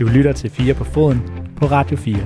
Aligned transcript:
Du 0.00 0.06
lytter 0.06 0.32
til 0.32 0.50
4 0.50 0.74
på 0.74 0.84
foden 0.84 1.22
på 1.56 1.66
Radio 1.66 1.96
4. 1.96 2.16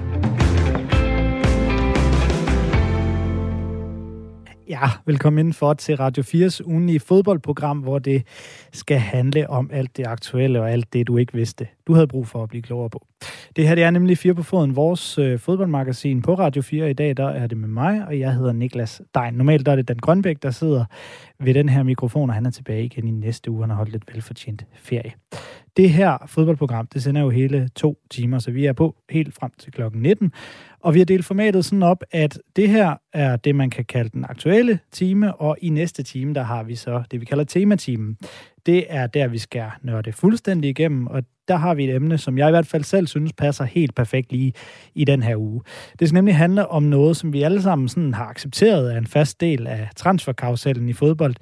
Ja, 4.68 4.80
velkommen 5.06 5.38
indenfor 5.38 5.74
til 5.74 5.96
Radio 5.96 6.22
4's 6.22 6.60
ugenlige 6.64 7.00
fodboldprogram, 7.00 7.78
hvor 7.78 7.98
det 7.98 8.26
skal 8.72 8.98
handle 8.98 9.50
om 9.50 9.70
alt 9.72 9.96
det 9.96 10.06
aktuelle 10.06 10.60
og 10.60 10.70
alt 10.70 10.92
det, 10.92 11.06
du 11.06 11.16
ikke 11.16 11.32
vidste, 11.32 11.66
du 11.86 11.94
havde 11.94 12.06
brug 12.06 12.26
for 12.26 12.42
at 12.42 12.48
blive 12.48 12.62
klogere 12.62 12.90
på. 12.90 13.06
Det 13.56 13.68
her 13.68 13.74
det 13.74 13.84
er 13.84 13.90
nemlig 13.90 14.18
4 14.18 14.34
på 14.34 14.42
foden, 14.42 14.76
vores 14.76 15.18
øh, 15.18 15.38
fodboldmagasin 15.38 16.22
på 16.22 16.34
Radio 16.34 16.62
4. 16.62 16.90
I 16.90 16.92
dag 16.92 17.16
der 17.16 17.28
er 17.28 17.46
det 17.46 17.58
med 17.58 17.68
mig, 17.68 18.06
og 18.06 18.18
jeg 18.18 18.34
hedder 18.34 18.52
Niklas 18.52 19.02
Dein. 19.14 19.34
Normalt 19.34 19.66
der 19.66 19.72
er 19.72 19.76
det 19.76 19.88
Dan 19.88 19.96
Grønbæk, 19.96 20.42
der 20.42 20.50
sidder 20.50 20.84
ved 21.40 21.54
den 21.54 21.68
her 21.68 21.82
mikrofon, 21.82 22.30
og 22.30 22.34
han 22.34 22.46
er 22.46 22.50
tilbage 22.50 22.84
igen 22.84 23.08
i 23.08 23.10
næste 23.10 23.50
uge. 23.50 23.62
Han 23.62 23.70
har 23.70 23.76
holdt 23.76 23.92
lidt 23.92 24.14
velfortjent 24.14 24.66
ferie. 24.74 25.12
Det 25.78 25.90
her 25.90 26.18
fodboldprogram, 26.26 26.86
det 26.86 27.02
sender 27.02 27.20
jo 27.20 27.30
hele 27.30 27.68
to 27.74 27.98
timer, 28.10 28.38
så 28.38 28.50
vi 28.50 28.66
er 28.66 28.72
på 28.72 28.96
helt 29.10 29.34
frem 29.34 29.50
til 29.58 29.72
klokken 29.72 30.02
19. 30.02 30.32
Og 30.80 30.94
vi 30.94 30.98
har 30.98 31.04
delt 31.04 31.24
formatet 31.24 31.64
sådan 31.64 31.82
op, 31.82 32.04
at 32.10 32.38
det 32.56 32.68
her 32.68 32.94
er 33.12 33.36
det, 33.36 33.54
man 33.54 33.70
kan 33.70 33.84
kalde 33.84 34.10
den 34.10 34.24
aktuelle 34.28 34.78
time, 34.92 35.34
og 35.34 35.56
i 35.60 35.68
næste 35.68 36.02
time, 36.02 36.34
der 36.34 36.42
har 36.42 36.62
vi 36.62 36.74
så 36.74 37.02
det, 37.10 37.20
vi 37.20 37.24
kalder 37.24 37.44
tematimen. 37.44 38.16
Det 38.66 38.84
er 38.88 39.06
der, 39.06 39.28
vi 39.28 39.38
skal 39.38 39.64
nørde 39.82 40.12
fuldstændig 40.12 40.70
igennem, 40.70 41.06
og 41.06 41.22
der 41.48 41.56
har 41.56 41.74
vi 41.74 41.84
et 41.84 41.94
emne, 41.94 42.18
som 42.18 42.38
jeg 42.38 42.48
i 42.48 42.50
hvert 42.50 42.66
fald 42.66 42.84
selv 42.84 43.06
synes 43.06 43.32
passer 43.32 43.64
helt 43.64 43.94
perfekt 43.94 44.32
lige 44.32 44.52
i 44.94 45.04
den 45.04 45.22
her 45.22 45.36
uge. 45.36 45.62
Det 45.98 46.08
skal 46.08 46.14
nemlig 46.14 46.36
handle 46.36 46.68
om 46.68 46.82
noget, 46.82 47.16
som 47.16 47.32
vi 47.32 47.42
alle 47.42 47.62
sammen 47.62 47.88
sådan 47.88 48.14
har 48.14 48.24
accepteret 48.24 48.90
af 48.90 48.98
en 48.98 49.06
fast 49.06 49.40
del 49.40 49.66
af 49.66 49.88
transferkarusellen 49.96 50.88
i 50.88 50.92
fodbold, 50.92 51.34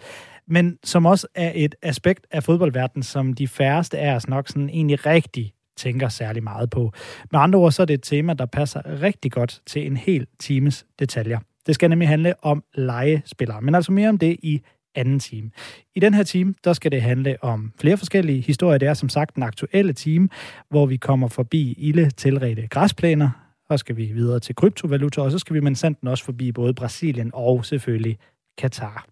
men 0.48 0.78
som 0.84 1.06
også 1.06 1.27
er 1.34 1.52
et 1.55 1.74
aspekt 1.82 2.27
af 2.30 2.42
fodboldverdenen, 2.42 3.02
som 3.02 3.32
de 3.32 3.48
færreste 3.48 3.98
af 3.98 4.14
os 4.14 4.28
nok 4.28 4.48
sådan 4.48 4.69
egentlig 4.69 5.06
rigtig 5.06 5.52
tænker 5.77 6.09
særlig 6.09 6.42
meget 6.42 6.70
på. 6.70 6.92
Med 7.33 7.41
andre 7.41 7.58
ord, 7.58 7.72
så 7.72 7.83
er 7.83 7.86
det 7.86 7.94
et 7.94 8.03
tema, 8.03 8.34
der 8.34 8.47
passer 8.47 9.03
rigtig 9.03 9.33
godt 9.33 9.62
til 9.66 9.86
en 9.86 9.97
hel 9.97 10.27
times 10.38 10.86
detaljer. 10.98 11.38
Det 11.66 11.75
skal 11.75 11.91
nemlig 11.91 12.08
handle 12.08 12.44
om 12.44 12.64
legespillere, 12.75 13.61
men 13.61 13.75
altså 13.75 13.92
mere 13.92 14.08
om 14.08 14.19
det 14.19 14.36
i 14.42 14.61
anden 14.94 15.19
time. 15.19 15.50
I 15.94 16.00
den 16.00 16.14
her 16.14 16.22
time, 16.22 16.55
der 16.64 16.72
skal 16.72 16.92
det 16.92 17.03
handle 17.03 17.36
om 17.42 17.72
flere 17.81 17.97
forskellige 17.97 18.41
historier. 18.41 18.78
Det 18.78 18.88
er 18.88 18.94
som 18.94 19.08
sagt 19.08 19.34
den 19.34 19.42
aktuelle 19.42 19.92
time, 19.92 20.28
hvor 20.70 20.86
vi 20.86 20.97
kommer 20.97 21.28
forbi 21.28 21.72
ille 21.78 22.10
tilredte 22.10 22.69
græsplæner, 22.69 23.31
og 23.69 23.78
skal 23.78 23.97
vi 23.97 24.05
videre 24.05 24.41
til 24.41 24.55
kryptovaluta, 24.55 25.20
og 25.20 25.31
så 25.31 25.38
skal 25.38 25.55
vi 25.55 25.60
med 25.60 25.75
sandt 25.75 25.98
også 26.08 26.25
forbi 26.25 26.53
både 26.53 26.75
Brasilien 26.75 27.31
og 27.34 27.64
selvfølgelig 27.64 28.19
Katar. 28.59 29.07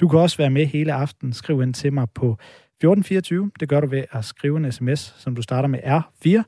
Du 0.00 0.08
kan 0.08 0.18
også 0.18 0.36
være 0.36 0.50
med 0.50 0.66
hele 0.66 0.92
aftenen. 0.92 1.32
Skriv 1.32 1.62
ind 1.62 1.74
til 1.74 1.92
mig 1.92 2.10
på 2.14 2.38
1424. 2.80 3.50
Det 3.60 3.68
gør 3.68 3.80
du 3.80 3.86
ved 3.86 4.04
at 4.12 4.24
skrive 4.24 4.56
en 4.56 4.72
sms, 4.72 5.14
som 5.18 5.34
du 5.34 5.42
starter 5.42 5.68
med 5.68 5.78
R4, 5.78 6.42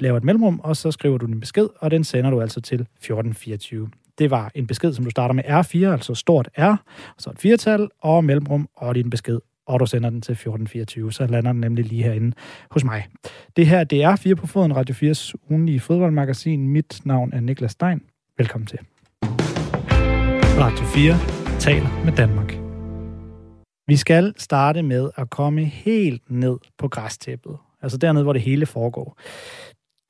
laver 0.00 0.16
et 0.16 0.24
mellemrum, 0.24 0.60
og 0.60 0.76
så 0.76 0.90
skriver 0.90 1.18
du 1.18 1.26
din 1.26 1.40
besked, 1.40 1.68
og 1.78 1.90
den 1.90 2.04
sender 2.04 2.30
du 2.30 2.40
altså 2.40 2.60
til 2.60 2.74
1424. 2.74 3.88
Det 4.18 4.30
var 4.30 4.50
en 4.54 4.66
besked, 4.66 4.92
som 4.92 5.04
du 5.04 5.10
starter 5.10 5.34
med 5.34 5.44
R4, 5.44 5.92
altså 5.92 6.14
stort 6.14 6.48
R, 6.58 6.62
og 6.62 6.76
så 7.18 7.30
et 7.30 7.38
firetal, 7.38 7.88
og 8.00 8.24
mellemrum, 8.24 8.68
og 8.76 8.94
din 8.94 9.10
besked, 9.10 9.38
og 9.66 9.80
du 9.80 9.86
sender 9.86 10.10
den 10.10 10.20
til 10.20 10.32
1424, 10.32 11.12
så 11.12 11.26
lander 11.26 11.52
den 11.52 11.60
nemlig 11.60 11.84
lige 11.84 12.02
herinde 12.02 12.36
hos 12.70 12.84
mig. 12.84 13.06
Det 13.56 13.66
her, 13.66 13.84
det 13.84 14.02
er 14.02 14.16
4 14.16 14.36
på 14.36 14.46
foden, 14.46 14.76
Radio 14.76 14.94
4's 15.12 15.32
ugenlige 15.50 15.80
fodboldmagasin. 15.80 16.68
Mit 16.68 17.00
navn 17.04 17.32
er 17.32 17.40
Niklas 17.40 17.70
Stein. 17.70 18.02
Velkommen 18.38 18.66
til. 18.66 18.78
Radio 20.58 20.84
4 20.84 21.35
taler 21.58 22.04
med 22.04 22.12
Danmark. 22.12 22.52
Vi 23.88 23.96
skal 23.96 24.34
starte 24.36 24.82
med 24.82 25.10
at 25.16 25.30
komme 25.30 25.64
helt 25.64 26.22
ned 26.30 26.56
på 26.78 26.88
græstæppet. 26.88 27.56
Altså 27.82 27.98
dernede, 27.98 28.24
hvor 28.24 28.32
det 28.32 28.42
hele 28.42 28.66
foregår. 28.66 29.18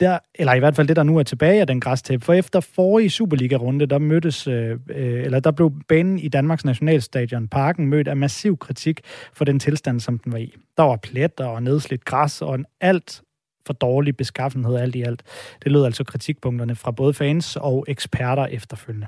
Der, 0.01 0.19
eller 0.35 0.55
i 0.55 0.59
hvert 0.59 0.77
fald 0.77 0.89
det, 0.89 0.97
der 0.97 1.03
nu 1.03 1.19
er 1.19 1.23
tilbage 1.23 1.61
af 1.61 1.67
den 1.67 1.81
græstæppe. 1.81 2.25
For 2.25 2.33
efter 2.33 2.61
forrige 2.61 3.11
Superliga-runde, 3.11 3.87
der 3.87 3.99
mødtes, 3.99 4.47
øh, 4.47 4.79
øh 4.91 5.25
eller 5.25 5.41
der 5.41 5.51
blev 5.51 5.73
banen 5.89 6.19
i 6.19 6.29
Danmarks 6.29 6.65
Nationalstadion, 6.65 7.49
Parken, 7.49 7.87
mødt 7.87 8.09
af 8.09 8.17
massiv 8.17 8.57
kritik 8.57 9.01
for 9.33 9.45
den 9.45 9.59
tilstand, 9.59 10.01
som 10.01 10.19
den 10.19 10.33
var 10.33 10.39
i. 10.39 10.55
Der 10.77 10.83
var 10.83 10.97
pletter 10.97 11.47
og 11.47 11.63
nedslidt 11.63 12.05
græs 12.05 12.43
og 12.43 12.55
en 12.55 12.67
alt 12.81 13.23
for 13.67 13.73
dårlig 13.73 14.17
beskaffenhed 14.17 14.77
alt 14.77 14.97
i 14.97 15.03
alt. 15.03 15.23
Det 15.65 15.73
lød 15.73 15.85
altså 15.85 16.05
kritikpunkterne 16.05 16.75
fra 16.75 16.91
både 16.91 17.15
fans 17.15 17.57
og 17.57 17.85
eksperter 17.89 18.47
efterfølgende. 18.47 19.07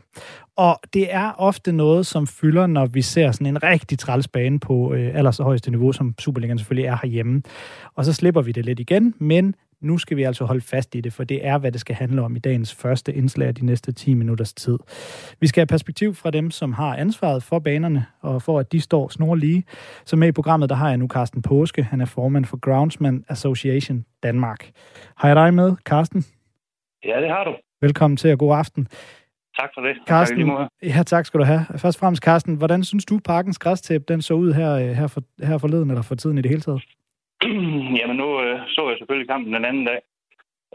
Og 0.56 0.80
det 0.92 1.14
er 1.14 1.32
ofte 1.38 1.72
noget, 1.72 2.06
som 2.06 2.26
fylder, 2.26 2.66
når 2.66 2.86
vi 2.86 3.02
ser 3.02 3.32
sådan 3.32 3.46
en 3.46 3.62
rigtig 3.62 3.98
træls 3.98 4.28
bane 4.28 4.60
på 4.60 4.94
øh, 4.94 5.10
allerhøjeste 5.14 5.70
niveau, 5.70 5.92
som 5.92 6.14
Superligaen 6.18 6.58
selvfølgelig 6.58 6.86
er 6.86 6.98
herhjemme. 7.02 7.42
Og 7.94 8.04
så 8.04 8.12
slipper 8.12 8.42
vi 8.42 8.52
det 8.52 8.64
lidt 8.64 8.80
igen, 8.80 9.14
men 9.18 9.54
nu 9.80 9.98
skal 9.98 10.16
vi 10.16 10.22
altså 10.22 10.44
holde 10.44 10.60
fast 10.60 10.94
i 10.94 11.00
det, 11.00 11.12
for 11.12 11.24
det 11.24 11.46
er, 11.46 11.58
hvad 11.58 11.72
det 11.72 11.80
skal 11.80 11.94
handle 11.96 12.22
om 12.22 12.36
i 12.36 12.38
dagens 12.38 12.74
første 12.74 13.14
indslag 13.14 13.48
af 13.48 13.54
de 13.54 13.66
næste 13.66 13.92
10 13.92 14.14
minutters 14.14 14.54
tid. 14.54 14.78
Vi 15.40 15.46
skal 15.46 15.60
have 15.60 15.66
perspektiv 15.66 16.14
fra 16.14 16.30
dem, 16.30 16.50
som 16.50 16.72
har 16.72 16.96
ansvaret 16.96 17.42
for 17.42 17.58
banerne, 17.58 18.06
og 18.20 18.42
for 18.42 18.58
at 18.58 18.72
de 18.72 18.80
står 18.80 19.08
snor 19.08 19.34
lige. 19.34 19.64
Så 20.04 20.16
med 20.16 20.28
i 20.28 20.32
programmet, 20.32 20.68
der 20.68 20.74
har 20.74 20.88
jeg 20.88 20.98
nu 20.98 21.08
Carsten 21.08 21.42
Påske. 21.42 21.82
Han 21.82 22.00
er 22.00 22.06
formand 22.06 22.44
for 22.44 22.56
Groundsman 22.56 23.24
Association 23.28 24.04
Danmark. 24.22 24.70
Har 25.16 25.28
jeg 25.28 25.36
dig 25.36 25.54
med, 25.54 25.76
Carsten? 25.84 26.24
Ja, 27.04 27.20
det 27.20 27.28
har 27.28 27.44
du. 27.44 27.54
Velkommen 27.80 28.16
til, 28.16 28.32
og 28.32 28.38
god 28.38 28.56
aften. 28.56 28.88
Tak 29.58 29.70
for 29.74 29.80
det. 29.80 29.96
Carsten, 30.06 30.46
tak, 30.46 30.70
ja, 30.82 31.02
tak 31.02 31.26
skal 31.26 31.40
du 31.40 31.44
have. 31.44 31.66
Først 31.70 31.96
og 31.96 32.00
fremmest, 32.00 32.22
Carsten, 32.22 32.54
hvordan 32.54 32.84
synes 32.84 33.04
du, 33.04 33.18
parkens 33.24 33.58
græstæp, 33.58 34.08
den 34.08 34.22
så 34.22 34.34
ud 34.34 34.52
her, 34.52 34.92
her, 34.94 35.06
for, 35.06 35.22
her 35.42 35.58
forleden, 35.58 35.90
eller 35.90 36.02
for 36.02 36.14
tiden 36.14 36.38
i 36.38 36.42
det 36.42 36.48
hele 36.50 36.60
taget? 36.60 36.82
Jamen 37.98 38.16
nu 38.16 38.28
øh, 38.42 38.60
så 38.74 38.88
jeg 38.88 38.98
selvfølgelig 38.98 39.28
kampen 39.28 39.52
den 39.54 39.64
anden 39.64 39.84
dag, 39.90 40.00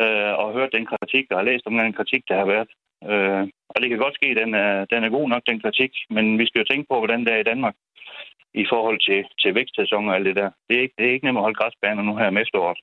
øh, 0.04 0.34
og 0.42 0.54
hørt 0.54 0.76
den 0.78 0.86
kritik, 0.86 1.26
og 1.32 1.38
har 1.38 1.46
læst 1.50 1.68
om 1.68 1.78
den 1.78 1.94
kritik, 1.94 2.24
der 2.30 2.38
har 2.42 2.48
været. 2.56 2.72
Øh, 3.12 3.44
og 3.72 3.78
det 3.82 3.90
kan 3.90 4.04
godt 4.04 4.16
ske, 4.16 4.28
at 4.28 4.42
den 4.44 4.54
er, 4.54 4.86
den 4.86 5.04
er 5.04 5.10
god 5.18 5.30
nok, 5.30 5.44
den 5.48 5.60
kritik, 5.64 5.92
men 6.10 6.40
vi 6.40 6.46
skal 6.48 6.60
jo 6.60 6.70
tænke 6.70 6.88
på, 6.90 6.98
hvordan 6.98 7.26
det 7.26 7.34
er 7.34 7.42
i 7.42 7.50
Danmark 7.52 7.76
i 8.54 8.66
forhold 8.70 9.00
til, 9.08 9.20
til 9.42 9.56
vækstsæson 9.56 10.10
og 10.10 10.16
alt 10.16 10.26
det 10.26 10.36
der. 10.36 10.50
Det 10.68 10.78
er 10.78 10.82
ikke, 10.82 10.96
det 10.98 11.06
er 11.06 11.14
ikke 11.14 11.26
nemt 11.26 11.38
at 11.38 11.46
holde 11.46 11.60
græsbaner 11.62 12.04
nu 12.04 12.16
her 12.16 12.30
med 12.30 12.42
efteråret. 12.42 12.80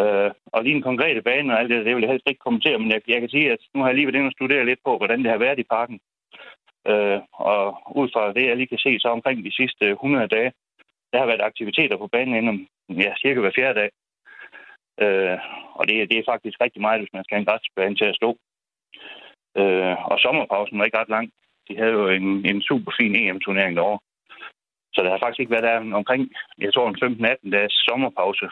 Øh, 0.00 0.30
og 0.54 0.64
lige 0.64 0.76
en 0.76 0.88
konkrete 0.90 1.22
bane 1.22 1.52
og 1.52 1.58
alt 1.58 1.70
det, 1.70 1.78
der, 1.78 1.84
det 1.84 1.94
vil 1.94 2.04
jeg 2.04 2.10
helst 2.10 2.28
ikke 2.28 2.46
kommentere, 2.46 2.78
men 2.78 2.90
jeg, 2.92 3.00
jeg 3.08 3.20
kan 3.20 3.30
sige, 3.30 3.52
at 3.52 3.58
nu 3.74 3.80
har 3.80 3.88
jeg 3.88 3.96
lige 3.96 4.06
været 4.06 4.14
inde 4.14 4.32
og 4.32 4.38
studere 4.38 4.64
lidt 4.66 4.80
på, 4.84 4.96
hvordan 4.96 5.22
det 5.22 5.30
har 5.30 5.38
været 5.38 5.58
i 5.58 5.70
parken. 5.74 6.00
Øh, 6.90 7.20
og 7.32 7.60
ud 8.00 8.08
fra 8.12 8.32
det, 8.32 8.44
jeg 8.46 8.56
lige 8.56 8.72
kan 8.72 8.84
se, 8.86 8.98
så 8.98 9.08
omkring 9.08 9.44
de 9.44 9.52
sidste 9.60 9.84
100 9.90 10.26
dage, 10.26 10.52
der 11.12 11.18
har 11.18 11.26
været 11.26 11.48
aktiviteter 11.50 11.96
på 11.96 12.06
banen 12.06 12.34
inden 12.34 12.68
ja, 12.88 13.12
cirka 13.22 13.40
hver 13.40 13.56
fjerde 13.58 13.80
dag. 13.80 13.90
Øh, 15.04 15.38
og 15.78 15.82
det, 15.88 16.10
det 16.10 16.18
er 16.18 16.30
faktisk 16.32 16.56
rigtig 16.60 16.80
meget, 16.82 17.00
hvis 17.00 17.12
man 17.12 17.24
skal 17.24 17.34
have 17.34 17.42
en 17.42 17.50
græsbane 17.50 17.96
til 17.96 18.08
at 18.10 18.18
stå. 18.20 18.30
Øh, 19.60 19.94
og 20.10 20.16
sommerpausen 20.24 20.78
var 20.78 20.84
ikke 20.84 20.98
ret 20.98 21.14
lang. 21.16 21.26
De 21.68 21.76
havde 21.80 21.94
jo 22.00 22.08
en, 22.08 22.28
en 22.50 22.62
super 22.68 22.92
fin 22.98 23.14
EM-turnering 23.16 23.76
derovre. 23.76 24.00
Så 24.94 24.98
der 25.02 25.10
har 25.10 25.18
faktisk 25.22 25.40
ikke 25.40 25.54
været 25.56 25.68
der 25.68 25.96
omkring, 26.00 26.22
jeg 26.58 26.74
tror, 26.74 26.88
en 26.88 27.26
15-18 27.46 27.50
dages 27.56 27.74
sommerpause. 27.88 28.46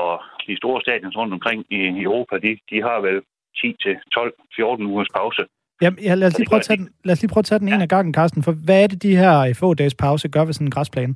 Og 0.00 0.10
de 0.46 0.56
store 0.56 0.80
stadions 0.80 1.16
rundt 1.16 1.32
omkring 1.32 1.60
i 1.70 2.02
Europa, 2.06 2.34
de, 2.38 2.58
de 2.70 2.82
har 2.82 2.98
vel 3.00 3.22
10 3.56 3.76
til 3.84 3.94
12, 4.14 4.34
14 4.56 4.86
ugers 4.86 5.10
pause. 5.16 5.42
Ja, 5.82 5.90
ja 6.02 6.14
lad, 6.14 6.28
os 6.28 6.38
lige 6.38 6.48
prøve 6.48 6.58
at 6.58 6.68
tage 6.68 6.76
den, 6.76 6.88
lad 7.04 7.12
os 7.12 7.22
lige 7.22 7.32
prøve 7.32 7.44
at 7.44 7.44
tage 7.50 7.58
den 7.58 7.68
ja. 7.68 7.74
en 7.74 7.82
af 7.82 7.88
gangen, 7.88 8.14
Carsten. 8.14 8.42
For 8.42 8.52
hvad 8.64 8.82
er 8.82 8.86
det, 8.86 9.02
de 9.02 9.16
her 9.16 9.54
få 9.60 9.74
dages 9.74 9.94
pause 9.94 10.28
gør 10.28 10.44
ved 10.44 10.52
sådan 10.52 10.66
en 10.66 10.70
græsplæne? 10.70 11.14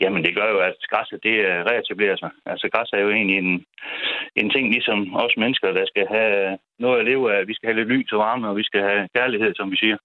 Jamen, 0.00 0.24
det 0.24 0.34
gør 0.34 0.48
jo, 0.54 0.58
at 0.58 0.78
græsset 0.90 1.22
det 1.22 1.36
reetablerer 1.70 2.16
sig. 2.16 2.30
Altså, 2.46 2.68
græs 2.72 2.90
er 2.92 3.00
jo 3.00 3.10
egentlig 3.10 3.38
en, 3.38 3.64
en 4.40 4.50
ting, 4.50 4.64
ligesom 4.72 5.16
os 5.24 5.36
mennesker, 5.36 5.72
der 5.72 5.86
skal 5.86 6.06
have 6.16 6.58
noget 6.78 6.98
at 6.98 7.04
leve 7.04 7.34
af. 7.34 7.48
Vi 7.48 7.54
skal 7.54 7.66
have 7.68 7.78
lidt 7.78 7.92
lys 7.92 8.12
og 8.12 8.18
varme, 8.18 8.48
og 8.48 8.56
vi 8.56 8.64
skal 8.64 8.80
have 8.80 9.08
kærlighed, 9.16 9.54
som 9.54 9.70
vi 9.70 9.76
siger. 9.76 9.98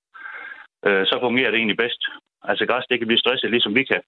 Øh, 0.86 1.06
så 1.06 1.16
fungerer 1.22 1.52
det 1.52 1.58
egentlig 1.58 1.78
bedst. 1.78 2.02
Altså, 2.50 2.66
græs, 2.66 2.86
det 2.90 3.00
kan 3.00 3.08
blive 3.08 3.24
stresset, 3.24 3.52
ligesom 3.52 3.76
vi 3.76 3.84
kan. 3.84 4.02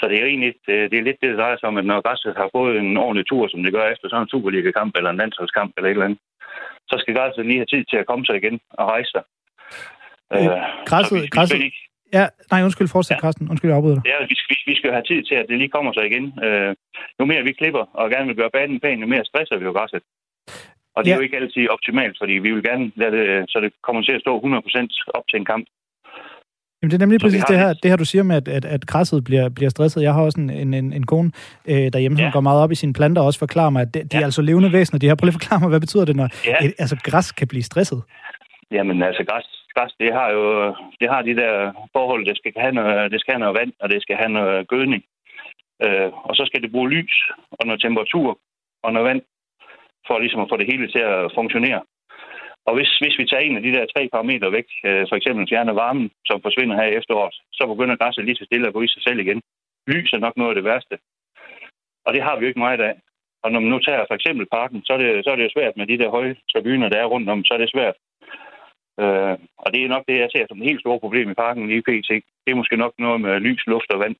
Så 0.00 0.08
det 0.08 0.16
er 0.20 0.26
egentlig 0.26 0.54
det 0.66 0.98
er 0.98 1.06
lidt 1.08 1.20
det, 1.20 1.30
der 1.30 1.40
drejer 1.40 1.56
sig 1.58 1.68
om, 1.68 1.76
at 1.76 1.84
når 1.84 2.00
græsset 2.06 2.34
har 2.36 2.48
fået 2.56 2.76
en 2.76 2.96
ordentlig 2.96 3.26
tur, 3.26 3.48
som 3.48 3.62
det 3.62 3.72
gør 3.72 3.86
efter 3.92 4.08
sådan 4.08 4.22
en 4.22 4.28
Superliga-kamp 4.28 4.96
eller 4.96 5.10
en 5.10 5.20
landsholdskamp 5.22 5.72
eller 5.76 5.88
et 5.88 5.96
eller 5.96 6.04
andet, 6.04 6.20
så 6.90 6.96
skal 6.98 7.14
græsset 7.14 7.46
lige 7.46 7.62
have 7.62 7.72
tid 7.74 7.84
til 7.84 7.96
at 7.96 8.06
komme 8.06 8.24
sig 8.26 8.36
igen 8.36 8.60
og 8.70 8.84
rejse 8.88 9.10
sig. 9.14 9.24
Øh, 10.34 10.44
øh 10.44 10.50
græsset, 10.90 11.30
græsset, 11.30 11.60
Ja, 12.18 12.24
nej, 12.52 12.60
undskyld, 12.66 12.88
fortsæt, 12.88 13.16
ja. 13.16 13.20
Carsten. 13.20 13.44
Undskyld, 13.50 13.70
jeg 13.70 13.76
afbryder 13.76 13.96
dig. 13.98 14.04
Ja, 14.12 14.16
vi, 14.30 14.34
vi, 14.50 14.56
vi 14.70 14.74
skal 14.78 14.90
have 14.96 15.06
tid 15.10 15.20
til, 15.28 15.36
at 15.40 15.46
det 15.48 15.58
lige 15.58 15.74
kommer 15.76 15.92
sig 15.92 16.04
igen. 16.10 16.24
Øh, 16.46 16.70
jo 17.20 17.24
mere 17.30 17.42
vi 17.48 17.52
klipper 17.52 17.84
og 18.00 18.10
gerne 18.10 18.26
vil 18.26 18.36
gøre 18.40 18.54
banen 18.58 18.80
pæn, 18.80 19.00
jo 19.04 19.06
mere 19.06 19.24
stresser 19.30 19.56
vi 19.58 19.64
jo 19.64 19.72
græsset. 19.78 20.02
Og 20.96 21.00
det 21.04 21.10
ja. 21.10 21.14
er 21.14 21.18
jo 21.18 21.26
ikke 21.26 21.36
altid 21.36 21.68
optimalt, 21.76 22.16
fordi 22.20 22.32
vi 22.32 22.50
vil 22.54 22.62
gerne 22.70 22.92
lade 22.94 23.12
det, 23.16 23.50
så 23.52 23.60
det 23.64 23.72
kommer 23.86 24.02
til 24.02 24.12
at 24.12 24.20
stå 24.20 24.32
100% 24.38 25.10
op 25.18 25.24
til 25.30 25.38
en 25.40 25.44
kamp. 25.52 25.64
Jamen, 26.82 26.90
det 26.90 26.96
er 26.96 27.06
nemlig 27.06 27.20
så 27.20 27.26
præcis 27.26 27.44
det 27.44 27.58
her, 27.58 27.72
det 27.72 27.90
her, 27.90 27.96
du 27.96 28.04
siger 28.04 28.22
med, 28.22 28.36
at, 28.36 28.48
at, 28.48 28.64
at 28.64 28.86
græsset 28.86 29.24
bliver, 29.24 29.48
bliver 29.48 29.70
stresset. 29.70 30.02
Jeg 30.02 30.14
har 30.14 30.22
også 30.22 30.40
en, 30.40 30.50
en, 30.50 30.74
en, 30.74 30.92
en 30.92 31.06
kone 31.06 31.30
øh, 31.68 31.92
derhjemme, 31.92 32.18
som 32.18 32.24
ja. 32.24 32.30
går 32.32 32.40
meget 32.40 32.62
op 32.62 32.72
i 32.72 32.74
sine 32.74 32.92
planter, 32.92 33.22
og 33.22 33.26
også 33.26 33.38
forklarer 33.38 33.70
mig, 33.70 33.82
at 33.82 33.94
de, 33.94 33.98
de 34.02 34.06
ja. 34.12 34.20
er 34.20 34.24
altså 34.24 34.42
levende 34.42 34.72
væsener. 34.72 34.98
De 34.98 35.06
her, 35.06 35.14
prøv 35.14 35.26
lige 35.26 35.36
at 35.36 35.42
forklare 35.42 35.60
mig, 35.60 35.68
hvad 35.68 35.80
betyder 35.80 36.04
det, 36.04 36.16
når 36.16 36.28
ja. 36.46 36.66
et, 36.66 36.74
altså, 36.78 36.96
græs 37.04 37.32
kan 37.32 37.48
blive 37.48 37.62
stresset? 37.62 38.02
Jamen, 38.70 39.02
altså, 39.02 39.24
græs, 39.28 39.59
græs, 39.74 39.92
det 40.00 40.10
har 40.18 40.28
jo 40.36 40.44
det 41.00 41.08
har 41.12 41.22
de 41.22 41.36
der 41.36 41.72
forhold, 41.96 42.26
det 42.26 42.36
skal 42.36 42.52
have 42.64 42.72
noget, 42.72 43.12
det 43.12 43.20
skal 43.20 43.34
have 43.34 43.44
noget 43.44 43.58
vand, 43.60 43.72
og 43.82 43.88
det 43.92 44.02
skal 44.02 44.16
have 44.16 44.32
noget 44.38 44.68
gødning. 44.68 45.02
Øh, 45.84 46.08
og 46.28 46.36
så 46.36 46.42
skal 46.46 46.62
det 46.62 46.72
bruge 46.72 46.90
lys 46.90 47.16
og 47.58 47.66
noget 47.66 47.80
temperatur. 47.82 48.38
og 48.82 48.92
noget 48.92 49.08
vand, 49.08 49.22
for 50.06 50.18
ligesom 50.18 50.40
at 50.40 50.50
få 50.50 50.56
det 50.56 50.70
hele 50.72 50.86
til 50.94 51.02
at 51.12 51.32
funktionere. 51.38 51.82
Og 52.68 52.72
hvis, 52.76 52.90
hvis 53.02 53.18
vi 53.18 53.24
tager 53.26 53.46
en 53.46 53.56
af 53.56 53.62
de 53.62 53.72
der 53.76 53.84
tre 53.94 54.02
parametre 54.12 54.52
væk, 54.52 54.68
øh, 54.88 55.04
for 55.08 55.16
eksempel 55.16 55.48
fjerner 55.50 55.72
varmen, 55.72 56.10
som 56.28 56.42
forsvinder 56.42 56.76
her 56.76 56.88
i 56.88 56.96
efteråret, 57.00 57.36
så 57.52 57.62
begynder 57.72 57.96
græsset 58.00 58.24
lige 58.24 58.40
så 58.40 58.44
stille 58.44 58.66
at 58.68 58.74
gå 58.74 58.82
i 58.82 58.92
sig 58.94 59.02
selv 59.02 59.18
igen. 59.20 59.40
Lys 59.86 60.12
er 60.12 60.18
nok 60.18 60.36
noget 60.36 60.50
af 60.50 60.54
det 60.58 60.64
værste. 60.64 60.96
Og 62.06 62.14
det 62.14 62.22
har 62.22 62.34
vi 62.36 62.40
jo 62.42 62.48
ikke 62.48 62.64
meget 62.66 62.80
af. 62.80 62.94
Og 63.42 63.52
når 63.52 63.60
man 63.60 63.70
nu 63.70 63.78
tager 63.78 64.04
for 64.08 64.14
eksempel 64.14 64.46
parken, 64.56 64.80
så 64.84 64.92
er 64.92 64.98
det, 64.98 65.24
så 65.24 65.30
er 65.30 65.36
det 65.36 65.44
jo 65.44 65.56
svært 65.56 65.76
med 65.76 65.86
de 65.86 65.98
der 65.98 66.10
høje 66.10 66.36
tribuner, 66.52 66.88
der 66.88 66.98
er 67.00 67.12
rundt 67.12 67.28
om, 67.30 67.44
så 67.44 67.54
er 67.54 67.58
det 67.58 67.70
svært. 67.70 67.96
Øh, 69.02 69.34
og 69.62 69.68
det 69.72 69.80
er 69.80 69.88
nok 69.94 70.04
det, 70.08 70.16
jeg 70.18 70.30
ser 70.30 70.44
som 70.46 70.60
et 70.60 70.68
helt 70.70 70.80
stort 70.80 71.00
problem 71.00 71.30
i 71.30 71.40
parken 71.44 71.70
i 71.70 71.80
PT. 71.80 72.10
Det 72.44 72.50
er 72.50 72.60
måske 72.60 72.76
nok 72.76 72.94
noget 72.98 73.20
med 73.20 73.40
lys, 73.46 73.62
luft 73.66 73.90
og 73.94 74.00
vand. 74.00 74.16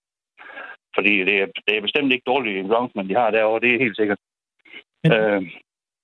Fordi 0.97 1.15
det 1.29 1.35
er, 1.43 1.47
det 1.67 1.73
er 1.77 1.87
bestemt 1.87 2.13
ikke 2.13 2.31
dårligt 2.33 2.69
groundsman, 2.71 3.09
de 3.09 3.15
har 3.15 3.31
derovre, 3.31 3.61
det 3.61 3.71
er 3.75 3.85
helt 3.85 3.97
sikkert. 3.97 4.19
Men, 5.03 5.13
øh, 5.13 5.43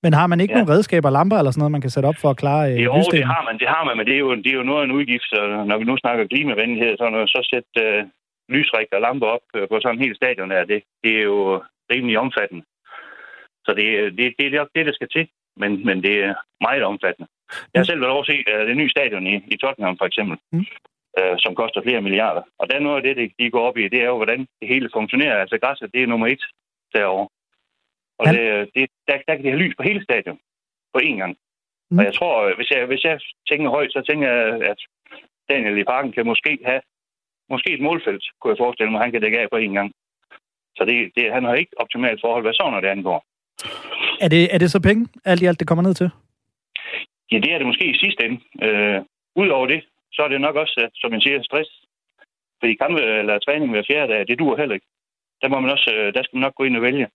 men 0.03 0.13
har 0.13 0.27
man 0.27 0.39
ikke 0.39 0.53
ja. 0.53 0.57
nogen 0.57 0.73
redskaber, 0.73 1.09
lamper 1.09 1.37
eller 1.37 1.51
sådan 1.51 1.61
noget, 1.61 1.77
man 1.77 1.85
kan 1.85 1.93
sætte 1.93 2.07
op 2.11 2.19
for 2.21 2.29
at 2.29 2.41
klare 2.43 2.63
øh, 2.71 2.83
Jo, 2.87 2.93
det 3.15 3.23
har 3.33 3.41
man, 3.47 3.55
det 3.61 3.67
har 3.75 3.83
man, 3.87 3.97
men 3.97 4.05
det 4.07 4.15
er 4.15 4.23
jo, 4.25 4.35
det 4.35 4.51
er 4.51 4.59
jo 4.61 4.69
noget 4.69 4.81
af 4.81 4.85
en 4.85 4.97
udgift. 4.97 5.27
Så 5.33 5.39
når 5.69 5.77
vi 5.77 5.85
nu 5.89 5.97
snakker 5.97 6.27
klimavenlighed, 6.27 6.97
så, 6.97 7.09
når, 7.09 7.25
så 7.25 7.39
sæt 7.51 7.69
øh, 7.85 8.03
lysrig 8.49 8.87
og 8.93 9.01
lamper 9.01 9.27
op 9.35 9.45
øh, 9.55 9.67
på 9.69 9.75
sådan 9.79 9.95
en 9.95 10.03
helt 10.05 10.17
stadion 10.21 10.51
her, 10.51 10.63
det, 10.71 10.79
det 11.03 11.11
er 11.19 11.23
jo 11.31 11.39
rimelig 11.93 12.19
omfattende. 12.25 12.63
Så 13.65 13.71
det, 13.77 13.87
det, 14.17 14.25
det 14.39 14.45
er 14.45 14.59
nok 14.59 14.71
det, 14.75 14.85
der 14.85 14.93
skal 14.93 15.09
til, 15.15 15.25
men, 15.61 15.85
men 15.87 15.97
det 16.05 16.15
er 16.25 16.33
meget 16.67 16.83
omfattende. 16.83 17.27
Jeg 17.71 17.79
har 17.79 17.87
selv 17.89 18.01
været 18.01 18.13
over 18.15 18.23
at 18.25 18.31
se 18.31 18.37
uh, 18.53 18.67
det 18.69 18.77
nye 18.77 18.93
stadion 18.95 19.27
i, 19.27 19.35
i 19.53 19.57
Tottenham, 19.57 19.97
for 19.97 20.05
eksempel, 20.05 20.37
mm. 20.51 20.65
uh, 21.19 21.35
som 21.43 21.55
koster 21.55 21.81
flere 21.81 22.01
milliarder. 22.01 22.43
Og 22.59 22.69
der 22.69 22.75
er 22.75 22.85
noget 22.87 22.97
af 22.97 23.03
det, 23.15 23.31
de 23.39 23.51
går 23.51 23.63
op 23.67 23.77
i, 23.77 23.87
det 23.93 23.99
er 24.01 24.09
jo, 24.13 24.15
hvordan 24.15 24.39
det 24.59 24.67
hele 24.73 24.89
fungerer. 24.93 25.41
Altså 25.43 25.57
græsset, 25.63 25.93
det 25.93 26.01
er 26.03 26.07
nummer 26.07 26.27
et 26.27 26.43
derovre. 26.95 27.27
Og 28.19 28.25
ja. 28.25 28.31
det, 28.31 28.69
det, 28.75 28.89
der, 29.07 29.17
der 29.27 29.35
kan 29.35 29.43
det 29.43 29.51
have 29.51 29.63
lys 29.63 29.75
på 29.77 29.83
hele 29.83 30.03
stadion 30.03 30.39
på 30.93 30.99
én 31.03 31.17
gang. 31.21 31.33
Mm. 31.91 31.97
Og 31.97 32.03
jeg 32.05 32.13
tror, 32.13 32.55
hvis 32.55 32.69
jeg, 32.71 32.85
hvis 32.85 33.03
jeg 33.03 33.19
tænker 33.49 33.69
højt, 33.69 33.91
så 33.93 34.01
tænker 34.09 34.27
jeg, 34.31 34.61
at 34.71 34.79
Daniel 35.49 35.77
i 35.77 35.83
parken 35.83 36.11
kan 36.11 36.25
måske 36.25 36.59
have 36.65 36.81
måske 37.49 37.73
et 37.73 37.81
målfelt, 37.81 38.23
kunne 38.39 38.51
jeg 38.51 38.63
forestille 38.63 38.91
mig, 38.91 39.01
han 39.01 39.11
kan 39.11 39.21
dække 39.21 39.39
af 39.39 39.47
på 39.51 39.57
én 39.57 39.73
gang. 39.77 39.91
Så 40.77 40.85
det, 40.85 41.11
det, 41.15 41.33
han 41.33 41.43
har 41.43 41.53
ikke 41.53 41.71
optimalt 41.77 42.21
forhold, 42.21 42.43
hvad 42.43 42.53
så 42.53 42.69
når 42.71 42.79
det 42.79 42.87
angår. 42.87 43.25
Er 44.21 44.27
det, 44.27 44.53
er 44.55 44.57
det 44.57 44.71
så 44.71 44.81
penge, 44.81 45.07
alt 45.25 45.41
i 45.41 45.45
alt, 45.45 45.59
det 45.59 45.67
kommer 45.67 45.83
ned 45.83 45.93
til? 45.93 46.09
Ja, 47.31 47.37
det 47.43 47.51
er 47.53 47.57
det 47.57 47.67
måske 47.67 47.85
i 47.89 48.01
sidste 48.03 48.25
ende. 48.25 48.39
Øh, 48.65 49.01
Udover 49.41 49.67
det, 49.67 49.81
så 50.13 50.21
er 50.23 50.27
det 50.27 50.41
nok 50.41 50.55
også, 50.55 50.75
øh, 50.83 50.89
som 50.95 51.11
man 51.11 51.21
siger, 51.21 51.43
stress. 51.43 51.69
Fordi 52.59 52.73
kampe 52.73 53.01
eller 53.21 53.39
træning 53.39 53.71
hver 53.71 53.87
fjerde 53.89 54.13
dag, 54.13 54.27
det 54.27 54.39
duer 54.39 54.57
heller 54.57 54.75
ikke. 54.75 54.87
Der, 55.41 55.47
må 55.49 55.59
man 55.59 55.71
også, 55.75 55.89
øh, 55.95 56.13
der 56.13 56.21
skal 56.23 56.35
man 56.37 56.45
nok 56.45 56.55
gå 56.55 56.63
ind 56.63 56.77
og 56.77 56.81
vælge. 56.81 57.07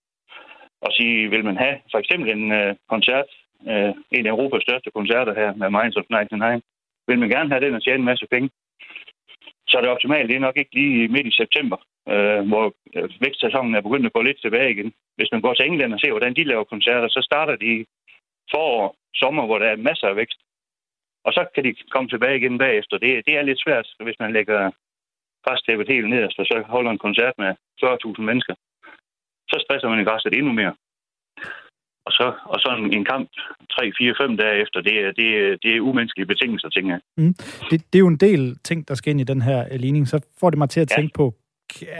Og 0.84 0.90
sige, 0.92 1.30
vil 1.30 1.44
man 1.44 1.56
have 1.56 1.76
for 1.90 1.98
eksempel 1.98 2.28
en 2.36 2.52
øh, 2.52 2.74
koncert, 2.88 3.28
øh, 3.70 3.92
en 4.16 4.26
af 4.26 4.30
Europas 4.30 4.62
største 4.62 4.90
koncerter 4.90 5.34
her 5.34 5.54
med 5.54 5.70
Minds 5.70 5.96
of 5.96 6.04
99, 6.10 6.62
vil 7.08 7.18
man 7.18 7.28
gerne 7.28 7.50
have 7.50 7.64
den 7.64 7.74
og 7.74 7.82
tjene 7.82 7.98
en 7.98 8.10
masse 8.10 8.26
penge, 8.30 8.50
så 9.68 9.76
er 9.76 9.80
det 9.80 9.90
optimalt. 9.90 10.28
Det 10.28 10.36
er 10.36 10.46
nok 10.48 10.56
ikke 10.56 10.74
lige 10.74 11.08
midt 11.08 11.26
i 11.26 11.38
september, 11.42 11.78
øh, 12.12 12.42
hvor 12.50 12.64
øh, 12.96 13.10
vækstsæsonen 13.20 13.74
er 13.74 13.80
begyndt 13.86 14.06
at 14.06 14.12
gå 14.12 14.22
lidt 14.22 14.40
tilbage 14.40 14.70
igen. 14.70 14.92
Hvis 15.16 15.32
man 15.32 15.40
går 15.40 15.54
til 15.54 15.66
England 15.66 15.94
og 15.94 16.00
ser, 16.00 16.10
hvordan 16.10 16.34
de 16.34 16.44
laver 16.44 16.64
koncerter, 16.64 17.08
så 17.08 17.20
starter 17.28 17.56
de 17.56 17.86
forår, 18.50 18.96
sommer, 19.14 19.46
hvor 19.46 19.58
der 19.58 19.66
er 19.66 19.76
masser 19.76 20.06
af 20.06 20.16
vækst. 20.16 20.40
Og 21.26 21.32
så 21.32 21.42
kan 21.54 21.64
de 21.64 21.74
komme 21.90 22.08
tilbage 22.08 22.36
igen 22.36 22.58
bagefter. 22.58 22.98
Det, 22.98 23.26
det 23.26 23.34
er 23.36 23.42
lidt 23.42 23.62
svært, 23.64 23.86
hvis 24.06 24.18
man 24.20 24.32
lægger 24.32 24.70
græstæppet 25.44 25.88
helt 25.88 26.08
nederst, 26.08 26.38
og 26.38 26.46
så 26.46 26.64
holder 26.74 26.90
en 26.90 27.04
koncert 27.06 27.34
med 27.38 27.50
40.000 27.84 28.22
mennesker. 28.30 28.54
Så 29.50 29.56
stresser 29.64 29.88
man 29.88 30.04
græsset 30.04 30.34
endnu 30.34 30.52
mere. 30.52 30.74
Og 32.06 32.12
så, 32.18 32.26
og 32.52 32.58
så 32.60 32.68
en, 32.78 32.92
en 32.98 33.04
kamp 33.04 33.28
3, 33.70 33.92
4, 33.98 34.14
5 34.20 34.36
dage 34.36 34.62
efter, 34.62 34.80
det 34.80 34.94
er, 35.04 35.12
det, 35.12 35.28
er, 35.40 35.56
det 35.62 35.76
er 35.76 35.80
umenneskelige 35.80 36.26
betingelser, 36.26 36.68
tænker 36.68 36.92
jeg. 36.94 37.00
Mm. 37.16 37.34
Det, 37.70 37.78
det 37.90 37.96
er 37.98 38.04
jo 38.06 38.12
en 38.16 38.22
del 38.28 38.58
ting, 38.68 38.88
der 38.88 38.94
skal 38.94 39.10
ind 39.10 39.20
i 39.20 39.30
den 39.32 39.42
her 39.42 39.58
øh, 39.72 39.78
ligning. 39.84 40.08
Så 40.08 40.16
får 40.40 40.50
det 40.50 40.58
mig 40.58 40.70
til 40.70 40.80
at 40.80 40.90
ja. 40.90 40.96
tænke 40.96 41.12
på, 41.14 41.34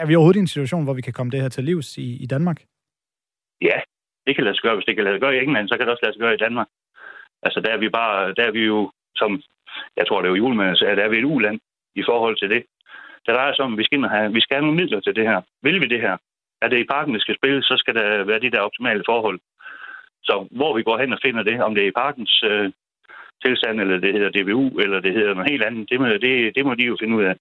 er 0.01 0.07
vi 0.07 0.15
overhovedet 0.15 0.39
i 0.39 0.47
en 0.47 0.55
situation, 0.55 0.85
hvor 0.85 0.95
vi 0.95 1.03
kan 1.03 1.13
komme 1.13 1.31
det 1.31 1.43
her 1.43 1.49
til 1.49 1.65
livs 1.65 1.99
i, 1.99 2.23
i 2.25 2.27
Danmark? 2.27 2.59
Ja, 3.63 3.79
det 4.27 4.35
kan 4.35 4.45
lade 4.45 4.57
sig 4.57 4.63
gøre. 4.63 4.75
Hvis 4.75 4.85
det 4.85 4.95
kan 4.97 5.05
lade 5.05 5.15
sig 5.15 5.21
gøre 5.21 5.37
i 5.37 5.43
England, 5.45 5.69
så 5.69 5.77
kan 5.77 5.87
det 5.87 5.93
også 5.93 6.05
lade 6.05 6.15
sig 6.15 6.21
gøre 6.21 6.35
i 6.35 6.45
Danmark. 6.47 6.69
Altså, 7.43 7.61
der 7.61 7.71
er 7.73 7.77
vi 7.85 7.89
bare, 7.89 8.35
der 8.35 8.45
er 8.45 8.51
vi 8.51 8.65
jo, 8.73 8.93
som 9.17 9.43
jeg 9.97 10.07
tror, 10.07 10.21
det 10.21 10.27
er 10.27 10.35
jo 10.35 10.43
julemanden 10.43 10.77
sagde, 10.77 10.91
altså, 10.91 11.01
der 11.01 11.07
er 11.07 11.13
vi 11.13 11.19
et 11.19 11.33
uland 11.35 11.61
i 11.95 12.03
forhold 12.03 12.37
til 12.39 12.51
det. 12.51 12.63
Der 13.27 13.33
drejer 13.35 13.55
sig 13.55 13.65
om, 13.65 13.73
at 13.73 13.79
vi 13.79 13.85
skal, 13.85 14.03
have, 14.03 14.33
vi 14.33 14.41
skal 14.41 14.55
have 14.55 14.65
nogle 14.67 14.81
midler 14.81 15.01
til 15.01 15.17
det 15.17 15.25
her. 15.31 15.41
Vil 15.63 15.81
vi 15.81 15.87
det 15.87 16.01
her? 16.01 16.17
Er 16.63 16.69
det 16.69 16.79
i 16.79 16.91
parken, 16.95 17.15
det 17.15 17.23
skal 17.23 17.37
spille, 17.37 17.63
så 17.63 17.75
skal 17.77 17.95
der 17.95 18.25
være 18.25 18.41
de 18.41 18.51
der 18.51 18.61
optimale 18.61 19.03
forhold. 19.07 19.41
Så 20.23 20.47
hvor 20.51 20.77
vi 20.77 20.83
går 20.83 20.99
hen 20.99 21.13
og 21.13 21.19
finder 21.23 21.43
det, 21.43 21.63
om 21.63 21.75
det 21.75 21.85
er 21.85 21.89
i 21.89 21.99
parkens 22.05 22.43
øh, 22.51 22.73
tilstand, 23.45 23.81
eller 23.81 23.99
det 23.99 24.13
hedder 24.13 24.31
DBU, 24.31 24.79
eller 24.79 25.01
det 25.01 25.13
hedder 25.13 25.35
noget 25.35 25.51
helt 25.51 25.63
andet, 25.63 25.91
det 25.91 26.01
må, 26.01 26.07
det, 26.07 26.55
det 26.57 26.65
må 26.67 26.75
de 26.75 26.85
jo 26.85 26.97
finde 27.01 27.17
ud 27.17 27.25
af. 27.25 27.37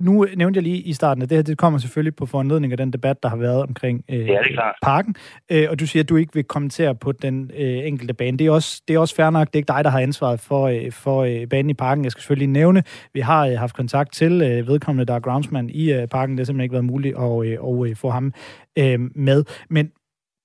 Nu 0.00 0.26
nævnte 0.36 0.58
jeg 0.58 0.62
lige 0.62 0.78
i 0.78 0.92
starten, 0.92 1.22
at 1.22 1.30
det 1.30 1.38
her 1.38 1.42
det 1.42 1.58
kommer 1.58 1.78
selvfølgelig 1.78 2.16
på 2.16 2.26
foranledning 2.26 2.72
af 2.72 2.76
den 2.76 2.92
debat, 2.92 3.22
der 3.22 3.28
har 3.28 3.36
været 3.36 3.62
omkring 3.62 4.04
øh, 4.08 4.18
ja, 4.18 4.22
det 4.22 4.58
er 4.58 4.72
parken. 4.82 5.16
Øh, 5.50 5.66
og 5.70 5.80
du 5.80 5.86
siger, 5.86 6.02
at 6.02 6.08
du 6.08 6.16
ikke 6.16 6.34
vil 6.34 6.44
kommentere 6.44 6.94
på 6.94 7.12
den 7.12 7.50
øh, 7.56 7.86
enkelte 7.86 8.14
bane. 8.14 8.38
Det 8.38 8.46
er, 8.46 8.50
også, 8.50 8.82
det 8.88 8.94
er 8.94 8.98
også 8.98 9.14
fair 9.14 9.30
nok. 9.30 9.46
Det 9.46 9.54
er 9.54 9.58
ikke 9.58 9.72
dig, 9.72 9.84
der 9.84 9.90
har 9.90 10.00
ansvaret 10.00 10.40
for, 10.40 10.66
øh, 10.66 10.92
for 10.92 11.22
øh, 11.22 11.46
banen 11.46 11.70
i 11.70 11.74
parken. 11.74 12.04
Jeg 12.04 12.12
skal 12.12 12.20
selvfølgelig 12.20 12.48
nævne, 12.48 12.82
vi 13.14 13.20
har 13.20 13.46
øh, 13.46 13.58
haft 13.58 13.74
kontakt 13.74 14.12
til 14.12 14.42
øh, 14.42 14.66
vedkommende, 14.66 15.04
der 15.06 15.14
er 15.14 15.20
groundsman 15.20 15.70
i 15.70 15.92
øh, 15.92 16.08
parken. 16.08 16.36
Det 16.36 16.40
har 16.40 16.44
simpelthen 16.44 16.64
ikke 16.64 16.72
været 16.72 16.84
muligt 16.84 17.16
at, 17.16 17.46
øh, 17.46 17.64
og, 17.64 17.88
øh, 17.88 17.96
få 17.96 18.10
ham 18.10 18.32
øh, 18.78 19.00
med. 19.14 19.44
Men 19.70 19.90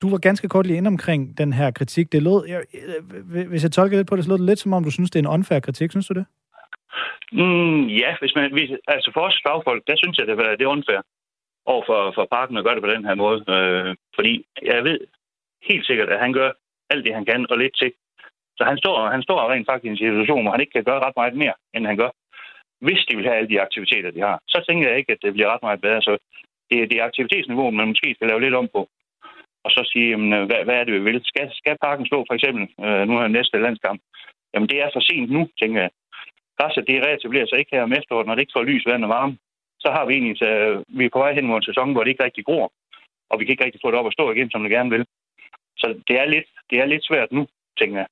du 0.02 0.10
var 0.10 0.18
ganske 0.18 0.48
kort 0.48 0.68
lige 0.68 0.78
ind 0.78 0.88
omkring 0.88 1.38
den 1.38 1.54
her 1.54 1.72
kritik. 1.72 2.12
Det 2.12 2.24
lød, 2.24 2.44
jeg, 2.48 2.62
øh, 3.34 3.48
hvis 3.48 3.64
jeg 3.64 3.72
tolker 3.72 3.98
lidt 3.98 4.08
på 4.08 4.16
det, 4.16 4.24
så 4.24 4.30
lød 4.30 4.38
det 4.38 4.46
lidt 4.46 4.60
som 4.60 4.74
om, 4.74 4.84
du 4.84 4.92
synes, 4.92 5.12
det 5.12 5.20
er 5.20 5.24
en 5.24 5.34
unfair 5.34 5.60
kritik. 5.60 5.92
Synes 5.92 6.08
du 6.08 6.14
det? 6.14 6.26
Mm, 7.32 7.88
ja, 8.02 8.16
hvis 8.20 8.36
man, 8.36 8.52
hvis, 8.52 8.72
altså 8.88 9.12
for 9.14 9.22
os 9.22 9.42
fagfolk, 9.48 9.84
der 9.88 9.96
synes 9.98 10.18
jeg, 10.18 10.28
det 10.28 10.40
er, 10.40 10.56
det 10.56 10.66
er 10.66 10.76
unfair 10.78 11.02
over 11.66 11.84
for, 11.86 12.12
for 12.16 12.28
parken 12.32 12.58
at 12.58 12.64
gøre 12.64 12.76
det 12.76 12.84
på 12.84 12.94
den 12.96 13.06
her 13.06 13.16
måde. 13.16 13.40
Øh, 13.56 13.96
fordi 14.16 14.46
jeg 14.62 14.84
ved 14.84 15.00
helt 15.70 15.86
sikkert, 15.86 16.10
at 16.10 16.20
han 16.20 16.34
gør 16.34 16.52
alt 16.90 17.06
det, 17.06 17.14
han 17.14 17.26
kan, 17.26 17.48
og 17.50 17.58
lidt 17.58 17.76
til. 17.78 17.92
Så 18.58 18.64
han 18.64 18.78
står, 18.78 19.10
han 19.10 19.24
står 19.24 19.52
rent 19.52 19.68
faktisk 19.70 19.86
i 19.86 19.92
en 19.94 19.98
situation, 19.98 20.42
hvor 20.42 20.52
han 20.52 20.62
ikke 20.62 20.76
kan 20.78 20.84
gøre 20.84 21.04
ret 21.06 21.16
meget 21.16 21.36
mere, 21.44 21.54
end 21.74 21.86
han 21.86 21.98
gør. 21.98 22.12
Hvis 22.82 23.06
de 23.06 23.16
vil 23.16 23.26
have 23.26 23.38
alle 23.38 23.50
de 23.50 23.62
aktiviteter, 23.62 24.12
de 24.12 24.20
har, 24.20 24.40
så 24.48 24.64
tænker 24.68 24.90
jeg 24.90 24.98
ikke, 24.98 25.12
at 25.12 25.22
det 25.22 25.34
bliver 25.34 25.54
ret 25.54 25.64
meget 25.68 25.82
bedre. 25.82 26.02
Så 26.02 26.18
det, 26.70 26.90
det 26.90 26.98
er 26.98 27.06
aktivitetsniveauet, 27.10 27.74
man 27.74 27.88
måske 27.88 28.14
skal 28.16 28.28
lave 28.28 28.42
lidt 28.42 28.56
om 28.56 28.68
på. 28.76 28.90
Og 29.66 29.72
så 29.72 29.90
sige, 29.92 30.10
jamen, 30.10 30.34
øh, 30.34 30.46
hvad, 30.46 30.64
hvad 30.66 30.76
er 30.76 30.84
det, 30.84 30.94
vi 30.94 31.00
vil? 31.00 31.22
Skal, 31.24 31.52
skal 31.54 31.78
parken 31.82 32.06
stå 32.06 32.26
for 32.28 32.34
eksempel, 32.34 32.64
øh, 32.86 33.08
nu 33.08 33.14
er 33.18 33.28
næste 33.28 33.58
landskamp? 33.66 34.02
Jamen, 34.54 34.70
det 34.70 34.78
er 34.82 34.90
for 34.94 35.00
sent 35.00 35.32
nu, 35.32 35.50
tænker 35.62 35.82
jeg 35.82 35.90
græsset 36.58 36.88
det 36.88 37.06
reetablerer 37.06 37.48
sig 37.48 37.60
ikke 37.60 37.76
her 37.76 37.84
om 37.88 37.94
efteråret, 38.00 38.28
når 38.28 38.36
det 38.36 38.44
ikke 38.44 38.58
får 38.58 38.70
lys, 38.70 38.86
vand 38.90 39.04
og 39.08 39.10
varme. 39.18 39.38
Så 39.84 39.88
har 39.96 40.06
vi 40.06 40.14
egentlig, 40.14 40.38
så 40.38 40.48
vi 40.98 41.06
er 41.06 41.14
på 41.14 41.20
vej 41.24 41.34
hen 41.34 41.48
mod 41.48 41.58
en 41.58 41.70
sæson, 41.70 41.92
hvor 41.94 42.04
det 42.04 42.12
ikke 42.12 42.24
rigtig 42.24 42.46
gror, 42.46 42.66
og 43.30 43.36
vi 43.40 43.46
kan 43.46 43.54
ikke 43.54 43.66
rigtig 43.66 43.82
få 43.84 43.92
det 43.92 44.00
op 44.00 44.10
at 44.10 44.18
stå 44.18 44.32
igen, 44.32 44.50
som 44.52 44.62
det 44.64 44.72
gerne 44.72 44.90
vil. 44.96 45.06
Så 45.78 45.88
det 46.08 46.16
er 46.22 46.26
lidt, 46.26 46.48
det 46.70 46.78
er 46.80 46.86
lidt 46.86 47.06
svært 47.06 47.32
nu, 47.32 47.48
tænker 47.80 47.98
jeg. 47.98 48.08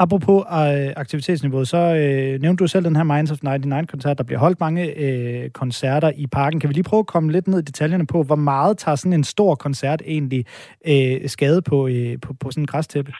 Apropos 0.00 0.40
øh, 0.40 0.92
aktivitetsniveauet, 0.96 1.68
så 1.68 1.76
øh, 2.00 2.40
nævnte 2.40 2.62
du 2.62 2.68
selv 2.68 2.84
den 2.84 2.96
her 2.96 3.02
Minds 3.02 3.32
of 3.32 3.38
99-koncert. 3.38 4.18
Der 4.18 4.24
bliver 4.24 4.38
holdt 4.38 4.60
mange 4.60 4.82
øh, 5.04 5.50
koncerter 5.50 6.12
i 6.16 6.26
parken. 6.26 6.60
Kan 6.60 6.68
vi 6.68 6.74
lige 6.74 6.90
prøve 6.90 7.00
at 7.00 7.06
komme 7.06 7.32
lidt 7.32 7.48
ned 7.48 7.58
i 7.58 7.62
detaljerne 7.70 8.06
på, 8.06 8.22
hvor 8.22 8.36
meget 8.36 8.78
tager 8.78 8.96
sådan 8.96 9.12
en 9.12 9.24
stor 9.24 9.54
koncert 9.54 10.02
egentlig 10.06 10.44
øh, 10.88 11.28
skade 11.28 11.62
på, 11.62 11.88
øh, 11.88 12.20
på, 12.22 12.34
på 12.40 12.50
sådan 12.50 12.62
en 12.62 12.66
græstæppe? 12.66 13.12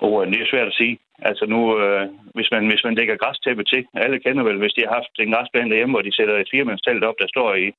Oh, 0.00 0.26
det 0.26 0.40
er 0.40 0.46
svært 0.50 0.66
at 0.66 0.74
sige. 0.74 0.98
Altså 1.18 1.46
nu, 1.46 1.80
øh, 1.80 2.08
hvis, 2.34 2.50
man, 2.50 2.66
hvis 2.66 2.84
man 2.84 2.94
lægger 2.94 3.16
græstæppe 3.16 3.64
til, 3.64 3.86
alle 3.94 4.18
kender 4.20 4.42
vel, 4.44 4.58
hvis 4.58 4.72
de 4.72 4.84
har 4.86 4.94
haft 4.94 5.14
en 5.18 5.32
græsplæne 5.32 5.70
derhjemme, 5.70 5.94
hvor 5.94 6.02
de 6.02 6.16
sætter 6.16 6.36
et 6.36 6.48
firemandstelt 6.50 7.04
op, 7.04 7.14
der 7.18 7.28
står 7.28 7.54
i 7.54 7.72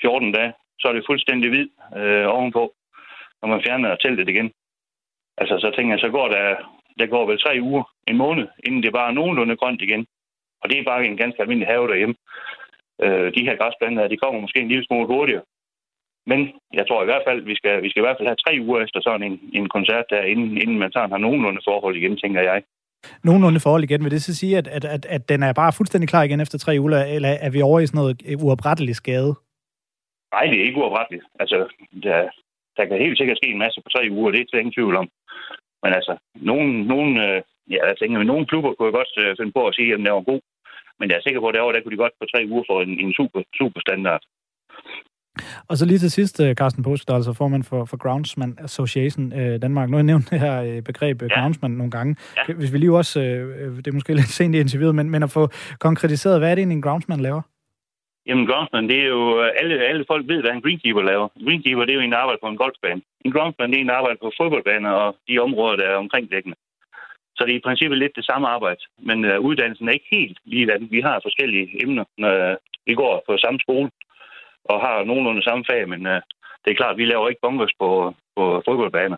14 0.00 0.32
dage, 0.32 0.52
så 0.80 0.88
er 0.88 0.92
det 0.92 1.08
fuldstændig 1.08 1.50
hvid 1.50 1.68
øh, 1.96 2.26
ovenpå, 2.26 2.74
når 3.42 3.48
man 3.48 3.62
fjerner 3.64 3.96
teltet 3.96 4.28
igen. 4.28 4.52
Altså 5.38 5.58
så 5.58 5.70
tænker 5.76 5.92
jeg, 5.92 6.00
så 6.00 6.10
går 6.10 6.28
der, 6.28 6.56
der 6.98 7.06
går 7.06 7.26
vel 7.26 7.38
tre 7.38 7.58
uger, 7.62 7.84
en 8.08 8.16
måned, 8.16 8.46
inden 8.66 8.82
det 8.82 8.92
bare 8.92 9.08
er 9.08 9.14
nogenlunde 9.14 9.56
grønt 9.56 9.82
igen. 9.82 10.06
Og 10.62 10.70
det 10.70 10.78
er 10.78 10.84
bare 10.84 11.04
en 11.06 11.16
ganske 11.16 11.42
almindelig 11.42 11.68
have 11.68 11.88
derhjemme. 11.88 12.14
Øh, 13.02 13.34
de 13.34 13.44
her 13.46 13.56
græsplanter, 13.56 14.08
de 14.08 14.16
kommer 14.16 14.40
måske 14.40 14.60
en 14.60 14.68
lille 14.68 14.84
smule 14.84 15.06
hurtigere. 15.06 15.42
Men 16.26 16.38
jeg 16.78 16.84
tror 16.86 17.02
i 17.02 17.10
hvert 17.10 17.26
fald, 17.28 17.40
vi 17.50 17.54
skal, 17.60 17.82
vi 17.82 17.88
skal 17.90 18.00
i 18.00 18.06
hvert 18.06 18.18
fald 18.18 18.28
have 18.28 18.42
tre 18.44 18.52
uger 18.66 18.80
efter 18.84 19.00
sådan 19.00 19.26
en, 19.28 19.36
en 19.52 19.68
koncert 19.68 20.06
der, 20.10 20.22
inden, 20.32 20.56
inden 20.62 20.78
man 20.78 20.92
tager 20.92 21.08
har 21.08 21.18
nogenlunde 21.26 21.60
forhold 21.64 21.96
igen, 21.96 22.16
tænker 22.16 22.42
jeg. 22.42 22.62
Nogenlunde 23.24 23.60
forhold 23.60 23.84
igen. 23.84 24.04
Vil 24.04 24.10
det 24.10 24.22
så 24.22 24.34
sige, 24.36 24.58
at, 24.58 24.68
at, 24.68 24.84
at, 24.84 25.06
at 25.06 25.28
den 25.28 25.42
er 25.42 25.52
bare 25.52 25.72
fuldstændig 25.72 26.08
klar 26.08 26.22
igen 26.22 26.40
efter 26.40 26.58
tre 26.58 26.76
uger, 26.80 27.04
eller 27.16 27.28
er 27.28 27.50
vi 27.50 27.62
over 27.62 27.80
i 27.80 27.86
sådan 27.86 27.98
noget 27.98 28.16
uopretteligt 28.42 28.96
skade? 28.96 29.34
Nej, 30.34 30.44
det 30.50 30.56
er 30.60 30.66
ikke 30.68 30.80
uopretteligt. 30.80 31.24
Altså, 31.40 31.58
der, 32.02 32.18
der 32.76 32.84
kan 32.84 32.98
helt 32.98 33.18
sikkert 33.18 33.38
ske 33.38 33.48
en 33.50 33.64
masse 33.64 33.80
på 33.82 33.88
tre 33.94 34.02
uger, 34.10 34.30
det 34.30 34.40
er 34.40 34.44
det 34.44 34.58
ingen 34.58 34.78
tvivl 34.78 34.96
om. 34.96 35.08
Men 35.82 35.92
altså, 35.98 36.14
nogen, 36.34 36.70
nogen, 36.92 37.12
øh, 37.26 37.42
ja, 37.70 37.80
jeg 37.90 37.96
tænker, 37.98 38.22
nogle 38.22 38.46
klubber 38.46 38.74
kunne 38.74 38.98
godt 39.00 39.12
øh, 39.22 39.36
finde 39.38 39.52
på 39.52 39.62
at 39.66 39.74
sige, 39.74 39.92
at 39.92 39.98
den 39.98 40.06
er 40.06 40.30
god. 40.32 40.40
Men 40.98 41.08
jeg 41.08 41.16
er 41.16 41.26
sikker 41.26 41.40
på, 41.40 41.48
at 41.48 41.54
derovre, 41.54 41.74
der 41.74 41.82
kunne 41.82 41.96
de 41.96 42.04
godt 42.04 42.18
på 42.20 42.26
tre 42.32 42.40
uger 42.50 42.64
få 42.70 42.76
en, 42.80 42.92
en 43.04 43.12
super, 43.18 43.40
super 43.60 43.80
standard. 43.86 44.22
Og 45.68 45.76
så 45.76 45.86
lige 45.86 45.98
til 45.98 46.10
sidst, 46.10 46.40
øh, 46.40 46.54
Carsten 46.54 46.84
Påske, 46.84 47.04
der 47.06 47.12
er 47.12 47.16
altså 47.16 47.32
formand 47.32 47.64
for, 47.64 47.84
for 47.84 47.96
Groundsman 47.96 48.58
Association 48.58 49.32
øh, 49.32 49.62
Danmark. 49.62 49.88
Nu 49.88 49.96
har 49.96 49.98
jeg 49.98 50.04
nævnt 50.12 50.30
det 50.30 50.40
her 50.40 50.62
øh, 50.62 50.82
begreb 50.82 51.22
ja. 51.22 51.40
Groundsman 51.40 51.70
nogle 51.70 51.90
gange. 51.90 52.16
Ja. 52.36 52.54
Hvis 52.54 52.72
vi 52.72 52.78
lige 52.78 52.92
også, 52.92 53.20
øh, 53.20 53.76
det 53.76 53.86
er 53.86 53.92
måske 53.92 54.14
lidt 54.14 54.28
sent 54.38 54.54
i 54.54 54.60
interviewet, 54.60 54.94
men, 54.94 55.10
men 55.10 55.22
at 55.22 55.30
få 55.30 55.48
konkretiseret, 55.80 56.40
hvad 56.40 56.50
er 56.50 56.54
det 56.54 56.60
egentlig, 56.60 56.76
en 56.76 56.82
Groundsman 56.82 57.20
laver? 57.20 57.42
Jamen, 58.28 58.46
groundsman, 58.46 58.88
det 58.88 58.98
er 59.04 59.08
jo... 59.16 59.22
Alle, 59.60 59.74
alle 59.90 60.04
folk 60.10 60.24
ved, 60.28 60.40
hvad 60.40 60.52
en 60.52 60.62
greenkeeper 60.64 61.02
laver. 61.02 61.28
En 61.36 61.44
greenkeeper, 61.46 61.84
det 61.84 61.92
er 61.92 61.98
jo 62.00 62.06
en, 62.06 62.12
der 62.12 62.22
arbejder 62.22 62.42
på 62.42 62.50
en 62.52 62.60
golfbane. 62.62 63.02
En 63.24 63.32
groundsman, 63.32 63.70
det 63.70 63.76
er 63.76 63.80
en, 63.80 63.88
der 63.88 64.00
arbejder 64.00 64.18
på 64.22 64.32
fodboldbaner 64.38 64.90
og 64.90 65.16
de 65.28 65.38
områder, 65.38 65.76
der 65.76 65.86
er 65.88 66.02
omkringdækkende. 66.04 66.56
Så 67.36 67.40
det 67.44 67.52
er 67.52 67.60
i 67.60 67.66
princippet 67.66 67.98
lidt 67.98 68.16
det 68.16 68.24
samme 68.30 68.46
arbejde. 68.48 68.82
Men 69.08 69.18
uh, 69.24 69.38
uddannelsen 69.48 69.88
er 69.88 69.92
ikke 69.92 70.14
helt 70.18 70.38
lige 70.44 70.66
den. 70.66 70.90
Vi 70.90 71.00
har 71.00 71.24
forskellige 71.26 71.82
emner, 71.82 72.04
når 72.18 72.34
vi 72.86 72.94
går 72.94 73.22
på 73.28 73.32
samme 73.36 73.60
skole 73.60 73.90
og 74.64 74.80
har 74.80 75.04
nogenlunde 75.04 75.42
samme 75.42 75.64
fag, 75.70 75.88
men 75.88 76.06
øh, 76.06 76.20
det 76.64 76.70
er 76.70 76.80
klart, 76.80 76.94
at 76.94 76.98
vi 76.98 77.04
laver 77.04 77.28
ikke 77.28 77.44
bunkers 77.44 77.74
på, 77.78 78.14
på 78.36 78.62
fodboldbaner 78.66 79.16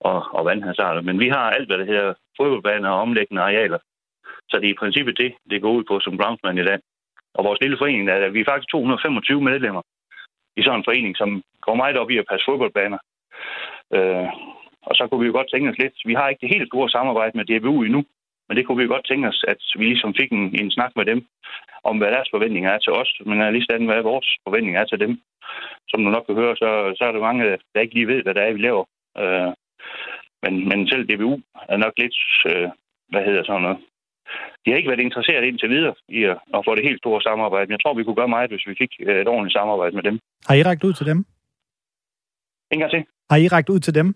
og, 0.00 0.18
og 0.36 0.44
vandhazarder. 0.44 1.00
Men 1.00 1.20
vi 1.20 1.28
har 1.28 1.50
alt, 1.50 1.68
hvad 1.68 1.78
det 1.78 1.86
hedder 1.86 2.14
fodboldbaner 2.36 2.88
og 2.88 3.00
omlæggende 3.00 3.42
arealer. 3.42 3.78
Så 4.50 4.56
det 4.56 4.66
er 4.66 4.74
i 4.74 4.82
princippet 4.82 5.18
det, 5.18 5.34
det 5.50 5.62
går 5.62 5.72
ud 5.72 5.84
på 5.84 6.00
som 6.00 6.18
groundsman 6.18 6.58
i 6.58 6.64
dag. 6.64 6.78
Og 7.34 7.44
vores 7.44 7.60
lille 7.60 7.78
forening, 7.78 8.08
er, 8.10 8.28
vi 8.28 8.40
er 8.40 8.50
faktisk 8.50 8.70
225 8.70 9.40
medlemmer 9.40 9.82
i 10.56 10.62
sådan 10.62 10.78
en 10.80 10.88
forening, 10.88 11.16
som 11.16 11.42
går 11.60 11.74
meget 11.74 11.96
op 11.96 12.10
i 12.10 12.18
at 12.18 12.28
passe 12.30 12.44
fodboldbaner. 12.48 12.98
Øh, 13.96 14.26
og 14.88 14.94
så 14.96 15.06
kunne 15.06 15.20
vi 15.20 15.26
jo 15.26 15.32
godt 15.32 15.50
tænke 15.50 15.70
os 15.70 15.78
lidt, 15.78 15.94
vi 16.04 16.14
har 16.14 16.28
ikke 16.28 16.40
det 16.40 16.54
helt 16.54 16.68
store 16.68 16.90
samarbejde 16.90 17.36
med 17.38 17.44
DBU 17.44 17.82
endnu, 17.82 18.04
men 18.46 18.56
det 18.56 18.66
kunne 18.66 18.80
vi 18.82 18.92
godt 18.94 19.06
tænke 19.06 19.28
os, 19.28 19.44
at 19.48 19.60
vi 19.78 19.84
ligesom 19.84 20.14
fik 20.20 20.30
en, 20.32 20.44
en 20.60 20.70
snak 20.70 20.92
med 20.96 21.04
dem, 21.04 21.26
om 21.84 21.98
hvad 21.98 22.10
deres 22.10 22.28
forventninger 22.34 22.70
er 22.70 22.78
til 22.78 22.92
os, 22.92 23.10
men 23.26 23.52
lige 23.52 23.66
sådan, 23.70 23.86
hvad 23.86 24.02
vores 24.02 24.28
forventninger 24.46 24.80
er 24.80 24.88
til 24.88 25.00
dem. 25.00 25.12
Som 25.88 26.04
du 26.04 26.10
nok 26.10 26.26
kan 26.26 26.34
høre, 26.34 26.56
så, 26.56 26.68
så 26.98 27.04
er 27.04 27.12
der 27.12 27.28
mange, 27.28 27.44
der 27.74 27.80
ikke 27.80 27.94
lige 27.94 28.08
ved, 28.12 28.22
hvad 28.22 28.34
det 28.34 28.42
er, 28.42 28.52
vi 28.52 28.62
laver. 28.68 28.84
Øh, 29.22 29.50
men, 30.42 30.68
men 30.68 30.88
selv 30.88 31.04
DBU 31.08 31.32
er 31.72 31.76
nok 31.76 31.94
lidt, 32.02 32.16
øh, 32.50 32.68
hvad 33.08 33.24
hedder 33.24 33.44
sådan 33.44 33.62
noget, 33.62 33.78
de 34.62 34.70
har 34.70 34.76
ikke 34.76 34.90
været 34.90 35.06
interesseret 35.08 35.44
indtil 35.44 35.70
videre 35.70 35.94
i 36.08 36.20
at, 36.24 36.38
at 36.56 36.64
få 36.66 36.74
det 36.74 36.84
helt 36.88 36.98
store 36.98 37.22
samarbejde. 37.22 37.66
Men 37.66 37.76
jeg 37.76 37.82
tror, 37.82 37.94
vi 37.94 38.04
kunne 38.04 38.20
gøre 38.20 38.34
meget, 38.36 38.50
hvis 38.50 38.66
vi 38.66 38.74
fik 38.82 38.92
et 39.00 39.28
ordentligt 39.28 39.56
samarbejde 39.58 39.94
med 39.96 40.02
dem. 40.02 40.18
Har 40.48 40.54
I 40.54 40.62
rækket 40.62 40.84
ud 40.88 40.92
til 40.92 41.06
dem? 41.06 41.18
En 42.72 42.78
gang 42.78 42.90
til. 42.90 43.04
Har 43.30 43.38
I 43.44 43.48
rækket 43.48 43.72
ud 43.74 43.80
til 43.80 43.94
dem? 43.94 44.08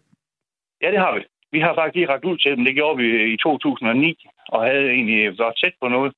Ja, 0.82 0.88
det 0.90 0.98
har 0.98 1.12
vi. 1.16 1.20
Vi 1.52 1.58
har 1.60 1.74
faktisk 1.74 1.96
lige 1.96 2.10
rækket 2.12 2.28
ud 2.30 2.38
til 2.38 2.56
dem. 2.56 2.64
Det 2.64 2.74
gjorde 2.74 2.96
vi 3.02 3.32
i 3.32 3.36
2009, 3.36 4.28
og 4.48 4.66
havde 4.66 4.90
egentlig 4.96 5.38
været 5.38 5.58
tæt 5.62 5.74
på 5.82 5.88
noget. 5.88 6.12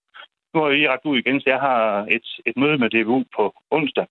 Nu 0.54 0.60
har 0.60 0.68
vi 0.68 0.76
lige 0.76 0.90
rækket 0.90 1.10
ud 1.10 1.18
igen, 1.18 1.40
så 1.40 1.46
jeg 1.50 1.60
har 1.60 2.06
et, 2.16 2.26
et 2.46 2.56
møde 2.56 2.78
med 2.78 2.90
DBU 2.90 3.24
på 3.36 3.54
onsdag 3.70 4.06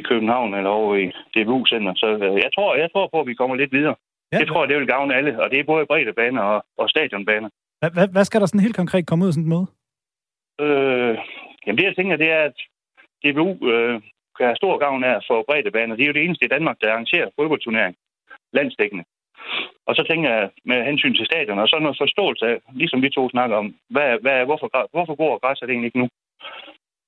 i 0.00 0.02
København 0.02 0.54
eller 0.54 0.70
over 0.70 0.94
i 0.96 1.06
DBU-center. 1.34 1.92
Så 2.02 2.08
øh, 2.24 2.34
jeg 2.44 2.50
tror, 2.54 2.74
jeg 2.74 2.88
tror 2.92 3.08
på, 3.12 3.20
at 3.20 3.26
vi 3.26 3.34
kommer 3.34 3.56
lidt 3.56 3.72
videre. 3.72 3.96
Ja. 4.32 4.38
Det 4.38 4.48
tror 4.48 4.62
jeg, 4.62 4.68
det 4.68 4.78
vil 4.78 4.86
gavne 4.86 5.14
alle, 5.14 5.42
og 5.42 5.50
det 5.50 5.58
er 5.58 5.64
både 5.64 5.86
breddebaner 5.86 6.42
og, 6.42 6.64
og 6.78 6.90
stadionbaner. 6.90 7.48
Hvad, 7.80 8.08
hvad 8.12 8.24
skal 8.24 8.40
der 8.40 8.46
sådan 8.46 8.66
helt 8.66 8.76
konkret 8.76 9.06
komme 9.06 9.22
ud 9.24 9.28
af 9.28 9.34
sådan 9.34 9.44
et 9.44 9.52
møde? 9.54 9.66
Øh, 10.64 11.14
jamen 11.64 11.78
det, 11.78 11.84
jeg 11.84 11.96
tænker, 11.96 12.16
det 12.16 12.30
er, 12.30 12.42
at 12.50 12.56
DBU 13.24 13.50
øh, 13.72 13.94
kan 14.36 14.46
have 14.46 14.56
stor 14.56 14.78
gavn 14.78 15.04
af 15.04 15.16
for 15.28 15.44
breddebaner. 15.48 15.96
Det 15.96 16.02
er 16.02 16.06
jo 16.06 16.18
det 16.18 16.24
eneste 16.24 16.44
i 16.44 16.48
Danmark, 16.48 16.76
der 16.80 16.92
arrangerer 16.92 17.28
fodboldturnering 17.36 17.96
landsdækkende. 18.52 19.04
Og 19.88 19.94
så 19.96 20.02
tænker 20.10 20.28
jeg 20.30 20.50
med 20.64 20.84
hensyn 20.84 21.14
til 21.14 21.26
stadion, 21.26 21.58
og 21.58 21.68
så 21.68 21.78
noget 21.78 22.02
forståelse 22.04 22.44
af, 22.46 22.56
ligesom 22.72 23.02
vi 23.02 23.10
to 23.10 23.30
snakker 23.30 23.56
om, 23.56 23.74
hvad, 23.90 24.10
hvad, 24.22 24.44
hvorfor, 24.44 24.68
hvorfor 24.94 25.14
går 25.14 25.38
græsset 25.38 25.70
egentlig 25.70 25.88
ikke 25.88 25.98
nu? 25.98 26.08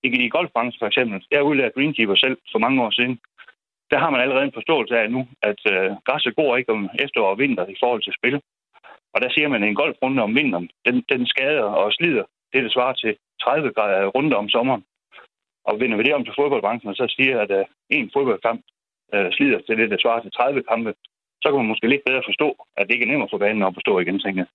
I, 0.06 0.08
i 0.26 0.28
golfbranchen 0.28 0.78
for 0.78 0.86
eksempel, 0.86 1.24
jeg 1.30 1.42
udlært 1.42 1.74
greenkeeper 1.74 2.14
selv 2.14 2.36
for 2.52 2.58
mange 2.58 2.82
år 2.84 2.90
siden. 2.90 3.18
Der 3.90 3.98
har 3.98 4.10
man 4.10 4.20
allerede 4.20 4.44
en 4.44 4.58
forståelse 4.58 4.98
af 4.98 5.10
nu, 5.10 5.28
at 5.42 5.60
øh, 5.72 5.90
græsset 6.06 6.36
går 6.36 6.56
ikke 6.56 6.72
om 6.72 6.90
efterår 7.04 7.30
og 7.30 7.38
vinter 7.38 7.66
i 7.66 7.76
forhold 7.82 8.02
til 8.02 8.16
spil. 8.18 8.36
Og 9.14 9.18
der 9.22 9.30
siger 9.30 9.48
man, 9.48 9.62
at 9.62 9.68
en 9.68 9.80
golfrunde 9.82 10.22
om 10.22 10.34
vinteren, 10.34 10.70
den, 10.86 11.04
den 11.12 11.26
skader 11.26 11.62
og 11.62 11.92
slider 11.92 12.24
det, 12.52 12.64
der 12.64 12.70
svarer 12.70 12.92
til 12.92 13.16
30 13.42 13.72
grader 13.72 14.06
runde 14.06 14.36
om 14.36 14.48
sommeren. 14.48 14.84
Og 15.64 15.80
vender 15.80 15.96
vi 15.96 16.02
det 16.02 16.14
om 16.14 16.24
til 16.24 16.34
fodboldbranchen, 16.38 16.94
så 16.94 17.14
siger 17.16 17.40
at 17.40 17.50
øh, 17.50 17.64
en 17.90 18.10
fodboldkamp 18.14 18.60
øh, 19.14 19.32
slider 19.32 19.60
til 19.60 19.78
det, 19.78 19.90
der 19.90 19.98
svarer 20.00 20.20
til 20.22 20.32
30 20.32 20.62
kampe, 20.62 20.94
så 21.48 21.52
kan 21.52 21.62
man 21.62 21.72
måske 21.72 21.88
lidt 21.88 22.04
bedre 22.08 22.22
forstå, 22.30 22.48
at 22.76 22.84
det 22.86 22.92
ikke 22.94 23.06
er 23.06 23.12
nemmere 23.12 23.28
for 23.32 23.38
banen 23.38 23.62
at 23.62 23.74
forstå 23.78 23.92
igen, 23.98 24.18
tænker 24.18 24.40
jeg. 24.42 24.48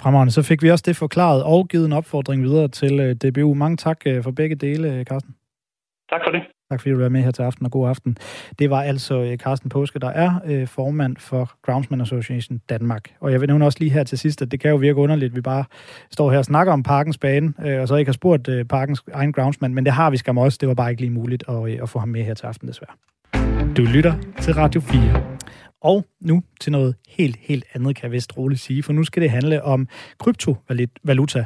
Fremragende, 0.00 0.32
så 0.32 0.42
fik 0.50 0.62
vi 0.62 0.70
også 0.70 0.84
det 0.86 0.96
forklaret 0.96 1.42
og 1.44 1.68
givet 1.68 1.86
en 1.86 1.92
opfordring 2.00 2.42
videre 2.42 2.68
til 2.68 2.94
uh, 3.04 3.10
DBU. 3.22 3.54
Mange 3.54 3.76
tak 3.76 3.98
uh, 4.10 4.22
for 4.24 4.30
begge 4.30 4.56
dele, 4.56 5.04
Carsten. 5.08 5.34
Tak 6.12 6.20
for 6.24 6.30
det. 6.30 6.42
Tak 6.70 6.80
fordi 6.80 6.90
du 6.90 6.98
var 6.98 7.08
med 7.08 7.22
her 7.22 7.30
til 7.30 7.42
aften, 7.42 7.66
og 7.66 7.72
god 7.72 7.88
aften. 7.88 8.16
Det 8.58 8.70
var 8.70 8.82
altså 8.82 9.22
øh, 9.22 9.36
Carsten 9.36 9.68
Påske, 9.70 9.98
der 9.98 10.08
er 10.08 10.30
øh, 10.46 10.66
formand 10.66 11.16
for 11.16 11.50
Groundsman 11.62 12.00
Association 12.00 12.60
Danmark. 12.68 13.14
Og 13.20 13.32
jeg 13.32 13.40
vil 13.40 13.48
nævne 13.48 13.64
også 13.64 13.78
lige 13.80 13.90
her 13.90 14.04
til 14.04 14.18
sidst, 14.18 14.42
at 14.42 14.50
det 14.50 14.60
kan 14.60 14.70
jo 14.70 14.76
virke 14.76 14.96
underligt, 14.96 15.30
at 15.30 15.36
vi 15.36 15.40
bare 15.40 15.64
står 16.10 16.30
her 16.30 16.38
og 16.38 16.44
snakker 16.44 16.72
om 16.72 16.82
Parkens 16.82 17.18
bane, 17.18 17.52
øh, 17.66 17.80
og 17.80 17.88
så 17.88 17.96
ikke 17.96 18.08
har 18.08 18.12
spurgt 18.12 18.48
øh, 18.48 18.64
Parkens 18.64 19.02
egen 19.12 19.32
groundsman, 19.32 19.74
men 19.74 19.84
det 19.84 19.92
har 19.92 20.10
vi 20.10 20.16
skam 20.16 20.38
også. 20.38 20.58
Det 20.60 20.68
var 20.68 20.74
bare 20.74 20.90
ikke 20.90 21.02
lige 21.02 21.12
muligt 21.12 21.44
at, 21.48 21.72
øh, 21.72 21.78
at 21.82 21.88
få 21.88 21.98
ham 21.98 22.08
med 22.08 22.22
her 22.24 22.34
til 22.34 22.46
aften, 22.46 22.68
desværre. 22.68 22.94
Du 23.76 23.82
lytter 23.82 24.14
til 24.40 24.54
Radio 24.54 24.80
4. 24.80 25.22
Og 25.82 26.06
nu 26.20 26.42
til 26.60 26.72
noget 26.72 26.94
helt, 27.08 27.36
helt 27.40 27.64
andet, 27.74 27.96
kan 27.96 28.02
jeg 28.02 28.12
vist 28.12 28.36
roligt 28.36 28.60
sige, 28.60 28.82
for 28.82 28.92
nu 28.92 29.04
skal 29.04 29.22
det 29.22 29.30
handle 29.30 29.62
om 29.62 29.88
kryptovaluta. 30.18 31.44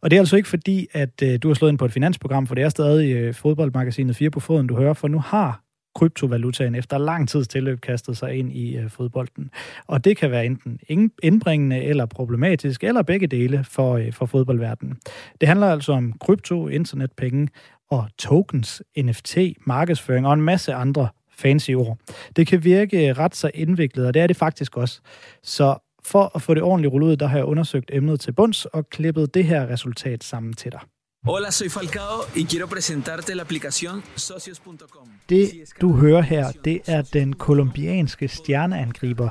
Og 0.00 0.10
det 0.10 0.16
er 0.16 0.20
altså 0.20 0.36
ikke 0.36 0.48
fordi, 0.48 0.86
at 0.92 1.22
øh, 1.22 1.38
du 1.42 1.48
har 1.48 1.54
slået 1.54 1.70
ind 1.70 1.78
på 1.78 1.84
et 1.84 1.92
finansprogram, 1.92 2.46
for 2.46 2.54
det 2.54 2.64
er 2.64 2.68
stadig 2.68 3.16
øh, 3.16 3.34
fodboldmagasinet 3.34 4.16
4 4.16 4.30
på 4.30 4.40
foden, 4.40 4.66
du 4.66 4.76
hører, 4.76 4.92
for 4.92 5.08
nu 5.08 5.18
har 5.18 5.62
kryptovalutaen 5.94 6.74
efter 6.74 6.98
lang 6.98 7.28
tids 7.28 7.48
tilløb 7.48 7.80
kastet 7.80 8.16
sig 8.16 8.34
ind 8.34 8.52
i 8.52 8.76
øh, 8.76 8.90
fodbolden. 8.90 9.50
Og 9.86 10.04
det 10.04 10.16
kan 10.16 10.30
være 10.30 10.46
enten 10.46 10.80
indbringende 11.22 11.82
eller 11.82 12.06
problematisk, 12.06 12.84
eller 12.84 13.02
begge 13.02 13.26
dele 13.26 13.64
for, 13.64 13.96
øh, 13.96 14.12
for 14.12 14.26
fodboldverdenen. 14.26 14.98
Det 15.40 15.48
handler 15.48 15.66
altså 15.66 15.92
om 15.92 16.12
krypto, 16.20 16.68
internetpenge 16.68 17.48
og 17.90 18.08
tokens, 18.18 18.82
NFT, 18.98 19.36
markedsføring 19.66 20.26
og 20.26 20.34
en 20.34 20.42
masse 20.42 20.74
andre 20.74 21.08
fancy 21.38 21.70
ord. 21.70 21.98
Det 22.36 22.46
kan 22.46 22.64
virke 22.64 23.12
ret 23.12 23.36
så 23.36 23.50
indviklet, 23.54 24.06
og 24.06 24.14
det 24.14 24.22
er 24.22 24.26
det 24.26 24.36
faktisk 24.36 24.76
også. 24.76 25.00
Så 25.42 25.76
for 26.04 26.32
at 26.34 26.42
få 26.42 26.54
det 26.54 26.62
ordentligt 26.62 26.92
rullet 26.92 27.08
ud, 27.08 27.16
der 27.16 27.26
har 27.26 27.36
jeg 27.36 27.44
undersøgt 27.44 27.90
emnet 27.92 28.20
til 28.20 28.32
bunds 28.32 28.64
og 28.64 28.90
klippet 28.90 29.34
det 29.34 29.44
her 29.44 29.68
resultat 29.68 30.24
sammen 30.24 30.52
til 30.52 30.72
dig. 30.72 30.80
Hola, 31.24 31.50
soy 31.50 31.68
Falcao 31.68 32.22
y 32.36 32.44
quiero 32.44 32.66
presentarte 32.66 33.34
la 33.34 33.42
aplicación 33.42 34.02
socios.com. 34.16 35.08
Det, 35.28 35.50
du 35.80 35.92
hører 35.92 36.20
her, 36.22 36.52
det 36.64 36.80
er 36.86 37.02
den 37.02 37.32
kolumbianske 37.32 38.28
stjerneangriber 38.28 39.28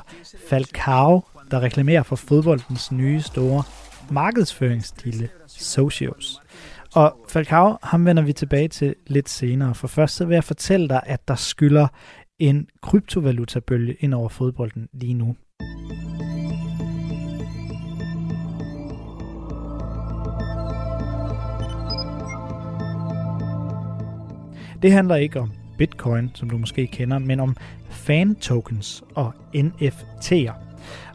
Falcao, 0.48 1.22
der 1.50 1.60
reklamerer 1.60 2.02
for 2.02 2.16
fodboldens 2.16 2.92
nye 2.92 3.22
store 3.22 3.62
markedsføringsstile 4.10 5.28
Socios. 5.46 6.40
Og 6.94 7.16
Falcao, 7.28 7.76
ham 7.82 8.06
vender 8.06 8.22
vi 8.22 8.32
tilbage 8.32 8.68
til 8.68 8.94
lidt 9.06 9.28
senere, 9.28 9.74
for 9.74 9.88
først 9.88 10.16
så 10.16 10.24
vil 10.24 10.34
jeg 10.34 10.44
fortælle 10.44 10.88
dig, 10.88 11.00
at 11.06 11.28
der 11.28 11.34
skylder 11.34 11.88
en 12.38 12.68
kryptovalutabølge 12.82 13.96
ind 14.00 14.14
over 14.14 14.28
fodbolden 14.28 14.88
lige 14.92 15.14
nu. 15.14 15.36
Det 24.82 24.92
handler 24.92 25.16
ikke 25.16 25.40
om 25.40 25.52
bitcoin, 25.78 26.30
som 26.34 26.50
du 26.50 26.58
måske 26.58 26.86
kender, 26.86 27.18
men 27.18 27.40
om 27.40 27.56
fan 27.90 28.34
tokens 28.34 29.04
og 29.14 29.32
NFT'er. 29.54 30.52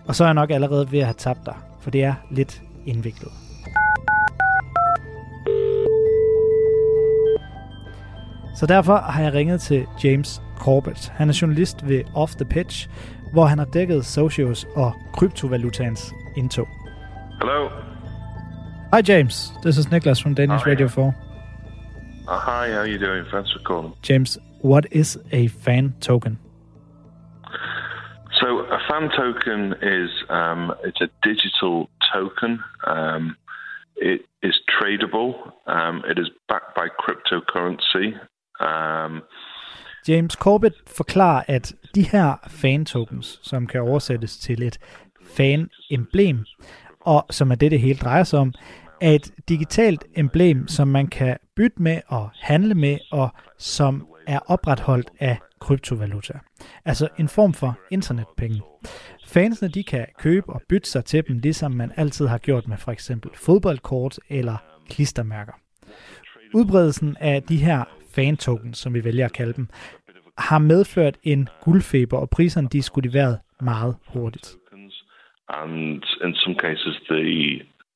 Og 0.07 0.15
så 0.15 0.23
er 0.23 0.27
jeg 0.27 0.33
nok 0.33 0.51
allerede 0.51 0.91
ved 0.91 0.99
at 0.99 1.05
have 1.05 1.15
tabt 1.17 1.45
dig, 1.45 1.55
for 1.81 1.91
det 1.91 2.03
er 2.03 2.13
lidt 2.31 2.61
indviklet. 2.85 3.42
Så 8.55 8.65
derfor 8.65 8.95
har 8.95 9.23
jeg 9.23 9.33
ringet 9.33 9.61
til 9.61 9.87
James 10.03 10.41
Corbett. 10.57 11.09
Han 11.15 11.29
er 11.29 11.39
journalist 11.41 11.87
ved 11.89 12.01
Off 12.15 12.31
the 12.31 12.45
Pitch, 12.45 12.89
hvor 13.33 13.45
han 13.45 13.57
har 13.57 13.65
dækket 13.65 14.05
socios 14.05 14.65
og 14.75 14.93
kryptovalutans 15.13 16.13
indtog. 16.37 16.67
Hello. 17.41 17.69
Hi 18.93 19.11
James, 19.11 19.53
this 19.63 19.77
is 19.77 19.91
Niklas 19.91 20.21
from 20.23 20.35
Danish 20.35 20.67
Radio 20.67 20.87
4. 20.87 21.05
Uh, 21.05 22.39
hi, 22.39 22.71
how 22.73 22.79
are 22.79 22.87
you 22.87 22.99
doing? 23.07 23.25
Thanks 23.31 23.51
for 23.51 23.59
calling. 23.59 23.93
James, 24.09 24.39
what 24.61 24.85
is 24.91 25.17
a 25.31 25.47
fan 25.47 25.95
token? 26.01 26.39
So 28.31 28.47
a 28.77 28.79
fan 28.89 29.09
token 29.17 29.73
is 29.81 30.11
um, 30.29 30.73
it's 30.83 31.01
a 31.01 31.09
digital 31.23 31.89
token. 32.13 32.63
Um, 32.87 33.35
it 33.95 34.21
is 34.41 34.55
tradable. 34.75 35.33
Um, 35.67 36.03
it 36.11 36.17
is 36.19 36.29
backed 36.49 36.75
by 36.75 36.87
cryptocurrency. 37.03 38.19
Um, 38.61 39.21
James 40.07 40.33
Corbett 40.33 40.75
forklarer, 40.87 41.43
at 41.47 41.73
de 41.95 42.03
her 42.03 42.35
fan-tokens, 42.47 43.39
som 43.43 43.67
kan 43.67 43.81
oversættes 43.81 44.37
til 44.37 44.63
et 44.63 44.79
fan-emblem, 45.35 46.45
og 46.99 47.25
som 47.29 47.51
er 47.51 47.55
det, 47.55 47.71
det 47.71 47.79
hele 47.79 47.99
drejer 47.99 48.23
sig 48.23 48.39
om, 48.39 48.53
er 49.01 49.11
et 49.11 49.31
digitalt 49.49 50.05
emblem, 50.15 50.67
som 50.67 50.87
man 50.87 51.07
kan 51.07 51.37
bytte 51.55 51.81
med 51.81 52.01
og 52.07 52.29
handle 52.33 52.75
med, 52.75 52.97
og 53.11 53.29
som 53.57 54.07
er 54.27 54.39
opretholdt 54.39 55.09
af 55.19 55.37
kryptovaluta. 55.59 56.33
Altså 56.85 57.07
en 57.19 57.27
form 57.27 57.53
for 57.53 57.77
internetpenge. 57.91 58.61
Fansene 59.25 59.69
de 59.69 59.83
kan 59.83 60.05
købe 60.17 60.49
og 60.49 60.61
bytte 60.69 60.89
sig 60.89 61.05
til 61.05 61.23
dem, 61.27 61.37
ligesom 61.37 61.71
man 61.71 61.91
altid 61.97 62.27
har 62.27 62.37
gjort 62.37 62.67
med 62.67 62.77
for 62.77 62.91
eksempel 62.91 63.31
fodboldkort 63.35 64.19
eller 64.29 64.57
klistermærker. 64.89 65.53
Udbredelsen 66.53 67.17
af 67.19 67.43
de 67.43 67.57
her 67.57 67.83
fan-tokens, 68.15 68.77
som 68.77 68.93
vi 68.93 69.03
vælger 69.03 69.25
at 69.25 69.33
kalde 69.33 69.53
dem, 69.53 69.67
har 70.37 70.57
medført 70.57 71.17
en 71.23 71.49
guldfeber, 71.61 72.17
og 72.17 72.29
priserne 72.29 72.67
de 72.67 72.81
skulle 72.81 73.13
været 73.13 73.39
meget 73.61 73.95
hurtigt. 74.07 74.55
And 75.49 76.03
in 76.25 76.35
some 76.35 76.55
cases, 76.55 76.95
the 77.09 77.23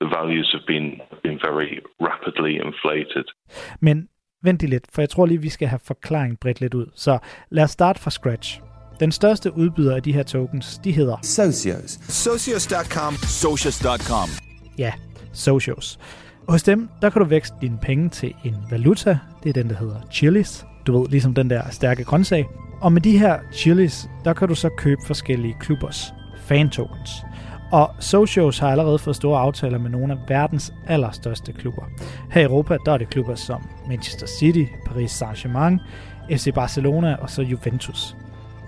the 0.02 0.10
values 0.20 0.50
have 0.52 0.66
been 0.68 0.88
been 1.24 1.40
very 1.50 1.70
rapidly 2.02 2.52
inflated. 2.68 3.26
Men 3.82 4.10
vent 4.44 4.64
lidt, 4.64 4.88
for 4.94 5.02
jeg 5.02 5.10
tror 5.10 5.26
lige, 5.26 5.42
vi 5.42 5.50
skal 5.50 5.68
have 5.68 5.80
forklaringen 5.84 6.38
bredt 6.38 6.62
lidt 6.62 6.74
ud. 6.74 6.86
Så 6.96 7.20
lad 7.50 7.64
os 7.64 7.72
starte 7.72 8.00
fra 8.02 8.12
scratch. 8.12 8.62
Den 9.00 9.12
største 9.12 9.58
udbyder 9.58 9.96
af 9.96 10.04
de 10.04 10.14
her 10.14 10.24
tokens, 10.24 10.78
de 10.84 10.92
hedder 10.92 11.18
Socios. 11.22 11.92
Socios.com. 12.26 13.14
Socios.com. 13.14 14.30
Ja, 14.78 14.94
Socios. 15.34 16.00
Hos 16.50 16.64
dem, 16.64 16.90
der 17.02 17.10
kan 17.10 17.22
du 17.22 17.28
vækste 17.28 17.56
dine 17.62 17.78
penge 17.82 18.10
til 18.10 18.34
en 18.44 18.56
valuta. 18.70 19.18
Det 19.44 19.50
er 19.50 19.54
den, 19.54 19.70
der 19.70 19.76
hedder 19.76 19.96
chilis. 20.12 20.66
Du 20.88 21.00
ved, 21.00 21.10
ligesom 21.10 21.34
den 21.34 21.50
der 21.50 21.62
stærke 21.70 22.04
grøntsag. 22.04 22.46
Og 22.82 22.92
med 22.92 23.02
de 23.02 23.18
her 23.18 23.40
chilis, 23.54 24.10
der 24.26 24.34
kan 24.34 24.48
du 24.48 24.56
så 24.56 24.70
købe 24.70 25.02
forskellige 25.08 25.56
klubbers 25.60 26.14
fan 26.38 26.70
tokens. 26.70 27.12
Og 27.72 27.90
Socios 28.00 28.60
har 28.60 28.72
allerede 28.72 29.00
fået 29.00 29.16
store 29.16 29.40
aftaler 29.40 29.78
med 29.78 29.90
nogle 29.90 30.14
af 30.14 30.20
verdens 30.28 30.74
allerstørste 30.88 31.54
klubber. 31.54 31.84
Her 32.32 32.42
i 32.42 32.44
Europa, 32.44 32.78
der 32.86 32.92
er 32.92 32.98
det 32.98 33.10
klubber 33.10 33.36
som 33.36 33.70
Manchester 33.88 34.28
City, 34.28 34.64
Paris 34.86 35.22
Saint-Germain, 35.22 35.80
FC 36.38 36.54
Barcelona 36.54 37.16
og 37.16 37.30
så 37.30 37.42
Juventus. 37.42 38.16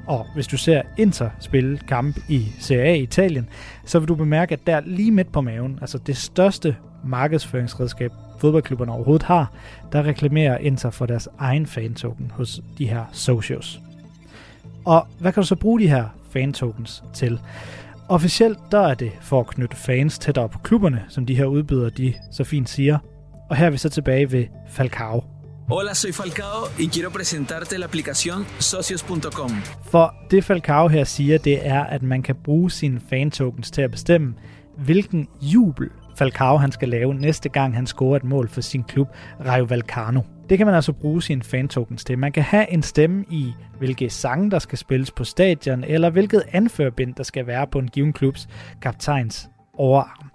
Og 0.07 0.25
hvis 0.33 0.47
du 0.47 0.57
ser 0.57 0.81
Inter 0.97 1.29
spille 1.39 1.77
kamp 1.87 2.17
i 2.29 2.47
Serie 2.59 2.83
A 2.83 2.93
i 2.93 3.03
Italien, 3.03 3.49
så 3.85 3.99
vil 3.99 4.07
du 4.07 4.15
bemærke, 4.15 4.53
at 4.53 4.67
der 4.67 4.81
lige 4.85 5.11
midt 5.11 5.31
på 5.31 5.41
maven, 5.41 5.77
altså 5.81 5.97
det 5.97 6.17
største 6.17 6.75
markedsføringsredskab, 7.03 8.11
fodboldklubberne 8.39 8.91
overhovedet 8.91 9.25
har, 9.25 9.51
der 9.91 10.03
reklamerer 10.03 10.57
Inter 10.57 10.89
for 10.89 11.05
deres 11.05 11.29
egen 11.37 11.65
fan-token 11.65 12.31
hos 12.31 12.61
de 12.77 12.87
her 12.87 13.05
socios. 13.11 13.79
Og 14.85 15.07
hvad 15.19 15.31
kan 15.33 15.43
du 15.43 15.47
så 15.47 15.55
bruge 15.55 15.79
de 15.79 15.87
her 15.87 16.05
fan-tokens 16.31 17.03
til? 17.13 17.39
Officielt 18.09 18.59
der 18.71 18.79
er 18.79 18.93
det 18.93 19.11
for 19.21 19.39
at 19.39 19.47
knytte 19.47 19.75
fans 19.75 20.19
tættere 20.19 20.49
på 20.49 20.59
klubberne, 20.59 21.05
som 21.09 21.25
de 21.25 21.35
her 21.35 21.45
udbydere 21.45 21.89
de 21.89 22.13
så 22.31 22.43
fint 22.43 22.69
siger. 22.69 22.97
Og 23.49 23.55
her 23.55 23.65
er 23.65 23.69
vi 23.69 23.77
så 23.77 23.89
tilbage 23.89 24.31
ved 24.31 24.45
Falcao. 24.69 25.23
Hola, 25.69 25.93
soy 25.93 26.11
Falcao 26.11 26.65
y 26.79 26.87
quiero 26.87 27.11
presentarte 27.11 27.77
la 27.77 27.85
aplicación 27.85 28.45
socios.com. 28.59 29.51
For 29.91 30.15
det 30.31 30.43
Falcao 30.43 30.87
her 30.87 31.03
siger, 31.03 31.37
det 31.37 31.67
er, 31.67 31.83
at 31.83 32.03
man 32.03 32.21
kan 32.21 32.35
bruge 32.43 32.71
sine 32.71 33.01
fan-tokens 33.09 33.71
til 33.71 33.81
at 33.81 33.91
bestemme, 33.91 34.33
hvilken 34.77 35.27
jubel 35.41 35.89
Falcao 36.19 36.57
han 36.57 36.71
skal 36.71 36.89
lave 36.89 37.13
næste 37.13 37.49
gang 37.49 37.75
han 37.75 37.87
scorer 37.87 38.15
et 38.15 38.23
mål 38.23 38.49
for 38.49 38.61
sin 38.61 38.83
klub 38.83 39.07
Rayo 39.45 39.63
Vallecano. 39.63 40.21
Det 40.49 40.57
kan 40.57 40.67
man 40.67 40.75
altså 40.75 40.93
bruge 40.93 41.23
sine 41.23 41.43
fan-tokens 41.43 42.03
til. 42.03 42.17
Man 42.17 42.31
kan 42.31 42.43
have 42.43 42.71
en 42.71 42.83
stemme 42.83 43.25
i, 43.29 43.53
hvilke 43.77 44.09
sange, 44.09 44.51
der 44.51 44.59
skal 44.59 44.77
spilles 44.77 45.11
på 45.11 45.23
stadion, 45.23 45.83
eller 45.83 46.09
hvilket 46.09 46.43
anførbind, 46.51 47.15
der 47.15 47.23
skal 47.23 47.47
være 47.47 47.67
på 47.67 47.79
en 47.79 47.87
given 47.87 48.13
klubs 48.13 48.47
kaptajns 48.81 49.49
overarm. 49.73 50.31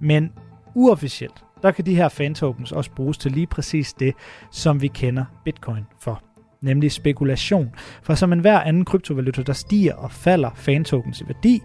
Men 0.00 0.32
uofficielt, 0.74 1.44
der 1.62 1.70
kan 1.70 1.86
de 1.86 1.94
her 1.94 2.08
fan-tokens 2.08 2.72
også 2.72 2.90
bruges 2.90 3.18
til 3.18 3.32
lige 3.32 3.46
præcis 3.46 3.92
det, 3.92 4.14
som 4.50 4.82
vi 4.82 4.88
kender 4.88 5.24
bitcoin 5.44 5.86
for 6.00 6.22
nemlig 6.60 6.92
spekulation. 6.92 7.70
For 8.02 8.14
som 8.14 8.32
enhver 8.32 8.60
anden 8.60 8.84
kryptovaluta, 8.84 9.42
der 9.42 9.52
stiger 9.52 9.94
og 9.94 10.10
falder 10.10 10.50
fan-tokens 10.54 11.20
i 11.20 11.24
værdi, 11.28 11.62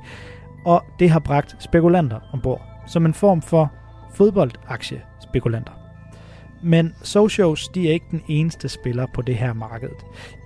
og 0.65 0.83
det 0.99 1.09
har 1.09 1.19
bragt 1.19 1.55
spekulanter 1.59 2.19
ombord, 2.33 2.76
som 2.87 3.05
en 3.05 3.13
form 3.13 3.41
for 3.41 3.71
fodboldaktiespekulanter. 4.15 5.73
Men 6.63 6.95
Socios 7.03 7.67
de 7.67 7.89
er 7.89 7.93
ikke 7.93 8.05
den 8.11 8.23
eneste 8.27 8.69
spiller 8.69 9.05
på 9.15 9.21
det 9.21 9.35
her 9.35 9.53
marked. 9.53 9.89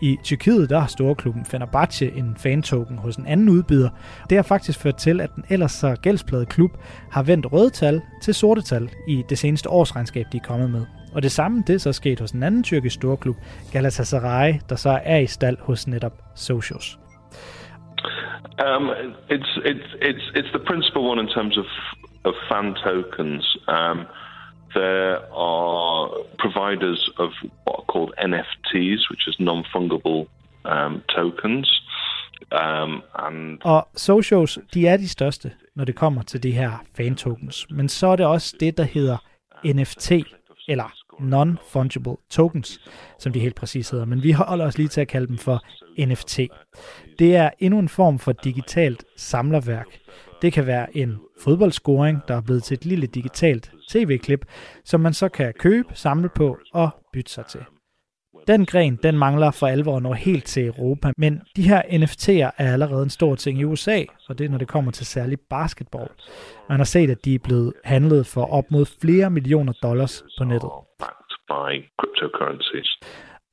I 0.02 0.18
Tyrkiet 0.24 0.70
der 0.70 0.80
har 0.80 0.88
storklubben 0.88 1.46
Fenerbahce 1.46 2.12
en 2.12 2.36
fan-token 2.38 2.98
hos 2.98 3.16
en 3.16 3.28
anden 3.28 3.50
udbyder. 3.50 3.90
Det 4.30 4.38
har 4.38 4.44
faktisk 4.44 4.80
ført 4.80 4.96
til, 4.96 5.22
at 5.22 5.30
den 5.36 5.46
ellers 5.50 5.72
så 5.72 5.96
gældsplade 6.02 6.46
klub 6.46 6.72
har 7.12 7.24
vendt 7.24 7.52
røde 7.54 7.70
tal 7.70 8.02
til 8.22 8.34
sorte 8.34 8.62
tal 8.62 8.90
i 9.08 9.24
det 9.30 9.38
seneste 9.38 9.70
årsregnskab, 9.70 10.26
de 10.32 10.38
er 10.38 10.48
kommet 10.48 10.70
med. 10.72 10.86
Og 11.14 11.24
det 11.24 11.32
samme 11.32 11.64
det 11.68 11.76
er 11.76 11.80
så 11.80 11.94
sket 11.94 12.20
hos 12.20 12.32
en 12.32 12.44
anden 12.44 12.64
tyrkisk 12.64 12.96
storklub, 12.96 13.36
Galatasaray, 13.72 14.54
der 14.70 14.76
så 14.76 15.00
er 15.04 15.18
i 15.18 15.28
stald 15.28 15.58
hos 15.60 15.88
netop 15.88 16.14
Socios. 16.36 16.98
Um, 18.68 18.90
it's 19.36 19.52
it's 19.72 19.90
it's 20.10 20.26
it's 20.40 20.52
the 20.52 20.64
principal 20.70 21.02
one 21.12 21.20
in 21.24 21.28
terms 21.28 21.58
of 21.58 21.66
of 22.24 22.34
fan 22.50 22.76
tokens. 22.84 23.58
Um, 23.68 24.00
there 24.76 25.18
are 25.34 26.10
providers 26.44 27.10
of 27.18 27.30
what 27.66 27.76
are 27.80 27.88
called 27.94 28.12
NFTs, 28.18 29.10
which 29.10 29.28
is 29.28 29.36
non-fungible 29.40 30.28
um, 30.66 31.04
tokens. 31.16 31.82
Um, 32.52 33.04
and 33.16 33.60
Og 33.64 33.88
socials, 33.96 34.60
de 34.74 34.88
er 34.88 34.98
de 34.98 35.10
største, 35.10 35.52
når 35.76 35.86
det 35.86 35.96
kommer 35.96 36.22
til 36.22 36.44
de 36.44 36.52
her 36.52 36.72
fan 36.98 37.16
tokens. 37.16 37.68
Men 37.70 37.90
så 37.90 38.08
er 38.08 38.16
det 38.16 38.26
også 38.26 38.56
det, 38.60 38.78
der 38.78 38.84
hedder 38.84 39.18
NFT, 39.66 40.12
eller 40.68 40.94
non-fungible 41.20 42.28
tokens, 42.30 42.80
som 43.20 43.34
de 43.34 43.40
helt 43.40 43.56
præcis 43.56 43.90
hedder. 43.90 44.06
Men 44.06 44.24
vi 44.24 44.32
holder 44.32 44.66
os 44.66 44.78
lige 44.78 44.88
til 44.88 45.02
at 45.02 45.08
kalde 45.08 45.28
dem 45.28 45.38
for 45.38 45.64
NFT. 46.06 46.40
Det 47.20 47.36
er 47.36 47.50
endnu 47.60 47.80
en 47.80 47.90
form 47.90 48.20
for 48.20 48.32
digitalt 48.32 49.04
samlerværk. 49.18 49.88
Det 50.42 50.54
kan 50.54 50.68
være 50.68 50.98
en 50.98 51.20
fodboldscoring, 51.44 52.22
der 52.28 52.36
er 52.36 52.42
blevet 52.42 52.64
til 52.64 52.76
et 52.76 52.86
lille 52.86 53.08
digitalt 53.08 53.72
tv-klip, 53.90 54.46
som 54.86 55.02
man 55.02 55.14
så 55.14 55.30
kan 55.30 55.54
købe, 55.60 55.88
samle 55.94 56.30
på 56.30 56.58
og 56.74 56.90
bytte 57.14 57.32
sig 57.32 57.46
til. 57.46 57.62
Den 58.48 58.66
gren, 58.66 59.00
den 59.04 59.18
mangler 59.18 59.52
for 59.52 59.68
alvor 59.68 60.00
når 60.00 60.14
helt 60.14 60.46
til 60.46 60.68
Europa, 60.68 61.12
men 61.18 61.42
de 61.56 61.70
her 61.70 61.82
NFT'er 61.82 62.52
er 62.58 62.74
allerede 62.74 63.04
en 63.04 63.10
stor 63.10 63.36
ting 63.36 63.60
i 63.60 63.64
USA, 63.64 64.04
og 64.30 64.38
det 64.38 64.46
er, 64.46 64.50
når 64.50 64.58
det 64.58 64.68
kommer 64.68 64.92
til 64.92 65.06
særlig 65.06 65.38
basketball. 65.50 66.10
Man 66.70 66.80
har 66.80 66.86
set, 66.86 67.10
at 67.10 67.26
de 67.26 67.36
er 67.36 67.40
blevet 67.40 67.74
handlet 67.84 68.26
for 68.26 68.46
op 68.46 68.72
mod 68.72 68.86
flere 69.02 69.30
millioner 69.30 69.74
dollars 69.84 70.24
på 70.38 70.44
nettet. 70.44 70.70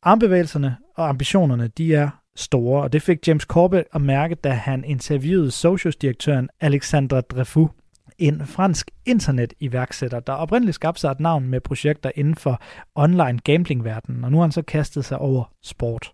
Armbevægelserne 0.03 0.77
og 0.97 1.09
ambitionerne, 1.09 1.69
de 1.69 1.95
er 1.95 2.09
store, 2.39 2.83
og 2.83 2.93
det 2.93 3.03
fik 3.03 3.29
James 3.29 3.43
Corbett 3.43 3.89
at 3.93 4.01
mærke, 4.01 4.35
da 4.35 4.49
han 4.49 4.85
interviewede 4.85 5.51
Socios-direktøren 5.51 6.49
Alexandre 6.61 7.21
Dreyfus, 7.21 7.71
en 8.19 8.47
fransk 8.47 8.91
internet-iværksætter, 9.07 10.21
der 10.21 10.33
oprindeligt 10.33 10.75
skabte 10.75 11.01
sig 11.01 11.11
et 11.11 11.21
navn 11.21 11.49
med 11.49 11.61
projekter 11.61 12.11
inden 12.15 12.35
for 12.35 12.63
online 12.95 13.39
gambling-verdenen, 13.45 14.25
og 14.25 14.31
nu 14.31 14.37
har 14.37 14.45
han 14.45 14.53
så 14.53 14.63
kastet 14.63 15.05
sig 15.05 15.19
over 15.19 15.45
sport. 15.63 16.13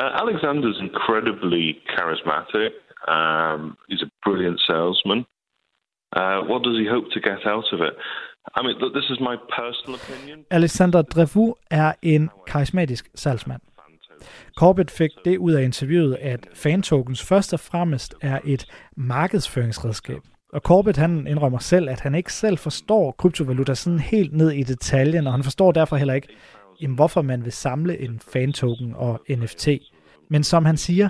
Uh, 0.00 0.10
Alexander's 0.22 0.78
incredibly 0.88 1.64
charismatic. 1.94 2.72
Um, 3.14 3.76
he's 3.90 4.02
a 4.08 4.10
brilliant 4.24 4.60
salesman. 4.60 5.20
Uh, 6.18 6.38
what 6.50 6.60
does 6.66 6.76
he 6.82 6.86
hope 6.94 7.06
to 7.14 7.20
get 7.30 7.40
out 7.54 7.68
of 7.74 7.80
it? 7.88 7.94
I 8.56 8.60
mean, 8.64 8.76
this 8.98 9.08
is 9.10 9.18
my 9.30 9.36
personal 9.58 9.94
opinion. 10.00 10.38
Alexander 10.50 11.02
Dreyfus 11.02 11.52
er 11.70 11.92
en 12.02 12.30
karismatisk 12.46 13.10
salgsmand. 13.14 13.62
Corbett 14.56 14.90
fik 14.90 15.10
det 15.24 15.38
ud 15.38 15.52
af 15.52 15.62
interviewet, 15.62 16.14
at 16.20 16.48
fantokens 16.54 17.28
først 17.28 17.52
og 17.52 17.60
fremmest 17.60 18.14
er 18.22 18.38
et 18.44 18.66
markedsføringsredskab. 18.96 20.20
Og 20.52 20.60
Corbett 20.60 20.96
han 20.98 21.26
indrømmer 21.26 21.58
selv, 21.58 21.88
at 21.88 22.00
han 22.00 22.14
ikke 22.14 22.32
selv 22.32 22.58
forstår 22.58 23.12
kryptovaluta 23.18 23.74
sådan 23.74 23.98
helt 23.98 24.32
ned 24.32 24.50
i 24.50 24.62
detaljen, 24.62 25.26
og 25.26 25.32
han 25.32 25.42
forstår 25.42 25.72
derfor 25.72 25.96
heller 25.96 26.14
ikke, 26.14 26.28
jamen, 26.82 26.96
hvorfor 26.96 27.22
man 27.22 27.44
vil 27.44 27.52
samle 27.52 28.00
en 28.00 28.20
fantoken 28.32 28.94
og 28.96 29.20
NFT. 29.30 29.68
Men 30.30 30.42
som 30.44 30.64
han 30.64 30.76
siger, 30.76 31.08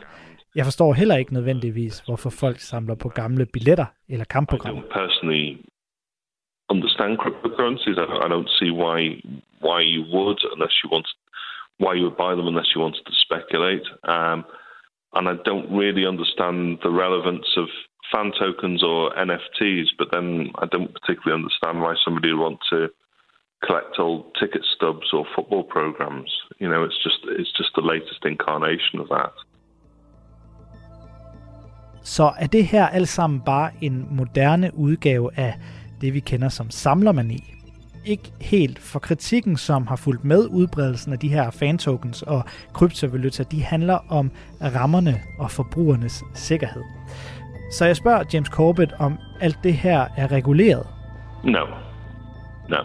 jeg 0.55 0.65
forstår 0.65 0.93
heller 0.93 1.17
ikke 1.17 1.35
nødvendigvis, 1.35 2.01
hvorfor 2.01 2.31
folk 2.31 2.59
samler 2.59 2.95
på 2.95 3.09
gamle 3.09 3.47
billetter 3.47 3.87
eller 4.09 4.25
kampprogrammer. 4.25 4.83
personally 4.83 5.57
understand 6.75 7.13
cryptocurrencies. 7.23 7.97
I 8.05 8.07
I 8.27 8.29
don't 8.35 8.51
see 8.59 8.71
why 8.85 8.99
why 9.67 9.81
you 9.95 10.03
would 10.15 10.41
unless 10.53 10.75
you 10.83 10.87
want 10.95 11.07
why 11.83 11.93
you 11.95 12.05
would 12.07 12.17
buy 12.25 12.33
them 12.35 12.47
unless 12.53 12.71
you 12.73 12.81
wanted 12.81 13.05
to 13.11 13.15
speculate. 13.27 13.87
Um, 14.17 14.39
and 15.17 15.25
I 15.33 15.35
don't 15.49 15.69
really 15.83 16.05
understand 16.13 16.79
the 16.85 16.91
relevance 17.05 17.49
of 17.63 17.69
fan 18.13 18.33
tokens 18.39 18.83
or 18.83 18.99
NFTs. 19.29 19.89
But 19.99 20.09
then 20.15 20.27
I 20.63 20.67
don't 20.75 20.93
particularly 20.99 21.37
understand 21.41 21.75
why 21.85 21.95
somebody 22.05 22.29
would 22.33 22.43
want 22.47 22.61
to 22.73 22.81
collect 23.67 23.99
old 23.99 24.23
ticket 24.41 24.65
stubs 24.75 25.09
or 25.13 25.23
football 25.35 25.65
programs. 25.77 26.31
You 26.63 26.69
know, 26.73 26.83
it's 26.87 27.01
just 27.07 27.21
it's 27.41 27.53
just 27.61 27.73
the 27.79 27.87
latest 27.93 28.21
incarnation 28.33 28.97
of 29.05 29.09
that. 29.17 29.35
Så 32.05 32.33
er 32.41 32.47
det 32.47 32.65
her 32.65 32.89
alt 32.89 33.09
sammen 33.09 33.41
bare 33.41 33.71
en 33.81 34.07
moderne 34.11 34.71
udgave 34.75 35.31
af 35.37 35.55
det, 36.01 36.15
vi 36.15 36.21
kender 36.21 36.49
som 36.49 36.71
samlermani? 36.71 37.62
Ikke 38.07 38.33
helt, 38.41 38.79
for 38.79 38.99
kritikken, 38.99 39.57
som 39.57 39.87
har 39.87 39.97
fulgt 39.97 40.25
med 40.25 40.47
udbredelsen 40.51 41.13
af 41.13 41.19
de 41.19 41.29
her 41.29 41.51
fan-tokens 41.51 42.23
og 42.23 42.45
kryptovaluta, 42.73 43.43
de 43.43 43.63
handler 43.63 43.99
om 44.09 44.31
rammerne 44.63 45.15
og 45.39 45.51
forbrugernes 45.51 46.25
sikkerhed. 46.35 46.83
Så 47.73 47.85
jeg 47.85 47.97
spørger 47.97 48.25
James 48.33 48.49
Corbett, 48.49 48.93
om 48.99 49.19
alt 49.41 49.59
det 49.63 49.75
her 49.75 50.07
er 50.17 50.33
reguleret. 50.33 50.87
No. 51.45 51.65
No. 52.69 52.81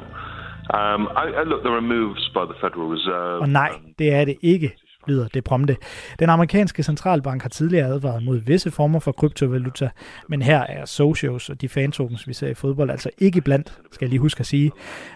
Um, 0.78 1.02
I, 1.02 1.26
I 1.42 1.44
look, 1.46 1.62
there 1.64 1.76
are 1.76 1.82
moves 1.82 2.30
by 2.36 2.44
the 2.52 2.58
Federal 2.62 2.88
Reserve. 2.96 3.42
Og 3.42 3.50
nej, 3.50 3.72
det 4.00 4.14
er 4.14 4.26
det 4.26 4.38
ikke 4.42 4.76
lyder 5.08 5.28
det 5.28 5.44
prompte. 5.44 5.78
Den 6.20 6.30
amerikanske 6.30 6.84
centralbank 6.84 7.42
har 7.42 7.50
tidligere 7.50 7.88
advaret 7.88 8.24
mod 8.24 8.38
visse 8.38 8.72
former 8.72 9.00
for 9.00 9.12
kryptovaluta, 9.12 9.90
men 10.30 10.42
her 10.42 10.60
er 10.60 10.86
socios 10.86 11.50
og 11.50 11.62
de 11.62 11.70
fantokens, 11.70 12.28
vi 12.28 12.34
ser 12.34 12.48
i 12.48 12.54
fodbold, 12.54 12.90
altså 12.90 13.10
ikke 13.18 13.42
blandt, 13.42 13.80
skal 13.92 14.06
jeg 14.06 14.10
lige 14.10 14.20
huske 14.20 14.40
at 14.40 14.46
sige. 14.46 14.72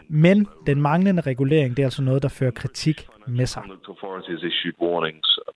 Men 0.10 0.48
den 0.66 0.82
manglende 0.82 1.22
regulering, 1.22 1.78
det 1.78 1.84
er 1.84 1.88
altså 1.88 2.02
noget, 2.02 2.24
der 2.24 2.30
fører 2.30 2.52
kritik 2.52 3.08
med 3.28 3.46
sig. 3.46 3.64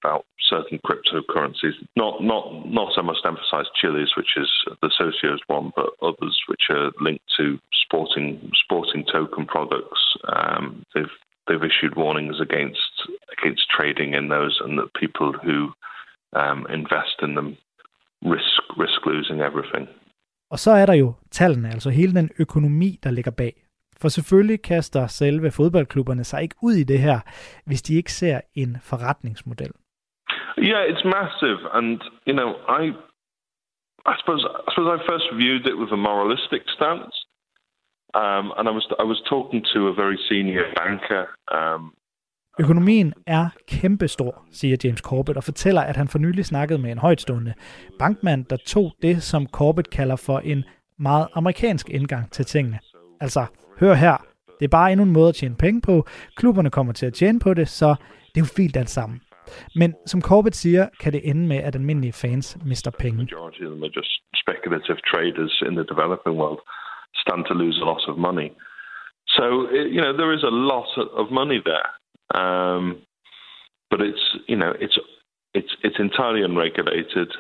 About 0.03 0.25
certain 0.53 0.79
cryptocurrencies, 0.87 1.75
not 2.01 2.15
not 2.31 2.45
not 2.79 2.89
so 2.97 3.01
much 3.09 3.19
emphasize 3.31 3.67
Chile's, 3.79 4.11
which 4.19 4.33
is 4.43 4.51
the 4.83 4.91
socios 5.01 5.41
one, 5.57 5.67
but 5.79 5.89
others 6.09 6.35
which 6.49 6.65
are 6.77 6.91
linked 7.07 7.27
to 7.37 7.45
sporting 7.83 8.27
sporting 8.63 9.03
token 9.15 9.43
products. 9.55 10.01
Um, 10.37 10.63
they've 10.93 11.17
they've 11.47 11.67
issued 11.71 11.95
warnings 12.03 12.37
against 12.47 12.93
against 13.35 13.63
trading 13.77 14.09
in 14.19 14.25
those, 14.35 14.55
and 14.63 14.73
that 14.79 14.89
people 15.03 15.29
who 15.45 15.57
um, 16.41 16.59
invest 16.77 17.17
in 17.25 17.31
them 17.37 17.49
risk 18.33 18.61
risk 18.83 18.99
losing 19.05 19.39
everything. 19.49 19.87
Og 20.49 20.59
så 20.59 20.71
er 20.71 20.85
der 20.85 20.93
jo 20.93 21.13
tallene, 21.31 21.69
altså 21.69 21.89
hele 21.89 22.13
den 22.13 22.29
økonomi, 22.39 22.99
der 23.03 23.11
ligger 23.11 23.31
bag. 23.31 23.53
For 24.01 24.07
selvfølgelig 24.09 24.61
kaster 24.61 25.07
selve 25.07 25.51
fodboldklubberne 25.51 26.23
sig 26.23 26.41
ikke 26.41 26.55
ud 26.63 26.73
i 26.73 26.83
det 26.83 26.99
her, 26.99 27.19
hvis 27.65 27.81
de 27.81 27.95
ikke 27.95 28.11
ser 28.11 28.41
en 28.55 28.77
forretningsmodel. 28.81 29.71
Yeah, 30.57 30.83
it's 30.91 31.05
massive, 31.19 31.59
and 31.73 32.01
you 32.27 32.33
know, 32.33 32.49
I, 32.81 32.83
I 34.11 34.13
suppose, 34.19 34.41
I 34.67 34.71
suppose 34.71 34.89
I 34.97 34.99
first 35.11 35.27
viewed 35.41 35.65
it 35.71 35.77
with 35.81 35.91
a 35.91 36.01
moralistic 36.07 36.63
stance, 36.77 37.24
um, 38.21 38.45
and 38.57 38.65
I 38.69 38.73
was 38.77 38.85
I 39.03 39.05
was 39.11 39.19
talking 39.33 39.61
to 39.73 39.79
a 39.91 39.93
very 40.01 40.17
senior 40.29 40.65
banker. 40.79 41.23
Um, 41.57 41.93
Økonomien 42.59 43.13
er 43.27 43.49
kæmpestor, 43.67 44.45
siger 44.51 44.77
James 44.83 44.99
Corbett, 44.99 45.37
og 45.37 45.43
fortæller, 45.43 45.81
at 45.81 45.97
han 45.97 46.07
for 46.07 46.19
nylig 46.19 46.45
snakkede 46.45 46.79
med 46.79 46.91
en 46.91 46.97
højtstående 46.97 47.53
bankmand, 47.99 48.45
der 48.45 48.57
tog 48.57 48.91
det, 49.01 49.23
som 49.23 49.47
Corbett 49.47 49.89
kalder 49.89 50.15
for 50.15 50.39
en 50.39 50.63
meget 50.99 51.27
amerikansk 51.33 51.89
indgang 51.89 52.31
til 52.31 52.45
tingene. 52.45 52.79
Altså, 53.21 53.45
hør 53.79 53.93
her, 53.93 54.17
det 54.59 54.65
er 54.65 54.69
bare 54.69 54.91
endnu 54.91 55.03
en 55.03 55.11
måde 55.11 55.29
at 55.29 55.35
tjene 55.35 55.55
penge 55.55 55.81
på. 55.81 56.05
Klubberne 56.35 56.69
kommer 56.69 56.93
til 56.93 57.05
at 57.05 57.13
tjene 57.13 57.39
på 57.39 57.53
det, 57.53 57.67
så 57.67 57.95
det 58.27 58.37
er 58.37 58.41
jo 58.41 58.45
fint 58.57 58.77
alt 58.77 58.89
sammen. 58.89 59.21
Men 59.75 59.93
som 60.05 60.21
Corbett 60.21 60.55
siger, 60.55 60.89
kan 60.99 61.13
det 61.13 61.29
ende 61.29 61.47
med, 61.47 61.57
at 61.57 61.75
almindelige 61.75 62.13
fans 62.13 62.57
mister 62.65 62.91
penge. 62.91 63.27
the 66.25 66.35
stand 67.27 67.45
to 67.47 67.53
lose 67.53 67.79
a 67.81 67.85
lot 67.85 68.01
of 68.07 68.17
money. 68.17 68.53
So 69.37 69.69
you 69.71 70.01
know 70.01 70.15
there 70.15 70.33
is 70.33 70.43
a 70.43 70.51
lot 70.51 70.87
of 70.97 71.31
money 71.31 71.61
there, 71.63 72.39
um, 72.41 73.01
but 73.89 74.01
it's 74.01 74.21
you 74.47 74.55
know 74.55 74.73
it's 74.79 74.97
it's 75.53 75.75
it's 75.83 75.99
entirely 75.99 76.43
unregulated. 76.43 77.31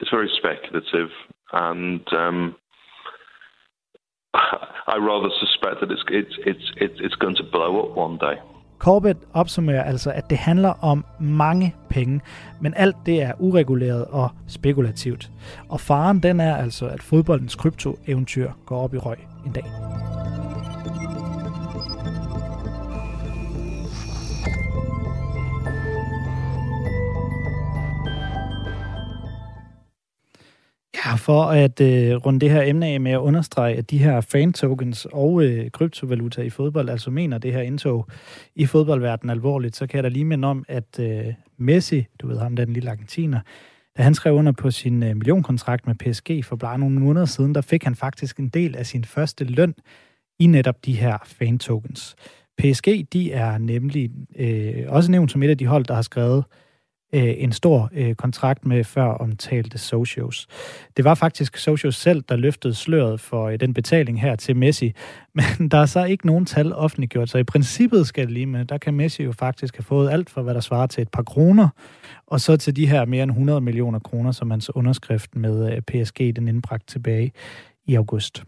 It's 0.00 0.10
very 0.10 0.30
speculative, 0.36 1.10
and 1.52 2.00
um, 2.12 2.56
I 4.34 4.96
rather 4.98 5.28
suspect 5.38 5.80
that 5.80 5.90
it's 5.90 6.02
it's 6.08 6.34
it's 6.46 6.72
it's 6.76 7.00
it's 7.00 7.14
going 7.16 7.36
to 7.36 7.44
blow 7.44 7.82
up 7.82 7.96
one 7.96 8.18
day. 8.18 8.36
Corbett 8.84 9.18
opsummerer 9.32 9.82
altså, 9.82 10.10
at 10.10 10.30
det 10.30 10.38
handler 10.38 10.68
om 10.68 11.04
mange 11.20 11.74
penge, 11.88 12.20
men 12.60 12.74
alt 12.76 12.96
det 13.06 13.22
er 13.22 13.32
ureguleret 13.38 14.04
og 14.04 14.30
spekulativt. 14.46 15.30
Og 15.68 15.80
faren 15.80 16.18
den 16.18 16.40
er 16.40 16.56
altså, 16.56 16.86
at 16.86 17.02
fodboldens 17.02 17.54
kryptoeventyr 17.54 18.50
går 18.66 18.82
op 18.82 18.94
i 18.94 18.98
røg 18.98 19.16
en 19.46 19.52
dag. 19.52 19.64
Ja, 31.06 31.14
for 31.14 31.42
at 31.42 31.80
øh, 31.80 32.16
runde 32.16 32.40
det 32.40 32.50
her 32.50 32.62
emne 32.62 32.86
af 32.86 33.00
med 33.00 33.12
at 33.12 33.18
understrege, 33.18 33.76
at 33.76 33.90
de 33.90 33.98
her 33.98 34.20
fan-tokens 34.20 35.06
og 35.12 35.44
øh, 35.44 35.70
kryptovaluta 35.70 36.42
i 36.42 36.50
fodbold 36.50 36.88
altså 36.88 37.10
mener 37.10 37.38
det 37.38 37.52
her 37.52 37.60
indtog 37.60 38.06
i 38.54 38.66
fodboldverdenen 38.66 39.30
alvorligt, 39.30 39.76
så 39.76 39.86
kan 39.86 39.96
jeg 39.96 40.04
da 40.04 40.08
lige 40.08 40.24
minde 40.24 40.48
om, 40.48 40.64
at 40.68 40.98
øh, 41.00 41.24
Messi, 41.58 42.06
du 42.18 42.28
ved 42.28 42.38
ham, 42.38 42.56
den 42.56 42.72
lille 42.72 42.90
argentiner, 42.90 43.40
da 43.96 44.02
han 44.02 44.14
skrev 44.14 44.34
under 44.34 44.52
på 44.52 44.70
sin 44.70 45.02
øh, 45.02 45.16
millionkontrakt 45.16 45.86
med 45.86 45.94
PSG 45.94 46.44
for 46.44 46.56
bare 46.56 46.78
nogle 46.78 47.00
måneder 47.00 47.26
siden, 47.26 47.54
der 47.54 47.60
fik 47.60 47.84
han 47.84 47.94
faktisk 47.94 48.38
en 48.38 48.48
del 48.48 48.76
af 48.76 48.86
sin 48.86 49.04
første 49.04 49.44
løn 49.44 49.74
i 50.38 50.46
netop 50.46 50.84
de 50.84 50.92
her 50.92 51.18
fan-tokens. 51.24 52.16
PSG, 52.58 52.86
de 53.12 53.32
er 53.32 53.58
nemlig 53.58 54.10
øh, 54.36 54.84
også 54.88 55.10
nævnt 55.10 55.32
som 55.32 55.42
et 55.42 55.50
af 55.50 55.58
de 55.58 55.66
hold, 55.66 55.84
der 55.84 55.94
har 55.94 56.02
skrevet 56.02 56.44
øh, 57.14 57.34
en 57.36 57.52
stor 57.52 57.90
øh, 57.92 58.14
kontrakt 58.14 58.66
med 58.66 58.84
før 58.84 59.04
omtalte 59.04 59.78
Socios. 59.78 60.46
Det 60.96 61.04
var 61.04 61.14
faktisk 61.14 61.56
Socios 61.56 61.96
selv, 61.96 62.22
der 62.28 62.36
løftede 62.36 62.74
sløret 62.74 63.20
for 63.20 63.48
øh, 63.48 63.60
den 63.60 63.74
betaling 63.74 64.20
her 64.20 64.36
til 64.36 64.56
Messi, 64.56 64.92
men 65.58 65.68
der 65.68 65.78
er 65.78 65.86
så 65.86 66.04
ikke 66.04 66.26
nogen 66.26 66.44
tal 66.44 66.72
offentliggjort, 66.72 67.30
så 67.30 67.38
i 67.38 67.44
princippet 67.44 68.06
skal 68.06 68.24
det 68.24 68.32
lige 68.32 68.46
med, 68.46 68.64
der 68.64 68.78
kan 68.78 68.94
Messi 68.94 69.22
jo 69.22 69.32
faktisk 69.32 69.76
have 69.76 69.84
fået 69.84 70.10
alt 70.10 70.30
for, 70.30 70.42
hvad 70.42 70.54
der 70.54 70.60
svarer 70.60 70.86
til 70.86 71.02
et 71.02 71.08
par 71.08 71.22
kroner, 71.22 71.68
og 72.26 72.40
så 72.40 72.56
til 72.56 72.76
de 72.76 72.86
her 72.86 73.04
mere 73.04 73.22
end 73.22 73.30
100 73.30 73.60
millioner 73.60 73.98
kroner, 73.98 74.32
som 74.32 74.50
hans 74.50 74.76
underskrift 74.76 75.36
med 75.36 75.72
øh, 75.72 75.80
PSG 75.80 76.18
den 76.36 76.48
indbragt 76.48 76.88
tilbage 76.88 77.32
i 77.86 77.94
august. 77.94 78.44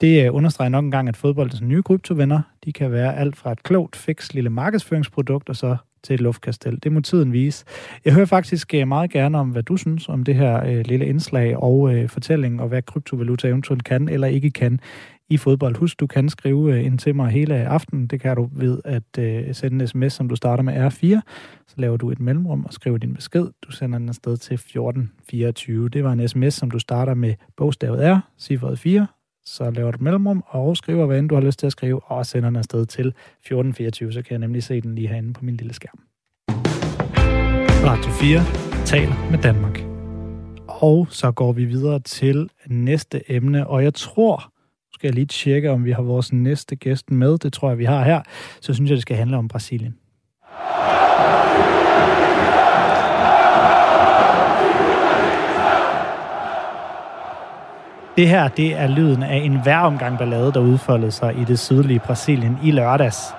Det 0.00 0.24
øh, 0.26 0.34
understreger 0.34 0.68
nok 0.68 0.84
engang, 0.84 1.08
at 1.08 1.16
fodboldens 1.16 1.60
nye 1.62 1.82
kryptovenner, 1.82 2.40
de 2.64 2.72
kan 2.72 2.92
være 2.92 3.16
alt 3.16 3.36
fra 3.36 3.52
et 3.52 3.62
klogt, 3.62 3.96
fix 3.96 4.34
lille 4.34 4.50
markedsføringsprodukt, 4.50 5.48
og 5.48 5.56
så 5.56 5.76
til 6.02 6.14
et 6.14 6.20
luftkastel. 6.20 6.78
Det 6.82 6.92
må 6.92 7.00
tiden 7.00 7.32
vise. 7.32 7.64
Jeg 8.04 8.12
hører 8.14 8.26
faktisk 8.26 8.74
øh, 8.74 8.88
meget 8.88 9.10
gerne 9.10 9.38
om, 9.38 9.48
hvad 9.48 9.62
du 9.62 9.76
synes 9.76 10.08
om 10.08 10.24
det 10.24 10.34
her 10.34 10.64
øh, 10.64 10.86
lille 10.86 11.06
indslag 11.06 11.56
og 11.56 11.94
øh, 11.94 12.08
fortælling, 12.08 12.60
og 12.60 12.68
hvad 12.68 12.82
kryptovaluta 12.82 13.48
eventuelt 13.48 13.84
kan 13.84 14.08
eller 14.08 14.26
ikke 14.26 14.50
kan 14.50 14.80
i 15.30 15.36
fodbold. 15.36 15.76
Husk, 15.76 16.00
du 16.00 16.06
kan 16.06 16.28
skrive 16.28 16.74
øh, 16.74 16.84
ind 16.84 16.98
til 16.98 17.14
mig 17.14 17.30
hele 17.30 17.54
aftenen. 17.54 18.06
Det 18.06 18.20
kan 18.20 18.36
du 18.36 18.48
ved 18.52 18.80
at 18.84 19.18
øh, 19.18 19.54
sende 19.54 19.82
en 19.82 19.86
sms, 19.88 20.12
som 20.12 20.28
du 20.28 20.36
starter 20.36 20.62
med 20.62 20.86
R4. 20.86 21.20
Så 21.66 21.74
laver 21.76 21.96
du 21.96 22.10
et 22.10 22.20
mellemrum 22.20 22.64
og 22.64 22.72
skriver 22.72 22.98
din 22.98 23.14
besked. 23.14 23.48
Du 23.62 23.70
sender 23.70 23.98
den 23.98 24.08
afsted 24.08 24.36
til 24.36 24.54
1424. 24.54 25.88
Det 25.88 26.04
var 26.04 26.12
en 26.12 26.28
sms, 26.28 26.54
som 26.54 26.70
du 26.70 26.78
starter 26.78 27.14
med 27.14 27.34
bogstavet 27.56 28.16
R, 28.16 28.20
cifret 28.38 28.78
4, 28.78 29.06
så 29.44 29.70
laver 29.70 29.90
du 29.90 29.96
et 29.96 30.00
mellemrum 30.00 30.44
og 30.46 30.76
skriver, 30.76 31.06
hvad 31.06 31.18
end 31.18 31.28
du 31.28 31.34
har 31.34 31.42
lyst 31.42 31.58
til 31.58 31.66
at 31.66 31.72
skrive, 31.72 32.04
og 32.04 32.26
sender 32.26 32.48
den 32.48 32.56
afsted 32.56 32.86
til 32.86 33.06
1424, 33.06 34.12
så 34.12 34.22
kan 34.22 34.30
jeg 34.30 34.38
nemlig 34.38 34.62
se 34.62 34.80
den 34.80 34.94
lige 34.94 35.08
herinde 35.08 35.32
på 35.32 35.44
min 35.44 35.56
lille 35.56 35.74
skærm. 35.74 36.00
Radio 37.84 38.12
4 38.12 38.84
taler 38.84 39.30
med 39.30 39.38
Danmark. 39.38 39.80
Og 40.68 41.06
så 41.10 41.32
går 41.32 41.52
vi 41.52 41.64
videre 41.64 42.00
til 42.00 42.50
næste 42.66 43.32
emne, 43.32 43.66
og 43.66 43.84
jeg 43.84 43.94
tror, 43.94 44.36
nu 44.36 44.92
skal 44.94 45.08
jeg 45.08 45.14
lige 45.14 45.26
tjekke, 45.26 45.70
om 45.70 45.84
vi 45.84 45.90
har 45.90 46.02
vores 46.02 46.32
næste 46.32 46.76
gæst 46.76 47.10
med, 47.10 47.38
det 47.38 47.52
tror 47.52 47.68
jeg, 47.68 47.78
vi 47.78 47.84
har 47.84 48.04
her, 48.04 48.22
så 48.60 48.74
synes 48.74 48.90
jeg, 48.90 48.94
det 48.94 49.02
skal 49.02 49.16
handle 49.16 49.36
om 49.36 49.48
Brasilien. 49.48 49.96
Det 58.16 58.28
her, 58.28 58.48
det 58.48 58.78
er 58.78 58.86
lyden 58.86 59.22
af 59.22 59.36
en 59.36 59.60
væromgang 59.64 60.18
ballade, 60.18 60.52
der 60.52 60.60
udfoldede 60.60 61.10
sig 61.10 61.36
i 61.36 61.44
det 61.44 61.58
sydlige 61.58 61.98
Brasilien 61.98 62.58
i 62.62 62.70
lørdags. 62.70 63.34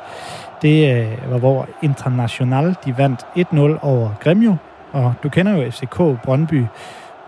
Det 0.61 0.95
øh, 0.95 1.31
var, 1.31 1.37
hvor 1.37 1.67
International 1.81 2.75
de 2.85 2.97
vandt 2.97 3.25
1-0 3.37 3.85
over 3.85 4.09
Grêmio, 4.25 4.55
og 4.91 5.13
du 5.23 5.29
kender 5.29 5.57
jo 5.57 5.71
FCK, 5.71 6.23
Brøndby, 6.23 6.65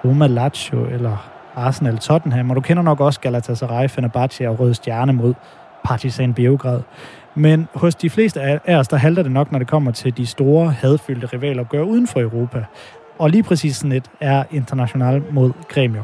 Roma 0.06 0.28
Lazio 0.28 0.86
eller 0.86 1.30
Arsenal 1.56 1.98
Tottenham, 1.98 2.50
og 2.50 2.56
du 2.56 2.62
kender 2.62 2.84
nok 2.84 3.00
også 3.00 3.20
Galatasaray, 3.20 3.90
Fenerbahce 3.90 4.50
og 4.50 4.60
Røde 4.60 4.74
Stjerne 4.74 5.14
mod 5.14 5.34
Partizan 5.86 6.34
Beograd. 6.34 6.82
Men 7.36 7.68
hos 7.76 7.96
de 7.96 8.10
fleste 8.10 8.42
af 8.42 8.76
os, 8.76 8.88
der 8.88 8.98
halter 8.98 9.24
det 9.24 9.32
nok, 9.32 9.52
når 9.52 9.60
det 9.60 9.68
kommer 9.68 9.92
til 9.92 10.18
de 10.18 10.26
store, 10.26 10.72
hadfyldte 10.72 11.28
rivalopgør 11.28 11.82
uden 11.82 12.08
for 12.08 12.22
Europa. 12.22 12.66
Og 13.20 13.30
lige 13.30 13.44
præcis 13.44 13.76
sådan 13.76 13.92
et 13.92 14.12
er 14.20 14.44
International 14.52 15.24
mod 15.32 15.52
Grêmio. 15.74 16.04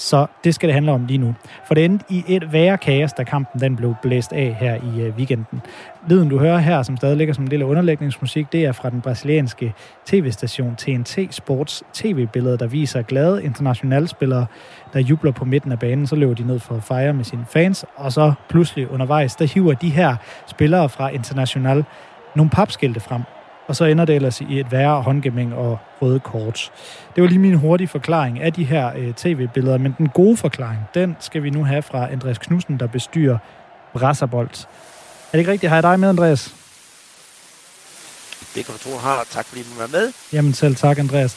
Så 0.00 0.26
det 0.44 0.54
skal 0.54 0.66
det 0.66 0.74
handle 0.74 0.92
om 0.92 1.06
lige 1.06 1.18
nu. 1.18 1.34
For 1.66 1.74
det 1.74 1.84
endte 1.84 2.04
i 2.08 2.24
et 2.28 2.52
værre 2.52 2.78
kaos, 2.78 3.12
da 3.12 3.24
kampen 3.24 3.60
den 3.60 3.76
blev 3.76 3.94
blæst 4.02 4.32
af 4.32 4.56
her 4.60 4.74
i 4.74 5.00
øh, 5.00 5.16
weekenden. 5.16 5.60
Lyden, 6.08 6.28
du 6.28 6.38
hører 6.38 6.58
her, 6.58 6.82
som 6.82 6.96
stadig 6.96 7.16
ligger 7.16 7.34
som 7.34 7.44
en 7.44 7.48
lille 7.48 7.66
underlægningsmusik, 7.66 8.52
det 8.52 8.64
er 8.64 8.72
fra 8.72 8.90
den 8.90 9.00
brasilianske 9.00 9.74
tv-station 10.06 10.76
TNT 10.76 11.18
Sports 11.30 11.82
tv-billede, 11.92 12.58
der 12.58 12.66
viser 12.66 13.02
glade 13.02 13.44
internationalspillere, 13.44 14.46
der 14.92 15.00
jubler 15.00 15.32
på 15.32 15.44
midten 15.44 15.72
af 15.72 15.78
banen. 15.78 16.06
Så 16.06 16.16
løber 16.16 16.34
de 16.34 16.46
ned 16.46 16.58
for 16.58 16.74
at 16.74 16.82
fejre 16.82 17.12
med 17.12 17.24
sine 17.24 17.46
fans, 17.48 17.84
og 17.96 18.12
så 18.12 18.32
pludselig 18.48 18.90
undervejs, 18.90 19.36
der 19.36 19.44
hiver 19.44 19.74
de 19.74 19.90
her 19.90 20.16
spillere 20.46 20.88
fra 20.88 21.08
International 21.08 21.84
nogle 22.34 22.50
papskilte 22.50 23.00
frem 23.00 23.22
og 23.70 23.76
så 23.76 23.84
ender 23.84 24.04
det 24.04 24.14
ellers 24.14 24.40
i 24.40 24.60
et 24.60 24.72
værre 24.72 25.02
håndgemming 25.02 25.54
og 25.54 25.78
røde 26.02 26.20
kort. 26.20 26.72
Det 27.14 27.22
var 27.22 27.28
lige 27.28 27.38
min 27.38 27.54
hurtige 27.54 27.88
forklaring 27.88 28.40
af 28.40 28.52
de 28.52 28.64
her 28.64 28.92
øh, 28.96 29.14
tv-billeder, 29.14 29.78
men 29.78 29.94
den 29.98 30.08
gode 30.08 30.36
forklaring, 30.36 30.80
den 30.94 31.16
skal 31.20 31.42
vi 31.42 31.50
nu 31.50 31.64
have 31.64 31.82
fra 31.82 32.12
Andreas 32.12 32.38
Knudsen, 32.38 32.80
der 32.80 32.86
bestyrer 32.86 33.38
Brasserbold. 33.92 34.50
Er 34.50 34.66
det 35.32 35.38
ikke 35.38 35.52
rigtigt? 35.52 35.70
Har 35.70 35.76
jeg 35.76 35.82
dig 35.82 36.00
med, 36.00 36.08
Andreas? 36.08 36.54
Det 38.54 38.64
kan 38.64 38.74
du 38.74 38.90
tro, 38.90 38.98
har. 38.98 39.26
Tak 39.30 39.46
fordi 39.46 39.62
du 39.62 39.80
var 39.80 39.86
med. 39.86 40.12
Jamen 40.32 40.54
selv 40.54 40.76
tak, 40.76 40.98
Andreas. 40.98 41.36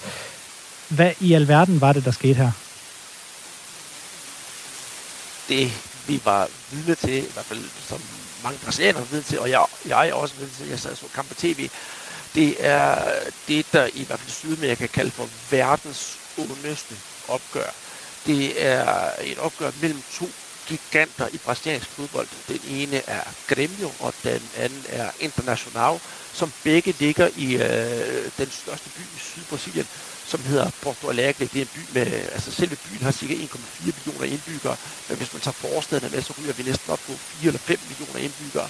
Hvad 0.89 1.11
i 1.19 1.33
alverden 1.33 1.81
var 1.81 1.93
det, 1.93 2.05
der 2.05 2.11
skete 2.11 2.33
her? 2.33 2.51
Det, 5.49 5.71
vi 6.07 6.21
var 6.25 6.47
vidne 6.71 6.95
til, 6.95 7.17
i 7.17 7.33
hvert 7.33 7.45
fald 7.45 7.59
som 7.89 7.99
mange 8.43 8.59
brasilianere 8.63 9.07
vidne 9.11 9.23
til, 9.23 9.39
og 9.39 9.49
jeg, 9.49 9.65
jeg 9.87 10.13
også 10.13 10.35
vidne 10.35 10.51
til, 10.51 10.69
jeg 10.69 10.79
sad 10.79 10.95
så 10.95 11.05
kamp 11.15 11.27
på 11.27 11.33
tv, 11.33 11.69
det 12.35 12.55
er 12.59 13.13
det, 13.47 13.65
der 13.73 13.89
i 13.93 14.03
hvert 14.03 14.19
fald 14.19 14.31
Sydamerika 14.31 14.87
kalde 14.87 15.11
for 15.11 15.29
verdens 15.49 16.19
ondeste 16.37 16.95
opgør. 17.27 17.69
Det 18.25 18.65
er 18.65 19.11
et 19.23 19.37
opgør 19.37 19.71
mellem 19.81 20.03
to 20.13 20.29
giganter 20.67 21.27
i 21.33 21.37
brasiliansk 21.37 21.89
fodbold. 21.89 22.27
Den 22.47 22.59
ene 22.69 23.01
er 23.07 23.21
Grêmio, 23.51 23.89
og 23.99 24.13
den 24.23 24.41
anden 24.57 24.85
er 24.89 25.09
Internacional, 25.19 25.99
som 26.33 26.53
begge 26.63 26.95
ligger 26.99 27.29
i 27.37 27.55
øh, 27.55 28.31
den 28.37 28.51
største 28.51 28.89
by 28.89 29.01
i 29.01 29.19
Sydbrasilien, 29.19 29.87
som 30.25 30.43
hedder 30.43 30.71
Porto 30.81 31.09
Alegre. 31.09 31.45
Det 31.45 31.55
er 31.55 31.61
en 31.61 31.69
by 31.75 31.99
med, 31.99 32.05
altså 32.05 32.51
selve 32.51 32.75
byen 32.75 33.01
har 33.01 33.11
cirka 33.11 33.33
1,4 33.33 33.91
millioner 34.05 34.25
indbyggere, 34.33 34.77
men 35.09 35.17
hvis 35.17 35.33
man 35.33 35.41
tager 35.41 35.53
forstederne 35.53 36.09
med, 36.09 36.21
så 36.21 36.33
ryger 36.41 36.53
vi 36.53 36.63
næsten 36.63 36.91
op 36.91 36.99
på 37.07 37.13
4 37.13 37.47
eller 37.47 37.59
5 37.59 37.79
millioner 37.89 38.19
indbyggere. 38.19 38.69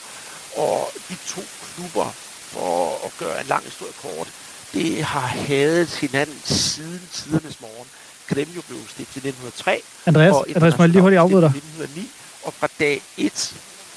Og 0.56 0.92
de 1.10 1.16
to 1.28 1.42
klubber 1.76 2.14
for 2.54 3.06
at 3.06 3.12
gøre 3.20 3.38
en 3.42 3.48
lang 3.54 3.64
historie 3.64 3.96
kort, 4.04 4.28
det 4.74 5.04
har 5.04 5.28
hadet 5.48 5.90
hinanden 6.02 6.40
siden 6.44 7.02
tidernes 7.14 7.62
morgen. 7.62 7.88
Gremio 8.30 8.62
blev 8.68 8.80
stiftet 8.90 9.26
i 9.26 9.28
1903. 9.28 9.82
Andreas, 10.06 10.34
og 10.34 10.46
Andreas 10.56 10.78
må 10.78 10.84
jeg 10.84 10.90
lige 10.90 11.02
hurtigt 11.02 11.20
afbryde 11.20 11.42
dig? 11.42 11.52
1909, 11.56 12.10
og 12.44 12.54
fra 12.60 12.68
dag 12.80 13.02
1 13.18 13.56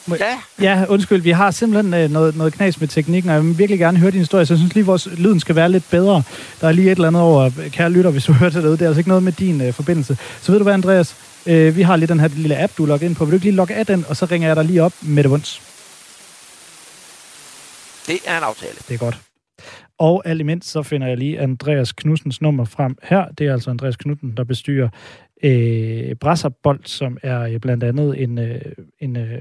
Ja. 0.08 0.38
ja, 0.60 0.84
undskyld, 0.88 1.22
vi 1.22 1.30
har 1.30 1.50
simpelthen 1.50 1.94
øh, 1.94 2.10
noget, 2.10 2.36
noget 2.36 2.52
knas 2.52 2.80
med 2.80 2.88
teknikken, 2.88 3.30
og 3.30 3.34
jeg 3.34 3.44
vil 3.44 3.58
virkelig 3.58 3.78
gerne 3.78 3.98
høre 3.98 4.10
din 4.10 4.18
historie, 4.20 4.46
så 4.46 4.54
jeg 4.54 4.58
synes 4.58 4.74
lige, 4.74 4.86
vores 4.86 5.08
lyden 5.16 5.40
skal 5.40 5.56
være 5.56 5.68
lidt 5.68 5.90
bedre. 5.90 6.22
Der 6.60 6.68
er 6.68 6.72
lige 6.72 6.90
et 6.90 6.96
eller 6.96 7.08
andet 7.08 7.22
over, 7.22 7.50
kære 7.72 7.90
lytter, 7.90 8.10
hvis 8.10 8.24
du 8.24 8.32
hører 8.32 8.50
det 8.50 8.62
derude, 8.62 8.76
det 8.76 8.82
er 8.82 8.86
altså 8.88 9.00
ikke 9.00 9.08
noget 9.08 9.22
med 9.22 9.32
din 9.32 9.60
øh, 9.60 9.72
forbindelse. 9.72 10.18
Så 10.42 10.52
ved 10.52 10.58
du 10.58 10.62
hvad, 10.62 10.74
Andreas, 10.74 11.14
øh, 11.46 11.76
vi 11.76 11.82
har 11.82 11.96
lige 11.96 12.06
den 12.06 12.20
her 12.20 12.28
lille 12.28 12.62
app, 12.62 12.72
du 12.78 12.82
er 12.82 12.86
logget 12.86 13.06
ind 13.08 13.16
på. 13.16 13.24
Vil 13.24 13.32
du 13.32 13.36
ikke 13.36 13.46
lige 13.46 13.56
logge 13.56 13.74
af 13.74 13.86
den, 13.86 14.04
og 14.08 14.16
så 14.16 14.26
ringer 14.26 14.48
jeg 14.48 14.56
dig 14.56 14.64
lige 14.64 14.82
op 14.82 14.92
med 15.02 15.22
det 15.22 15.30
vunds? 15.30 15.62
Det 18.06 18.18
er 18.26 18.38
en 18.38 18.44
aftale. 18.44 18.74
Det 18.88 18.94
er 18.94 18.98
godt. 18.98 19.20
Og 19.98 20.22
alt 20.24 20.40
imens, 20.40 20.66
så 20.66 20.82
finder 20.82 21.06
jeg 21.06 21.16
lige 21.16 21.40
Andreas 21.40 21.92
Knudsens 21.92 22.42
nummer 22.42 22.64
frem 22.64 22.98
her. 23.02 23.28
Det 23.28 23.46
er 23.46 23.52
altså 23.52 23.70
Andreas 23.70 23.96
Knudsen, 23.96 24.36
der 24.36 24.44
bestyrer 24.44 24.88
øh, 25.42 26.14
Brasserbold, 26.14 26.80
som 26.84 27.18
er 27.22 27.40
øh, 27.40 27.60
blandt 27.60 27.84
andet 27.84 28.22
en, 28.22 28.38
øh, 28.38 28.60
en 28.98 29.16
øh, 29.16 29.40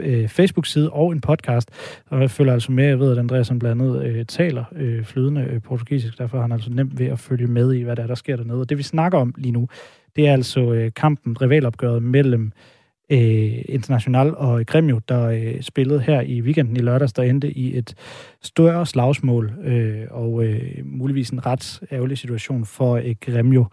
øh, 0.00 0.28
Facebook-side 0.28 0.90
og 0.90 1.12
en 1.12 1.20
podcast. 1.20 1.70
Og 2.06 2.20
jeg 2.20 2.30
følger 2.30 2.52
altså 2.52 2.72
med, 2.72 2.84
jeg 2.84 2.98
ved, 2.98 3.12
at 3.12 3.18
Andreas 3.18 3.48
blandt 3.48 3.82
andet 3.82 4.04
øh, 4.04 4.26
taler 4.26 4.64
øh, 4.76 5.04
flydende 5.04 5.40
øh, 5.40 5.62
portugisisk, 5.62 6.18
derfor 6.18 6.36
har 6.36 6.42
han 6.42 6.52
altså 6.52 6.70
nemt 6.70 6.98
ved 6.98 7.06
at 7.06 7.18
følge 7.18 7.46
med 7.46 7.72
i, 7.72 7.82
hvad 7.82 7.96
der 7.96 8.02
er, 8.02 8.06
der 8.06 8.14
sker 8.14 8.36
dernede. 8.36 8.60
Og 8.60 8.68
det 8.68 8.78
vi 8.78 8.82
snakker 8.82 9.18
om 9.18 9.34
lige 9.38 9.52
nu, 9.52 9.68
det 10.16 10.28
er 10.28 10.32
altså 10.32 10.72
øh, 10.72 10.92
kampen, 10.96 11.42
rivalopgøret 11.42 12.02
mellem 12.02 12.46
øh, 12.46 12.77
International 13.10 14.34
og 14.34 14.66
Gremio, 14.66 15.00
der 15.08 15.26
øh, 15.26 15.62
spillede 15.62 16.00
her 16.00 16.20
i 16.20 16.40
weekenden 16.40 16.76
i 16.76 16.80
lørdags, 16.80 17.12
der 17.12 17.22
endte 17.22 17.50
i 17.50 17.78
et 17.78 17.94
større 18.42 18.86
slagsmål, 18.86 19.52
øh, 19.64 20.04
og 20.10 20.44
øh, 20.44 20.62
muligvis 20.84 21.30
en 21.30 21.46
ret 21.46 21.80
ærgerlig 21.92 22.18
situation 22.18 22.64
for 22.64 22.96
øh, 22.96 23.14
Gremio, 23.20 23.66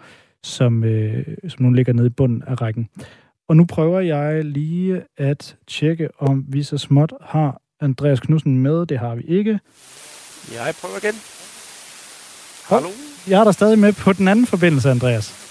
som, 0.44 0.84
øh, 0.84 1.26
som 1.48 1.66
nu 1.66 1.72
ligger 1.72 1.94
nede 1.94 2.08
i 2.08 2.10
bunden 2.10 2.44
af 2.48 2.62
rækken. 2.62 2.90
Og 3.48 3.58
nu 3.58 3.66
prøver 3.66 4.00
jeg 4.00 4.46
lige 4.46 5.02
at 5.18 5.56
tjekke, 5.68 6.10
om 6.20 6.46
vi 6.48 6.64
så 6.64 6.78
småt 6.78 7.14
har 7.22 7.62
Andreas 7.82 8.20
Knudsen 8.20 8.60
med. 8.60 8.86
Det 8.86 9.00
har 9.00 9.16
vi 9.16 9.24
ikke. 9.28 9.60
Jeg 10.54 10.74
prøver 10.82 10.98
igen. 11.04 11.16
Hallo? 12.70 12.90
Jeg 13.28 13.40
er 13.40 13.44
der 13.44 13.52
stadig 13.52 13.80
med 13.80 13.94
på 13.94 14.14
den 14.14 14.28
anden 14.28 14.46
forbindelse, 14.46 14.90
Andreas. 14.92 15.45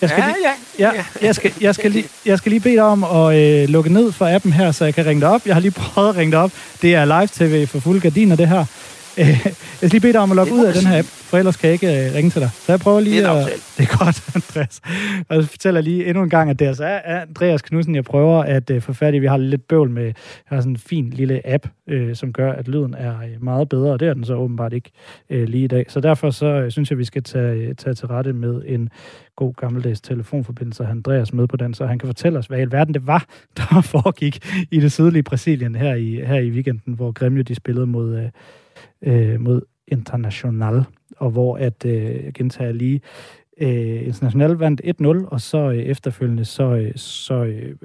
Jeg 0.00 0.10
skal 0.10 0.22
ja, 0.22 0.26
lige, 0.26 0.48
ja, 0.78 0.94
ja. 0.94 1.04
Jeg 1.22 1.34
skal, 1.34 1.52
jeg, 1.60 1.74
skal 1.74 1.90
lige, 1.90 2.08
jeg 2.26 2.38
skal 2.38 2.50
lige 2.50 2.60
bede 2.60 2.74
dig 2.74 2.82
om 2.82 3.04
at 3.04 3.36
øh, 3.36 3.68
lukke 3.68 3.92
ned 3.92 4.12
for 4.12 4.34
appen 4.34 4.52
her, 4.52 4.72
så 4.72 4.84
jeg 4.84 4.94
kan 4.94 5.06
ringe 5.06 5.20
dig 5.20 5.28
op. 5.28 5.46
Jeg 5.46 5.54
har 5.54 5.60
lige 5.60 5.70
prøvet 5.70 6.08
at 6.08 6.16
ringe 6.16 6.32
dig 6.32 6.40
op. 6.40 6.50
Det 6.82 6.94
er 6.94 7.04
live-tv 7.04 7.66
for 7.66 7.80
fulde 7.80 8.00
gardiner, 8.00 8.36
det 8.36 8.48
her. 8.48 8.64
Øh, 9.18 9.26
jeg 9.26 9.54
skal 9.76 9.90
lige 9.90 10.00
bede 10.00 10.12
dig 10.12 10.20
om 10.20 10.30
at 10.30 10.36
logge 10.36 10.52
ud 10.52 10.64
af 10.64 10.74
den 10.74 10.86
her 10.86 10.98
app, 10.98 11.08
for 11.08 11.38
ellers 11.38 11.56
kan 11.56 11.66
jeg 11.66 11.72
ikke 11.72 12.06
øh, 12.06 12.14
ringe 12.14 12.30
til 12.30 12.40
dig. 12.40 12.50
Så 12.52 12.72
jeg 12.72 12.80
prøver 12.80 13.00
lige 13.00 13.20
det 13.20 13.26
er 13.26 13.30
at... 13.30 13.46
Det 13.76 13.88
er 13.88 13.98
godt, 14.04 14.34
Andreas. 14.34 14.80
Og 15.28 15.42
så 15.42 15.48
fortæller 15.48 15.80
jeg 15.80 15.84
lige 15.84 16.06
endnu 16.06 16.22
en 16.22 16.30
gang, 16.30 16.50
at 16.50 16.58
det 16.58 16.66
altså 16.66 16.84
er 16.84 17.20
Andreas 17.20 17.62
Knudsen, 17.62 17.94
jeg 17.94 18.04
prøver 18.04 18.42
at 18.42 18.70
øh, 18.70 18.82
få 18.82 18.92
fat 18.92 19.14
i. 19.14 19.18
Vi 19.18 19.26
har 19.26 19.36
lidt 19.36 19.68
bøvl 19.68 19.90
med, 19.90 20.04
jeg 20.04 20.14
har 20.44 20.60
sådan 20.60 20.72
en 20.72 20.76
fin 20.76 21.10
lille 21.10 21.40
app, 21.44 21.66
øh, 21.86 22.16
som 22.16 22.32
gør, 22.32 22.52
at 22.52 22.68
lyden 22.68 22.94
er 22.94 23.20
øh, 23.20 23.44
meget 23.44 23.68
bedre, 23.68 23.92
og 23.92 24.00
det 24.00 24.08
er 24.08 24.14
den 24.14 24.24
så 24.24 24.34
åbenbart 24.34 24.72
ikke 24.72 24.90
øh, 25.30 25.48
lige 25.48 25.64
i 25.64 25.66
dag. 25.66 25.84
Så 25.88 26.00
derfor 26.00 26.30
så 26.30 26.46
øh, 26.46 26.70
synes 26.70 26.90
jeg, 26.90 26.98
vi 26.98 27.04
skal 27.04 27.22
tage, 27.22 27.54
øh, 27.54 27.74
tage 27.74 27.94
til 27.94 28.06
rette 28.06 28.32
med 28.32 28.62
en 28.66 28.88
god 29.36 29.54
gammeldags 29.54 30.00
telefonforbindelse 30.00 30.82
og 30.82 30.90
Andreas 30.90 31.32
med 31.32 31.46
på 31.46 31.56
den, 31.56 31.74
så 31.74 31.86
han 31.86 31.98
kan 31.98 32.06
fortælle 32.06 32.38
os, 32.38 32.46
hvad 32.46 32.58
i 32.58 32.60
alverden 32.60 32.94
det 32.94 33.06
var, 33.06 33.26
der 33.56 33.80
foregik 33.80 34.66
i 34.70 34.80
det 34.80 34.92
sydlige 34.92 35.22
Brasilien 35.22 35.74
her 35.74 35.94
i, 35.94 36.20
her 36.26 36.38
i 36.38 36.50
weekenden, 36.50 36.94
hvor 36.94 37.12
Gremio 37.12 37.42
de 37.42 37.54
spillede 37.54 37.86
mod, 37.86 38.18
øh, 38.18 38.28
øh, 39.02 39.40
mod 39.40 39.62
International, 39.88 40.84
og 41.16 41.30
hvor 41.30 41.56
at, 41.56 41.84
øh, 41.84 42.24
jeg 42.24 42.32
gentager 42.34 42.72
lige, 42.72 43.00
øh, 43.60 44.06
International 44.06 44.50
vandt 44.50 44.80
1-0, 44.84 45.28
og 45.28 45.40
så 45.40 45.58
øh, 45.58 45.78
efterfølgende 45.78 46.44
så, 46.44 46.64
øh, 46.64 46.92
så 46.96 47.34
øh, 47.34 47.76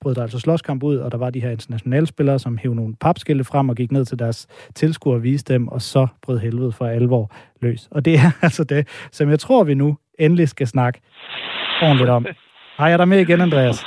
brød 0.00 0.14
der 0.14 0.22
altså 0.22 0.38
slåskamp 0.38 0.82
ud, 0.82 0.96
og 0.96 1.12
der 1.12 1.18
var 1.18 1.30
de 1.30 1.40
her 1.40 1.50
internationale 1.50 2.06
spillere, 2.06 2.38
som 2.38 2.58
hævde 2.58 2.76
nogle 2.76 2.94
papskilte 3.00 3.44
frem 3.44 3.68
og 3.68 3.76
gik 3.76 3.92
ned 3.92 4.04
til 4.04 4.18
deres 4.18 4.46
tilskuere 4.74 5.16
og 5.16 5.22
viste 5.22 5.52
dem, 5.52 5.68
og 5.68 5.82
så 5.82 6.06
brød 6.22 6.38
helvede 6.38 6.72
for 6.72 6.86
alvor 6.86 7.32
løs. 7.62 7.88
Og 7.90 8.04
det 8.04 8.14
er 8.14 8.30
altså 8.46 8.64
det, 8.64 8.88
som 9.12 9.30
jeg 9.30 9.38
tror, 9.38 9.64
vi 9.64 9.74
nu 9.74 9.96
endelig 10.18 10.48
skal 10.48 10.66
snakke 10.66 11.00
ordentligt 11.82 12.10
om. 12.10 12.26
Hej, 12.78 12.92
er 12.92 12.96
der 12.96 13.04
med 13.04 13.20
igen, 13.20 13.40
Andreas? 13.40 13.84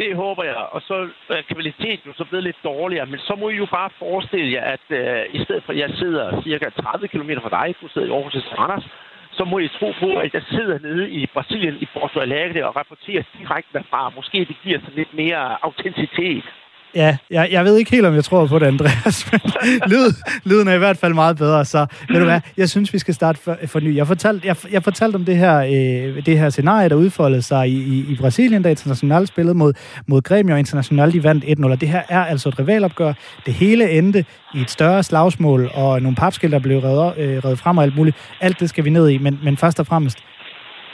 Det 0.00 0.16
håber 0.16 0.44
jeg. 0.44 0.56
Og 0.74 0.80
så 0.88 0.96
øh, 1.30 1.38
er 1.38 1.42
kvaliteten 1.54 2.04
jo 2.06 2.12
så 2.16 2.24
blevet 2.24 2.44
lidt 2.44 2.64
dårligere. 2.64 3.06
Men 3.06 3.20
så 3.28 3.34
må 3.40 3.48
I 3.48 3.56
jo 3.56 3.66
bare 3.78 3.90
forestille 3.98 4.52
jer, 4.52 4.64
at 4.76 4.86
øh, 5.00 5.22
i 5.38 5.44
stedet 5.44 5.62
for 5.64 5.72
at 5.72 5.78
jeg 5.78 5.90
sidder 6.00 6.42
cirka 6.42 6.66
30 6.70 7.08
km 7.08 7.30
fra 7.44 7.54
dig, 7.58 7.74
du 7.80 7.88
sidder 7.88 8.08
i 8.08 8.10
Aarhus 8.10 8.32
til 8.32 8.56
Randers, 8.58 8.86
så 9.32 9.44
må 9.44 9.58
I 9.58 9.68
tro 9.78 9.92
på, 10.00 10.10
at 10.24 10.34
jeg 10.34 10.42
sidder 10.50 10.78
nede 10.78 11.10
i 11.10 11.26
Brasilien 11.34 11.76
i 11.80 11.86
Porto 11.94 12.20
Alegre 12.20 12.68
og 12.68 12.76
rapporterer 12.76 13.22
direkte 13.38 13.70
derfra. 13.78 14.12
Måske 14.16 14.38
det 14.38 14.56
giver 14.64 14.78
sådan 14.78 15.00
lidt 15.02 15.14
mere 15.14 15.64
autenticitet. 15.64 16.44
Ja, 16.94 17.16
jeg, 17.30 17.48
jeg 17.50 17.64
ved 17.64 17.76
ikke 17.76 17.90
helt, 17.90 18.06
om 18.06 18.14
jeg 18.14 18.24
tror 18.24 18.46
på 18.46 18.58
det, 18.58 18.66
Andreas, 18.66 19.26
men 19.32 19.40
lyd, 19.86 20.12
lyden 20.44 20.68
er 20.68 20.74
i 20.74 20.78
hvert 20.78 20.96
fald 20.96 21.14
meget 21.14 21.36
bedre, 21.36 21.64
så 21.64 21.86
ved 22.08 22.18
du 22.18 22.24
hvad, 22.24 22.40
jeg 22.56 22.68
synes, 22.68 22.92
vi 22.92 22.98
skal 22.98 23.14
starte 23.14 23.40
for, 23.40 23.56
for 23.66 23.80
ny. 23.80 23.96
Jeg 23.96 24.06
fortalte, 24.06 24.46
jeg, 24.46 24.56
jeg 24.70 24.82
fortalte 24.82 25.16
om 25.16 25.24
det 25.24 25.36
her, 25.36 25.58
øh, 25.58 26.26
det 26.26 26.38
her 26.38 26.50
scenarie, 26.50 26.88
der 26.88 26.94
udfoldede 26.94 27.42
sig 27.42 27.68
i, 27.68 27.82
i, 27.82 28.12
i 28.12 28.16
Brasilien, 28.16 28.62
da 28.62 28.70
International 28.70 29.26
spillede 29.26 29.54
mod, 29.54 29.72
mod 30.06 30.22
Gremio, 30.22 30.54
og 30.54 30.58
International 30.58 31.12
de 31.12 31.24
vandt 31.24 31.44
1-0, 31.44 31.64
og 31.64 31.80
det 31.80 31.88
her 31.88 32.02
er 32.08 32.24
altså 32.24 32.48
et 32.48 32.58
rivalopgør. 32.58 33.12
Det 33.46 33.54
hele 33.54 33.90
endte 33.90 34.24
i 34.54 34.60
et 34.60 34.70
større 34.70 35.02
slagsmål, 35.02 35.70
og 35.74 36.02
nogle 36.02 36.16
papskilte, 36.16 36.54
der 36.54 36.62
blev 36.62 36.78
reddet, 36.78 37.18
øh, 37.18 37.44
reddet 37.44 37.58
frem 37.58 37.78
og 37.78 37.84
alt 37.84 37.96
muligt. 37.96 38.16
Alt 38.40 38.60
det 38.60 38.68
skal 38.68 38.84
vi 38.84 38.90
ned 38.90 39.08
i, 39.08 39.18
men, 39.18 39.38
men 39.44 39.56
først 39.56 39.80
og 39.80 39.86
fremmest, 39.86 40.18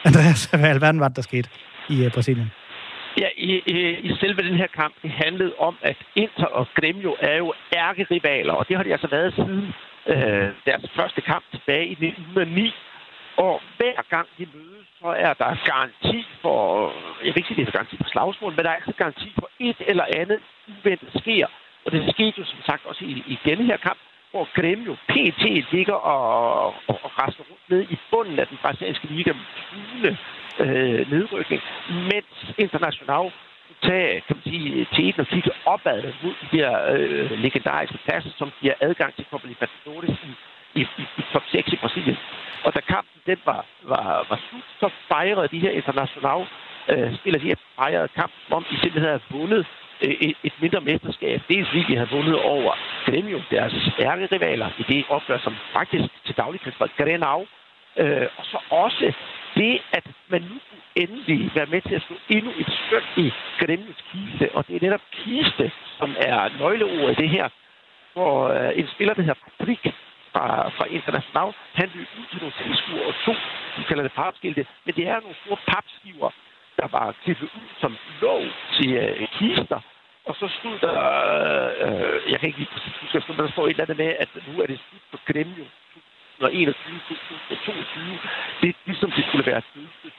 Andreas, 0.05 0.45
hvad 0.51 0.71
alverden 0.71 1.01
var 1.01 1.09
det, 1.09 1.17
der 1.17 1.23
skete 1.23 1.49
i 1.89 2.05
øh, 2.05 2.11
Brasilien? 2.11 2.51
Ja, 3.21 3.29
i, 3.37 3.63
i, 3.67 3.77
i 4.09 4.17
selve 4.21 4.43
den 4.43 4.57
her 4.57 4.67
kamp, 4.67 4.95
det 5.03 5.11
handlede 5.11 5.55
om, 5.59 5.77
at 5.83 5.97
Inter 6.15 6.47
og 6.47 6.67
Gremio 6.75 7.17
er 7.21 7.37
jo 7.37 7.53
ærkerivaler, 7.75 8.53
og 8.53 8.69
det 8.69 8.77
har 8.77 8.85
de 8.85 8.93
altså 8.93 9.09
været 9.09 9.35
siden 9.35 9.75
øh, 10.07 10.49
deres 10.67 10.91
første 10.97 11.21
kamp 11.21 11.45
tilbage 11.51 11.87
i 11.87 11.93
1909. 11.93 12.75
Og 13.37 13.61
hver 13.77 14.03
gang 14.11 14.29
de 14.39 14.47
mødes, 14.55 14.87
så 15.01 15.09
er 15.09 15.35
der 15.35 15.71
garanti 15.73 16.27
for, 16.43 16.93
jeg 17.25 17.33
vil 17.33 17.37
ikke 17.37 17.49
sige, 17.49 17.61
det 17.61 17.69
er 17.69 17.79
garanti 17.79 17.97
for 17.97 18.09
slagsmål, 18.09 18.53
men 18.53 18.65
der 18.65 18.71
er 18.71 18.81
altså 18.83 18.93
garanti 18.93 19.33
for 19.39 19.49
et 19.61 19.77
eller 19.81 20.07
andet 20.17 20.41
uventet 20.69 21.11
sker. 21.23 21.47
Og 21.85 21.93
det 21.93 22.15
skete 22.15 22.35
jo 22.39 22.45
som 22.45 22.59
sagt 22.67 22.87
også 22.87 23.05
i, 23.05 23.13
i 23.27 23.39
denne 23.45 23.65
her 23.65 23.77
kamp, 23.77 23.99
hvor 24.31 24.49
Gremio 24.61 24.95
PT 25.09 25.73
ligger 25.73 25.95
og, 25.95 26.65
og, 26.67 26.99
og 27.05 27.11
raster 27.19 27.45
rundt 27.51 27.71
ned 27.71 27.83
i 27.91 27.97
bunden 28.11 28.39
af 28.39 28.47
den 28.47 28.59
brasilianske 28.63 29.07
liga 29.07 29.33
med 30.03 30.17
øh, 30.59 31.11
nedrykning, 31.13 31.63
mens 31.91 32.55
International 32.59 33.33
tage, 33.83 34.21
kan 34.27 34.37
man 34.37 34.43
sige, 34.53 34.87
teten 34.95 35.21
og 35.21 35.27
kigge 35.27 35.51
opad 35.65 36.03
mod 36.23 36.35
de 36.43 36.57
her 36.61 36.73
øh, 36.93 37.31
legendariske 37.31 37.99
pladser, 38.05 38.31
som 38.39 38.53
giver 38.61 38.75
adgang 38.81 39.15
til 39.15 39.27
Copa 39.31 39.47
Libertadores 39.47 40.11
i, 40.11 40.31
i, 40.81 40.83
i, 40.99 41.03
i 41.19 41.23
top 41.33 41.43
6 41.53 41.73
i 41.73 41.77
Brasilien. 41.77 42.17
Og 42.65 42.75
da 42.75 42.81
kampen 42.81 43.21
den 43.27 43.39
var, 43.45 43.65
var, 43.83 44.27
var 44.31 44.41
slut, 44.49 44.65
så 44.81 44.89
fejrede 45.09 45.49
de 45.49 45.59
her 45.59 45.71
international 45.71 46.47
øh, 46.89 47.17
spiller 47.19 47.41
de 47.41 47.47
her 47.47 47.61
fejrede 47.77 48.09
kamp, 48.09 48.33
som 48.47 48.55
om 48.57 48.65
de 48.71 48.81
simpelthen 48.81 49.11
havde 49.13 49.23
vundet 49.31 49.67
øh, 50.03 50.15
et, 50.21 50.37
et 50.45 50.53
mindre 50.61 50.81
mesterskab. 50.81 51.43
Dels 51.49 51.69
fordi 51.69 51.85
de 51.89 51.97
havde 51.97 52.11
vundet 52.11 52.43
over 52.43 52.73
Gremio, 53.07 53.43
deres 53.51 53.75
ærgerivaler, 54.01 54.69
i 54.79 54.83
det 54.83 55.05
opgør, 55.09 55.39
som 55.39 55.57
faktisk 55.73 56.09
til 56.27 56.37
daglig 56.37 56.61
kan 56.61 56.73
Grenau. 56.99 57.47
Øh, 57.99 58.29
og 58.39 58.45
så 58.45 58.59
også 58.71 59.13
det, 59.55 59.83
at 59.93 60.07
man 60.29 60.43
nu 60.43 60.59
endelig 60.95 61.51
være 61.55 61.67
med 61.67 61.81
til 61.81 61.95
at 61.95 62.03
slå 62.03 62.17
endnu 62.29 62.51
et 62.59 62.71
skøn 62.87 63.25
i 63.25 63.33
Gremlins 63.59 64.05
kiste, 64.11 64.55
og 64.55 64.67
det 64.67 64.77
er 64.77 64.81
netop 64.81 65.01
kiste, 65.13 65.73
som 65.99 66.17
er 66.19 66.59
nøgleordet 66.59 67.19
i 67.19 67.23
det 67.23 67.31
her, 67.31 67.49
hvor 68.13 68.49
øh, 68.49 68.79
en 68.79 68.89
spiller, 68.95 69.15
der 69.15 69.23
hedder 69.23 69.41
Fabrik 69.45 69.85
fra, 70.33 70.69
fra 70.69 70.87
International, 70.87 71.53
han 71.73 71.91
løb 71.95 72.09
ud 72.19 72.27
til 72.31 72.39
nogle 72.43 72.55
tilskuer 72.63 73.07
og 73.07 73.15
to, 73.25 73.33
de 73.77 73.85
kalder 73.89 74.03
det 74.03 74.13
papskilte, 74.13 74.67
men 74.85 74.95
det 74.95 75.09
er 75.09 75.21
nogle 75.21 75.37
store 75.45 75.59
papskiver, 75.67 76.31
der 76.79 76.89
var 76.97 77.15
klippet 77.25 77.49
ud 77.59 77.69
som 77.81 77.97
lov 78.21 78.43
til 78.77 78.93
øh, 78.93 79.29
kister, 79.39 79.81
og 80.25 80.35
så 80.41 80.49
stod 80.59 80.79
der, 80.79 80.99
øh, 81.35 81.71
øh 81.87 82.33
jeg 82.33 82.41
kan 82.41 82.47
ikke 82.47 82.59
lige 82.59 82.73
præcis 82.73 82.93
huske, 83.01 83.43
der 83.43 83.51
står 83.51 83.65
et 83.67 83.71
eller 83.71 83.85
andet 83.85 83.97
med, 83.97 84.11
at 84.19 84.29
nu 84.49 84.63
er 84.63 84.67
det 84.67 84.79
slut 84.89 85.03
på 85.13 85.19
Gremio 85.33 85.65
2021, 86.41 87.01
2022. 87.09 88.19
Det 88.61 88.69
er 88.69 88.73
ligesom 88.87 89.11
det 89.11 89.25
skulle 89.29 89.47
være 89.47 89.59
et 89.59 89.65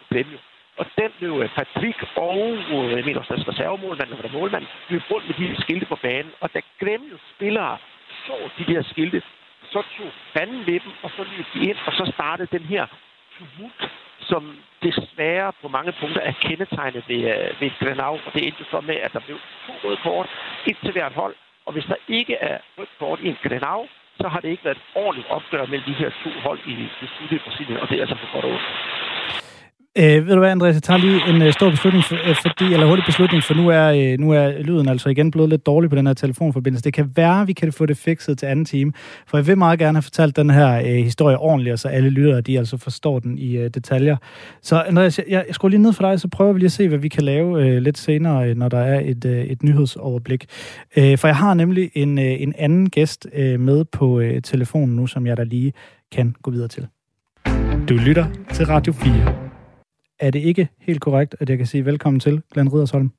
for 0.09 0.37
Og 0.77 0.85
den 0.97 1.11
blev 1.19 1.33
øh, 1.43 1.49
Patrick 1.55 1.99
og, 2.15 2.39
øh, 2.71 2.91
jeg 2.97 3.05
mener 3.05 3.19
også, 3.19 3.33
deres 3.33 3.47
reservemålmand, 3.47 4.09
eller 4.09 4.31
målmand, 4.39 4.65
blev 4.87 5.01
rundt 5.11 5.27
med 5.27 5.35
de 5.39 5.47
her 5.47 5.61
skilte 5.61 5.85
på 5.85 5.95
banen. 5.95 6.31
Og 6.41 6.53
da 6.53 6.59
Gremio 6.79 7.17
spillere 7.35 7.77
så 8.25 8.35
de 8.57 8.73
der 8.73 8.81
skilte, 8.81 9.21
så 9.71 9.83
tog 9.97 10.11
fanden 10.33 10.59
med 10.59 10.79
dem, 10.83 10.91
og 11.03 11.09
så 11.15 11.23
løb 11.31 11.45
de 11.53 11.69
ind, 11.69 11.77
og 11.85 11.93
så 11.93 12.11
startede 12.15 12.57
den 12.57 12.65
her 12.73 12.85
tumult, 13.37 13.91
som 14.19 14.57
desværre 14.83 15.51
på 15.61 15.67
mange 15.67 15.91
punkter 15.99 16.21
er 16.21 16.31
kendetegnet 16.31 17.03
ved, 17.07 17.21
øh, 17.33 17.61
ved 17.61 17.71
Grenau. 17.79 18.13
Og 18.25 18.33
det 18.33 18.47
endte 18.47 18.65
så 18.71 18.81
med, 18.81 18.95
at 18.95 19.13
der 19.13 19.19
blev 19.19 19.37
to 19.67 19.73
røde 19.83 19.97
kort, 20.03 20.29
et 20.67 20.77
til 20.83 20.91
hvert 20.91 21.13
hold. 21.13 21.35
Og 21.65 21.73
hvis 21.73 21.85
der 21.85 21.95
ikke 22.07 22.35
er 22.35 22.57
rødt 22.77 22.89
kort 22.99 23.19
i 23.19 23.27
en 23.27 23.37
Grenau, 23.43 23.87
så 24.21 24.27
har 24.33 24.39
det 24.39 24.49
ikke 24.49 24.65
været 24.65 24.77
et 24.77 24.83
ordentligt 24.95 25.29
opgør 25.37 25.65
mellem 25.65 25.85
de 25.89 25.99
her 26.01 26.09
to 26.23 26.29
hold 26.45 26.59
i 26.67 26.73
det 27.01 27.09
sydlige 27.15 27.41
Brasilien, 27.45 27.79
og 27.81 27.89
det 27.89 27.95
er 27.97 28.01
altså 28.01 28.17
for 28.21 28.29
godt 28.33 28.45
over. 28.45 28.61
Øh, 29.99 30.27
ved 30.27 30.33
du 30.33 30.39
hvad, 30.39 30.51
Andreas, 30.51 30.73
jeg 30.73 30.83
tager 30.83 30.97
lige 30.97 31.29
en 31.29 31.41
øh, 31.41 31.53
stor 31.53 31.69
beslutning, 31.69 32.03
for, 32.03 32.15
øh, 32.15 32.35
fordi, 32.35 32.73
eller 32.73 32.87
hurtig 32.87 33.05
beslutning, 33.05 33.43
for 33.43 33.53
nu 33.53 33.69
er, 33.69 33.87
øh, 33.87 34.19
nu 34.19 34.31
er 34.31 34.61
lyden 34.61 34.89
altså 34.89 35.09
igen 35.09 35.31
blevet 35.31 35.49
lidt 35.49 35.65
dårlig 35.65 35.89
på 35.89 35.95
den 35.95 36.07
her 36.07 36.13
telefonforbindelse. 36.13 36.83
Det 36.83 36.93
kan 36.93 37.11
være, 37.15 37.47
vi 37.47 37.53
kan 37.53 37.73
få 37.73 37.85
det 37.85 37.97
fikset 37.97 38.37
til 38.37 38.45
anden 38.45 38.65
time, 38.65 38.93
for 39.27 39.37
jeg 39.37 39.47
vil 39.47 39.57
meget 39.57 39.79
gerne 39.79 39.95
have 39.95 40.03
fortalt 40.03 40.35
den 40.35 40.49
her 40.49 40.79
øh, 40.79 40.85
historie 40.85 41.37
ordentligt, 41.37 41.79
så 41.79 41.87
alle 41.87 42.09
lyttere, 42.09 42.41
de 42.41 42.57
altså 42.57 42.77
forstår 42.77 43.19
den 43.19 43.37
i 43.37 43.57
øh, 43.57 43.69
detaljer. 43.69 44.17
Så 44.61 44.81
Andreas, 44.81 45.19
jeg, 45.19 45.43
jeg 45.47 45.55
skruer 45.55 45.69
lige 45.69 45.81
ned 45.81 45.93
for 45.93 46.09
dig, 46.09 46.19
så 46.19 46.27
prøver 46.27 46.53
vi 46.53 46.59
lige 46.59 46.65
at 46.65 46.71
se, 46.71 46.87
hvad 46.87 46.99
vi 46.99 47.07
kan 47.07 47.23
lave 47.23 47.67
øh, 47.67 47.81
lidt 47.81 47.97
senere, 47.97 48.49
øh, 48.49 48.57
når 48.57 48.69
der 48.69 48.79
er 48.79 49.01
et, 49.05 49.25
øh, 49.25 49.45
et 49.45 49.63
nyhedsoverblik. 49.63 50.45
Øh, 50.97 51.17
for 51.17 51.27
jeg 51.27 51.35
har 51.35 51.53
nemlig 51.53 51.91
en, 51.93 52.19
øh, 52.19 52.41
en 52.41 52.53
anden 52.57 52.89
gæst 52.89 53.27
øh, 53.33 53.59
med 53.59 53.85
på 53.85 54.19
øh, 54.19 54.41
telefonen 54.41 54.95
nu, 54.95 55.07
som 55.07 55.27
jeg 55.27 55.37
da 55.37 55.43
lige 55.43 55.73
kan 56.11 56.35
gå 56.41 56.51
videre 56.51 56.67
til. 56.67 56.87
Du 57.89 57.93
lytter 57.93 58.25
til 58.53 58.65
Radio 58.65 58.93
4 58.93 59.46
er 60.19 60.31
det 60.31 60.39
ikke 60.39 60.67
helt 60.79 61.01
korrekt, 61.01 61.35
at 61.39 61.49
jeg 61.49 61.57
kan 61.57 61.67
sige 61.67 61.85
velkommen 61.85 62.19
til, 62.19 62.41
Glenn 62.53 62.73
Ridersholm? 62.73 63.11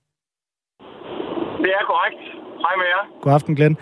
Det 1.59 1.71
er 1.79 1.85
korrekt. 1.87 2.23
Hej 2.59 2.75
med 2.77 2.87
jer. 2.93 3.21
God 3.23 3.33
aften, 3.33 3.55
Glenn. 3.55 3.77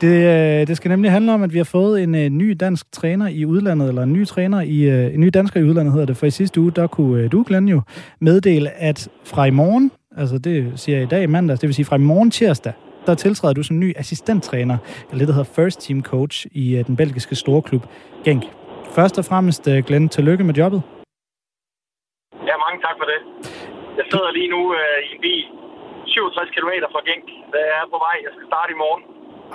Det, 0.00 0.60
øh, 0.60 0.66
det 0.66 0.76
skal 0.76 0.88
nemlig 0.88 1.10
handle 1.10 1.32
om, 1.32 1.42
at 1.42 1.52
vi 1.52 1.58
har 1.58 1.64
fået 1.64 2.02
en 2.02 2.14
uh, 2.14 2.20
ny 2.20 2.56
dansk 2.60 2.92
træner 2.92 3.28
i 3.28 3.44
udlandet, 3.44 3.88
eller 3.88 4.02
en 4.02 4.12
ny 4.12 4.26
træner 4.26 4.60
i 4.60 5.06
uh, 5.06 5.14
en 5.14 5.20
ny 5.20 5.30
dansker 5.34 5.60
i 5.60 5.64
udlandet 5.64 5.92
hedder 5.92 6.06
det. 6.06 6.16
For 6.16 6.26
i 6.26 6.30
sidste 6.30 6.60
uge, 6.60 6.70
der 6.70 6.86
kunne 6.86 7.28
du, 7.28 7.44
Glenn, 7.46 7.68
jo 7.68 7.80
meddele, 8.20 8.70
at 8.70 9.08
fra 9.24 9.44
i 9.44 9.50
morgen, 9.50 9.92
altså 10.16 10.38
det 10.38 10.72
siger 10.76 10.96
jeg 10.96 11.06
i 11.06 11.08
dag 11.08 11.30
mandag, 11.30 11.56
det 11.56 11.62
vil 11.62 11.74
sige 11.74 11.86
fra 11.86 11.96
i 11.96 11.98
morgen 11.98 12.30
tirsdag, 12.30 12.72
der 13.06 13.14
tiltræder 13.14 13.54
du 13.54 13.62
som 13.62 13.78
ny 13.78 13.92
assistenttræner, 13.96 14.76
eller 15.10 15.18
det, 15.18 15.28
der 15.28 15.34
hedder 15.34 15.52
first 15.62 15.80
team 15.80 16.02
coach 16.02 16.46
i 16.50 16.82
den 16.86 16.96
belgiske 16.96 17.34
storklub 17.34 17.86
Genk. 18.24 18.42
Først 18.94 19.18
og 19.18 19.24
fremmest, 19.24 19.68
Glenn, 19.86 20.08
tillykke 20.08 20.44
med 20.44 20.54
jobbet. 20.54 20.82
Ja, 22.48 22.54
mange 22.64 22.78
tak 22.86 22.96
for 23.00 23.06
det. 23.12 23.20
Jeg 23.98 24.04
sidder 24.10 24.30
lige 24.38 24.50
nu 24.54 24.60
øh, 24.78 24.98
i 25.06 25.08
en 25.14 25.20
bil 25.26 25.42
67 26.06 26.50
km 26.56 26.72
fra 26.94 27.02
Genk. 27.08 27.26
Jeg 27.54 27.64
er 27.80 27.86
på 27.94 27.98
vej. 28.06 28.16
Jeg 28.26 28.32
skal 28.34 28.46
starte 28.52 28.70
i 28.76 28.78
morgen. 28.84 29.02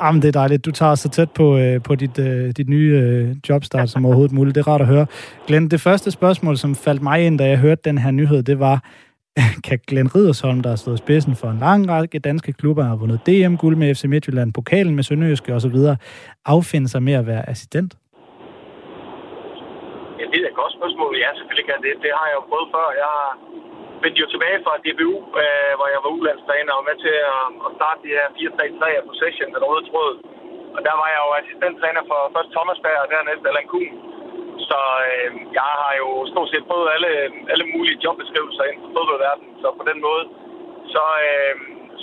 Jamen, 0.02 0.22
det 0.22 0.28
er 0.28 0.38
dejligt. 0.42 0.66
Du 0.66 0.72
tager 0.72 0.96
så 0.96 1.10
tæt 1.10 1.32
på, 1.32 1.58
øh, 1.58 1.84
på 1.88 1.96
dit, 1.96 2.20
øh, 2.20 2.50
dit 2.58 2.70
nye 2.70 2.92
øh, 3.04 3.36
jobstart 3.50 3.90
som 3.90 4.06
overhovedet 4.06 4.36
muligt. 4.38 4.56
Det 4.56 4.62
er 4.62 4.72
rart 4.72 4.82
at 4.82 4.88
høre. 4.88 5.06
Glenn, 5.48 5.72
det 5.72 5.82
første 5.82 6.12
spørgsmål, 6.12 6.58
som 6.58 6.76
faldt 6.76 7.02
mig 7.02 7.26
ind, 7.26 7.38
da 7.40 7.46
jeg 7.50 7.60
hørte 7.60 7.82
den 7.86 7.98
her 7.98 8.12
nyhed, 8.12 8.44
det 8.44 8.60
var, 8.60 8.78
kan 9.68 9.80
Glenn 9.88 10.16
Ridersholm, 10.16 10.62
der 10.62 10.70
har 10.70 10.76
stået 10.76 10.98
spidsen 10.98 11.36
for 11.36 11.48
en 11.48 11.60
lang 11.60 11.90
række 11.90 12.20
danske 12.20 12.54
klubber, 12.54 12.84
har 12.84 12.96
vundet 12.96 13.20
DM-guld 13.28 13.76
med 13.76 13.96
FC 13.96 14.04
Midtjylland, 14.04 14.54
pokalen 14.54 14.96
med 14.96 15.04
Sønderjyske 15.04 15.54
osv., 15.54 15.76
affinde 16.46 16.88
sig 16.88 17.04
med 17.04 17.14
at 17.14 17.28
være 17.28 17.50
assistent? 17.50 17.94
Det 20.32 20.38
er 20.40 20.50
et 20.52 20.62
godt 20.62 20.74
spørgsmål. 20.78 21.12
Ja, 21.24 21.30
selvfølgelig 21.38 21.68
kan 21.70 21.84
det. 21.86 21.94
Det 22.06 22.12
har 22.18 22.26
jeg 22.30 22.38
jo 22.40 22.44
prøvet 22.50 22.70
før. 22.76 22.88
Jeg 23.06 23.16
vendte 24.02 24.22
jo 24.24 24.28
tilbage 24.34 24.64
fra 24.66 24.74
DBU, 24.84 25.16
øh, 25.44 25.72
hvor 25.78 25.88
jeg 25.94 26.00
var 26.04 26.16
udlandstræner 26.16 26.74
og 26.80 26.84
med 26.88 26.96
til 27.06 27.16
at, 27.36 27.46
at 27.66 27.72
starte 27.78 28.00
de 28.06 28.16
her 28.18 28.28
4-3-3 28.38 28.84
af 29.00 29.04
possession, 29.10 29.54
den 29.56 29.70
røde 29.70 29.86
tråd. 29.90 30.14
Og 30.76 30.80
der 30.88 30.96
var 31.02 31.08
jeg 31.14 31.22
jo 31.26 31.32
assistenttræner 31.40 32.04
for 32.12 32.20
først 32.36 32.54
Thomas 32.56 32.80
Berg 32.84 33.04
og 33.04 33.10
dernæst 33.14 33.48
Allan 33.50 33.68
Kuhn. 33.72 33.96
Så 34.70 34.80
øh, 35.10 35.32
jeg 35.58 35.70
har 35.84 35.94
jo 36.02 36.10
stort 36.32 36.50
set 36.52 36.68
prøvet 36.70 36.94
alle, 36.96 37.12
alle 37.52 37.66
mulige 37.74 38.02
jobbeskrivelser 38.06 38.64
inden 38.64 38.84
for 38.84 38.92
fodboldverdenen. 38.96 39.54
Så 39.62 39.68
på 39.80 39.84
den 39.90 40.00
måde, 40.08 40.24
så, 40.94 41.04
øh, 41.30 41.56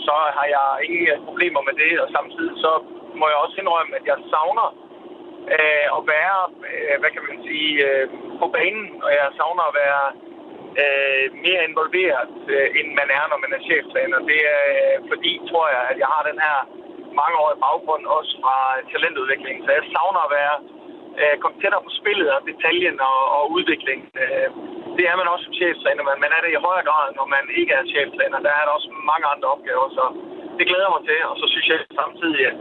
så 0.06 0.16
har 0.36 0.46
jeg 0.56 0.68
ingen 0.86 1.24
problemer 1.28 1.62
med 1.68 1.74
det. 1.82 1.92
Og 2.02 2.08
samtidig 2.16 2.54
så 2.64 2.72
må 3.18 3.24
jeg 3.30 3.38
også 3.44 3.56
indrømme, 3.60 3.92
at 3.98 4.04
jeg 4.10 4.18
savner 4.32 4.68
øh, 5.56 5.86
at 5.96 6.02
være, 6.14 6.40
øh, 6.70 6.94
hvad 7.00 7.10
kan 7.14 7.24
man 7.28 7.38
sige, 7.48 7.72
øh, 7.88 8.04
på 8.40 8.46
banen, 8.56 8.86
og 9.04 9.10
jeg 9.18 9.36
savner 9.38 9.64
at 9.68 9.78
være 9.84 10.04
øh, 10.82 11.26
mere 11.44 11.62
involveret, 11.70 12.32
øh, 12.54 12.68
end 12.78 12.88
man 13.00 13.08
er, 13.18 13.24
når 13.30 13.38
man 13.44 13.52
er 13.56 13.66
cheftræner. 13.68 14.18
Det 14.30 14.40
er 14.56 14.62
øh, 14.76 14.96
fordi, 15.10 15.32
tror 15.50 15.66
jeg, 15.74 15.82
at 15.90 15.96
jeg 16.02 16.08
har 16.14 16.22
den 16.30 16.38
her 16.46 16.58
mangeårige 17.20 17.62
baggrund 17.66 18.04
også 18.18 18.32
fra 18.42 18.56
talentudvikling, 18.92 19.56
så 19.64 19.70
jeg 19.78 19.84
savner 19.94 20.22
at 20.24 20.34
være 20.40 20.56
øh, 21.20 21.34
komme 21.42 21.56
tættere 21.58 21.86
på 21.86 21.92
spillet 22.00 22.28
og 22.36 22.40
detaljen 22.50 22.96
og, 23.10 23.18
og 23.36 23.42
udvikling. 23.56 24.00
Øh, 24.22 24.48
det 24.96 25.04
er 25.10 25.16
man 25.20 25.32
også 25.32 25.44
som 25.44 25.58
cheftræner, 25.60 26.02
men 26.08 26.18
man 26.24 26.34
er 26.36 26.40
det 26.42 26.50
i 26.52 26.64
højere 26.66 26.88
grad, 26.88 27.06
når 27.18 27.26
man 27.36 27.44
ikke 27.60 27.72
er 27.78 27.90
cheftræner. 27.94 28.38
Der 28.46 28.52
er 28.58 28.64
der 28.64 28.72
også 28.78 28.90
mange 29.10 29.26
andre 29.32 29.48
opgaver, 29.54 29.88
så 29.98 30.04
det 30.58 30.68
glæder 30.70 30.90
mig 30.94 31.02
til, 31.08 31.18
og 31.30 31.36
så 31.40 31.46
synes 31.52 31.66
jeg 31.72 31.78
samtidig, 32.00 32.42
at 32.50 32.56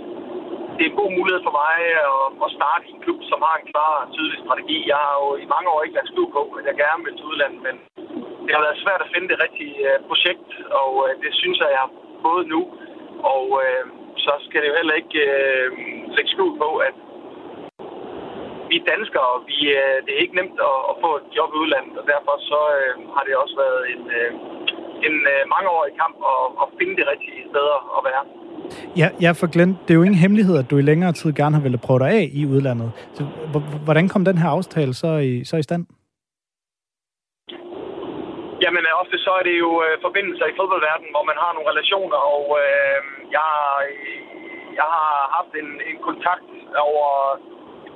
det 0.76 0.84
er 0.84 0.92
en 0.92 1.02
god 1.02 1.12
mulighed 1.20 1.42
for 1.48 1.54
mig 1.62 1.76
at, 2.08 2.24
at 2.46 2.50
starte 2.58 2.84
i 2.88 2.92
en 2.96 3.04
klub, 3.06 3.20
som 3.32 3.40
har 3.48 3.56
en 3.58 3.70
klar 3.72 3.94
og 4.02 4.08
tydelig 4.16 4.40
strategi. 4.44 4.78
Jeg 4.92 5.00
har 5.06 5.16
jo 5.24 5.30
i 5.44 5.46
mange 5.54 5.68
år 5.74 5.80
ikke 5.84 5.98
været 5.98 6.12
skjult 6.12 6.34
på, 6.38 6.44
at 6.60 6.66
jeg 6.70 6.76
gerne 6.84 7.04
vil 7.06 7.16
til 7.18 7.30
udlandet, 7.32 7.62
men 7.68 7.76
det 8.46 8.52
har 8.56 8.66
været 8.66 8.84
svært 8.84 9.02
at 9.06 9.12
finde 9.14 9.32
det 9.32 9.44
rigtige 9.46 9.78
øh, 9.90 9.98
projekt, 10.10 10.50
og 10.82 10.92
øh, 11.06 11.12
det 11.24 11.32
synes 11.42 11.58
jeg, 11.62 11.70
jeg 11.76 11.82
har 11.86 11.92
fået 12.26 12.46
nu. 12.54 12.62
Og 13.36 13.46
øh, 13.64 13.86
så 14.26 14.32
skal 14.46 14.62
det 14.62 14.70
jo 14.70 14.80
heller 14.80 14.96
ikke 15.02 15.22
øh, 15.38 15.68
lægge 16.16 16.32
skjult 16.34 16.58
på, 16.66 16.70
at 16.88 16.96
vi 18.70 18.76
er 18.80 18.90
danskere, 18.94 19.28
og 19.36 19.40
vi, 19.50 19.58
øh, 19.80 19.98
det 20.06 20.12
er 20.14 20.24
ikke 20.24 20.40
nemt 20.40 20.58
at, 20.72 20.80
at 20.90 20.96
få 21.04 21.10
et 21.22 21.28
job 21.38 21.50
i 21.54 21.60
udlandet, 21.64 21.96
og 22.02 22.06
derfor 22.14 22.34
så 22.52 22.60
øh, 22.80 22.94
har 23.16 23.24
det 23.28 23.42
også 23.44 23.56
været 23.64 23.82
en, 23.94 24.04
øh, 24.20 24.32
en 25.08 25.16
øh, 25.34 25.44
mangeårig 25.54 25.94
kamp 26.02 26.18
at, 26.34 26.46
at 26.62 26.68
finde 26.78 26.96
det 27.00 27.06
rigtige 27.12 27.50
steder 27.52 27.78
at 27.98 28.02
være. 28.10 28.24
Ja, 29.02 29.08
ja, 29.22 29.32
for 29.32 29.48
Glenn, 29.54 29.78
det 29.84 29.92
er 29.92 30.00
jo 30.00 30.04
ingen 30.08 30.24
hemmelighed, 30.26 30.56
at 30.58 30.72
du 30.72 30.78
i 30.78 30.82
længere 30.92 31.14
tid 31.20 31.34
gerne 31.34 31.56
har 31.56 31.62
ville 31.62 31.84
prøve 31.86 32.00
dig 32.00 32.10
af 32.20 32.26
i 32.34 32.46
udlandet. 32.46 32.92
Så 33.14 33.22
hvordan 33.86 34.06
kom 34.10 34.26
den 34.26 34.38
her 34.38 34.50
aftale 34.50 34.94
så 34.94 35.12
i, 35.18 35.44
så 35.44 35.56
i 35.58 35.68
stand? 35.68 35.84
Jamen, 38.64 38.84
øh, 38.90 39.02
ofte 39.02 39.18
så 39.26 39.32
er 39.40 39.44
det 39.50 39.56
jo 39.66 39.72
øh, 39.86 39.94
forbindelser 40.06 40.46
i 40.48 40.58
fodboldverdenen, 40.60 41.12
hvor 41.16 41.26
man 41.30 41.38
har 41.44 41.52
nogle 41.54 41.70
relationer, 41.72 42.20
og 42.36 42.46
øh, 42.64 43.00
jeg, 43.38 43.50
jeg 44.80 44.88
har 44.96 45.12
haft 45.38 45.54
en, 45.62 45.70
en 45.90 45.98
kontakt 46.10 46.50
over, 46.90 47.10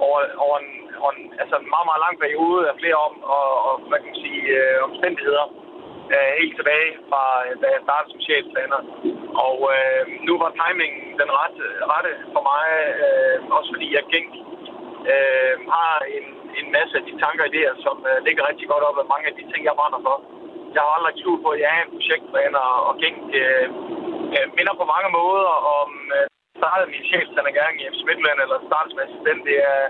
over, 0.05 0.19
over 0.45 0.57
en, 0.63 0.71
over 1.01 1.11
en 1.17 1.23
altså 1.41 1.55
en 1.61 1.69
meget, 1.73 1.87
meget 1.89 2.03
lang 2.05 2.15
periode 2.23 2.61
af 2.69 2.75
flere 2.81 2.99
om, 3.07 3.13
og, 3.37 3.47
og 3.67 3.73
hvad 3.89 3.99
kan 3.99 4.09
man 4.11 4.21
sige, 4.25 4.43
øh, 4.59 4.77
omstændigheder 4.89 5.45
øh, 6.15 6.29
helt 6.39 6.55
tilbage 6.59 6.89
fra, 7.09 7.23
øh, 7.45 7.53
da 7.61 7.67
jeg 7.75 7.81
startede 7.87 8.11
som 8.11 8.25
cheftræner. 8.27 8.79
Og 9.47 9.57
øh, 9.75 10.01
nu 10.27 10.33
var 10.43 10.51
timingen 10.61 11.05
den 11.21 11.29
rette, 11.39 11.63
rette 11.93 12.11
for 12.33 12.43
mig, 12.51 12.65
øh, 13.03 13.35
også 13.57 13.69
fordi 13.75 13.87
jeg 13.97 14.03
gik 14.13 14.27
øh, 15.11 15.55
har 15.75 15.93
en, 16.17 16.25
en 16.59 16.67
masse 16.77 16.93
af 16.99 17.03
de 17.07 17.13
tanker 17.23 17.43
og 17.45 17.49
idéer, 17.51 17.75
som 17.85 17.97
øh, 18.09 18.17
ligger 18.27 18.49
rigtig 18.49 18.67
godt 18.73 18.83
op 18.89 18.97
af 19.01 19.11
mange 19.13 19.27
af 19.29 19.35
de 19.39 19.43
ting, 19.51 19.61
jeg 19.65 19.79
brænder 19.79 20.01
for. 20.07 20.17
Jeg 20.75 20.81
har 20.83 20.91
aldrig 20.97 21.13
skjult 21.19 21.43
på, 21.45 21.49
at 21.55 21.61
jeg 21.63 21.71
er 21.77 21.83
en 21.83 21.93
projekttræner, 21.95 22.63
og 22.87 22.93
Genk 23.01 23.19
øh, 23.41 23.67
øh, 24.35 24.47
minder 24.57 24.73
på 24.81 24.85
mange 24.93 25.09
måder 25.19 25.53
om 25.81 25.89
øh, 26.15 26.25
startede 26.61 26.91
min 26.93 27.07
chefstrænergærning 27.09 27.77
i 27.79 27.89
FC 27.93 28.01
Midtjylland, 28.07 28.39
eller 28.43 28.57
startede 28.69 28.91
som 28.91 29.03
assistent. 29.05 29.41
Det 29.49 29.57
er, 29.71 29.83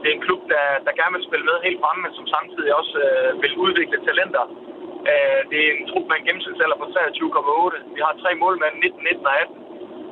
det 0.00 0.06
er 0.08 0.16
en 0.16 0.26
klub, 0.26 0.42
der, 0.52 0.64
der 0.86 0.98
gerne 1.00 1.14
vil 1.16 1.28
spille 1.28 1.44
med 1.48 1.64
helt 1.66 1.80
fremme, 1.82 2.00
men 2.04 2.12
som 2.18 2.26
samtidig 2.36 2.70
også 2.80 2.96
øh, 3.06 3.30
vil 3.42 3.54
udvikle 3.64 3.98
talenter. 4.08 4.44
Øh, 5.10 5.40
det 5.50 5.58
er 5.62 5.70
en 5.72 5.88
trup 5.90 6.06
med 6.08 6.16
en 6.18 6.26
gennemsnitsalder 6.26 6.78
på 6.82 6.86
23,8. 6.86 7.96
Vi 7.96 8.00
har 8.06 8.12
tre 8.22 8.30
målmænd, 8.42 8.74
19, 8.84 9.02
19 9.10 9.26
og 9.30 9.36
18 9.42 9.68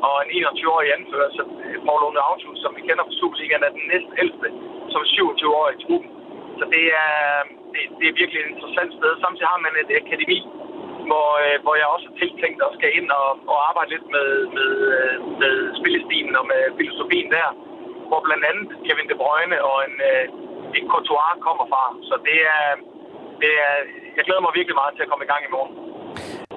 og 0.09 0.17
en 0.23 0.31
21-årig 0.39 0.89
anfører, 0.99 1.31
så 1.37 1.43
øh, 1.67 1.77
Paul 1.87 2.01
Lone 2.03 2.21
som 2.63 2.73
vi 2.77 2.81
kender 2.89 3.05
fra 3.07 3.19
Superligaen, 3.21 3.67
er 3.67 3.77
den 3.79 3.87
næst 3.93 4.11
ældste, 4.23 4.49
som 4.93 5.01
27 5.05 5.57
år 5.61 5.69
i 5.75 5.81
truppen. 5.85 6.11
Så 6.59 6.65
det 6.75 6.85
er, 7.05 7.17
det, 7.73 7.83
det 7.99 8.07
er 8.09 8.19
virkelig 8.21 8.41
et 8.41 8.53
interessant 8.53 8.93
sted. 8.99 9.13
Samtidig 9.25 9.53
har 9.53 9.61
man 9.67 9.75
et 9.83 9.91
akademi, 10.03 10.39
hvor, 11.09 11.29
øh, 11.45 11.57
hvor 11.65 11.75
jeg 11.81 11.89
også 11.95 12.07
er 12.11 12.19
tiltænkt 12.23 12.59
at 12.67 12.77
skal 12.79 12.91
ind 12.99 13.09
og, 13.21 13.29
og 13.53 13.59
arbejde 13.69 13.93
lidt 13.95 14.09
med, 14.17 14.29
med, 14.57 14.71
øh, 14.97 15.15
med 15.43 15.55
spillestilen 15.81 16.35
og 16.41 16.45
med 16.53 16.63
filosofien 16.79 17.29
der, 17.39 17.49
hvor 18.09 18.21
blandt 18.27 18.45
andet 18.51 18.67
Kevin 18.87 19.11
De 19.11 19.17
Bruyne 19.23 19.59
og 19.71 19.77
en, 19.89 19.97
en 20.79 20.87
Courtois 20.93 21.43
kommer 21.47 21.67
fra. 21.73 21.85
Så 22.09 22.15
det 22.29 22.39
er, 22.57 22.67
det 23.43 23.53
er, 23.69 23.75
jeg 24.17 24.25
glæder 24.27 24.43
mig 24.45 24.53
virkelig 24.59 24.77
meget 24.81 24.93
til 24.97 25.03
at 25.05 25.11
komme 25.11 25.25
i 25.27 25.31
gang 25.33 25.43
i 25.49 25.51
morgen. 25.57 25.73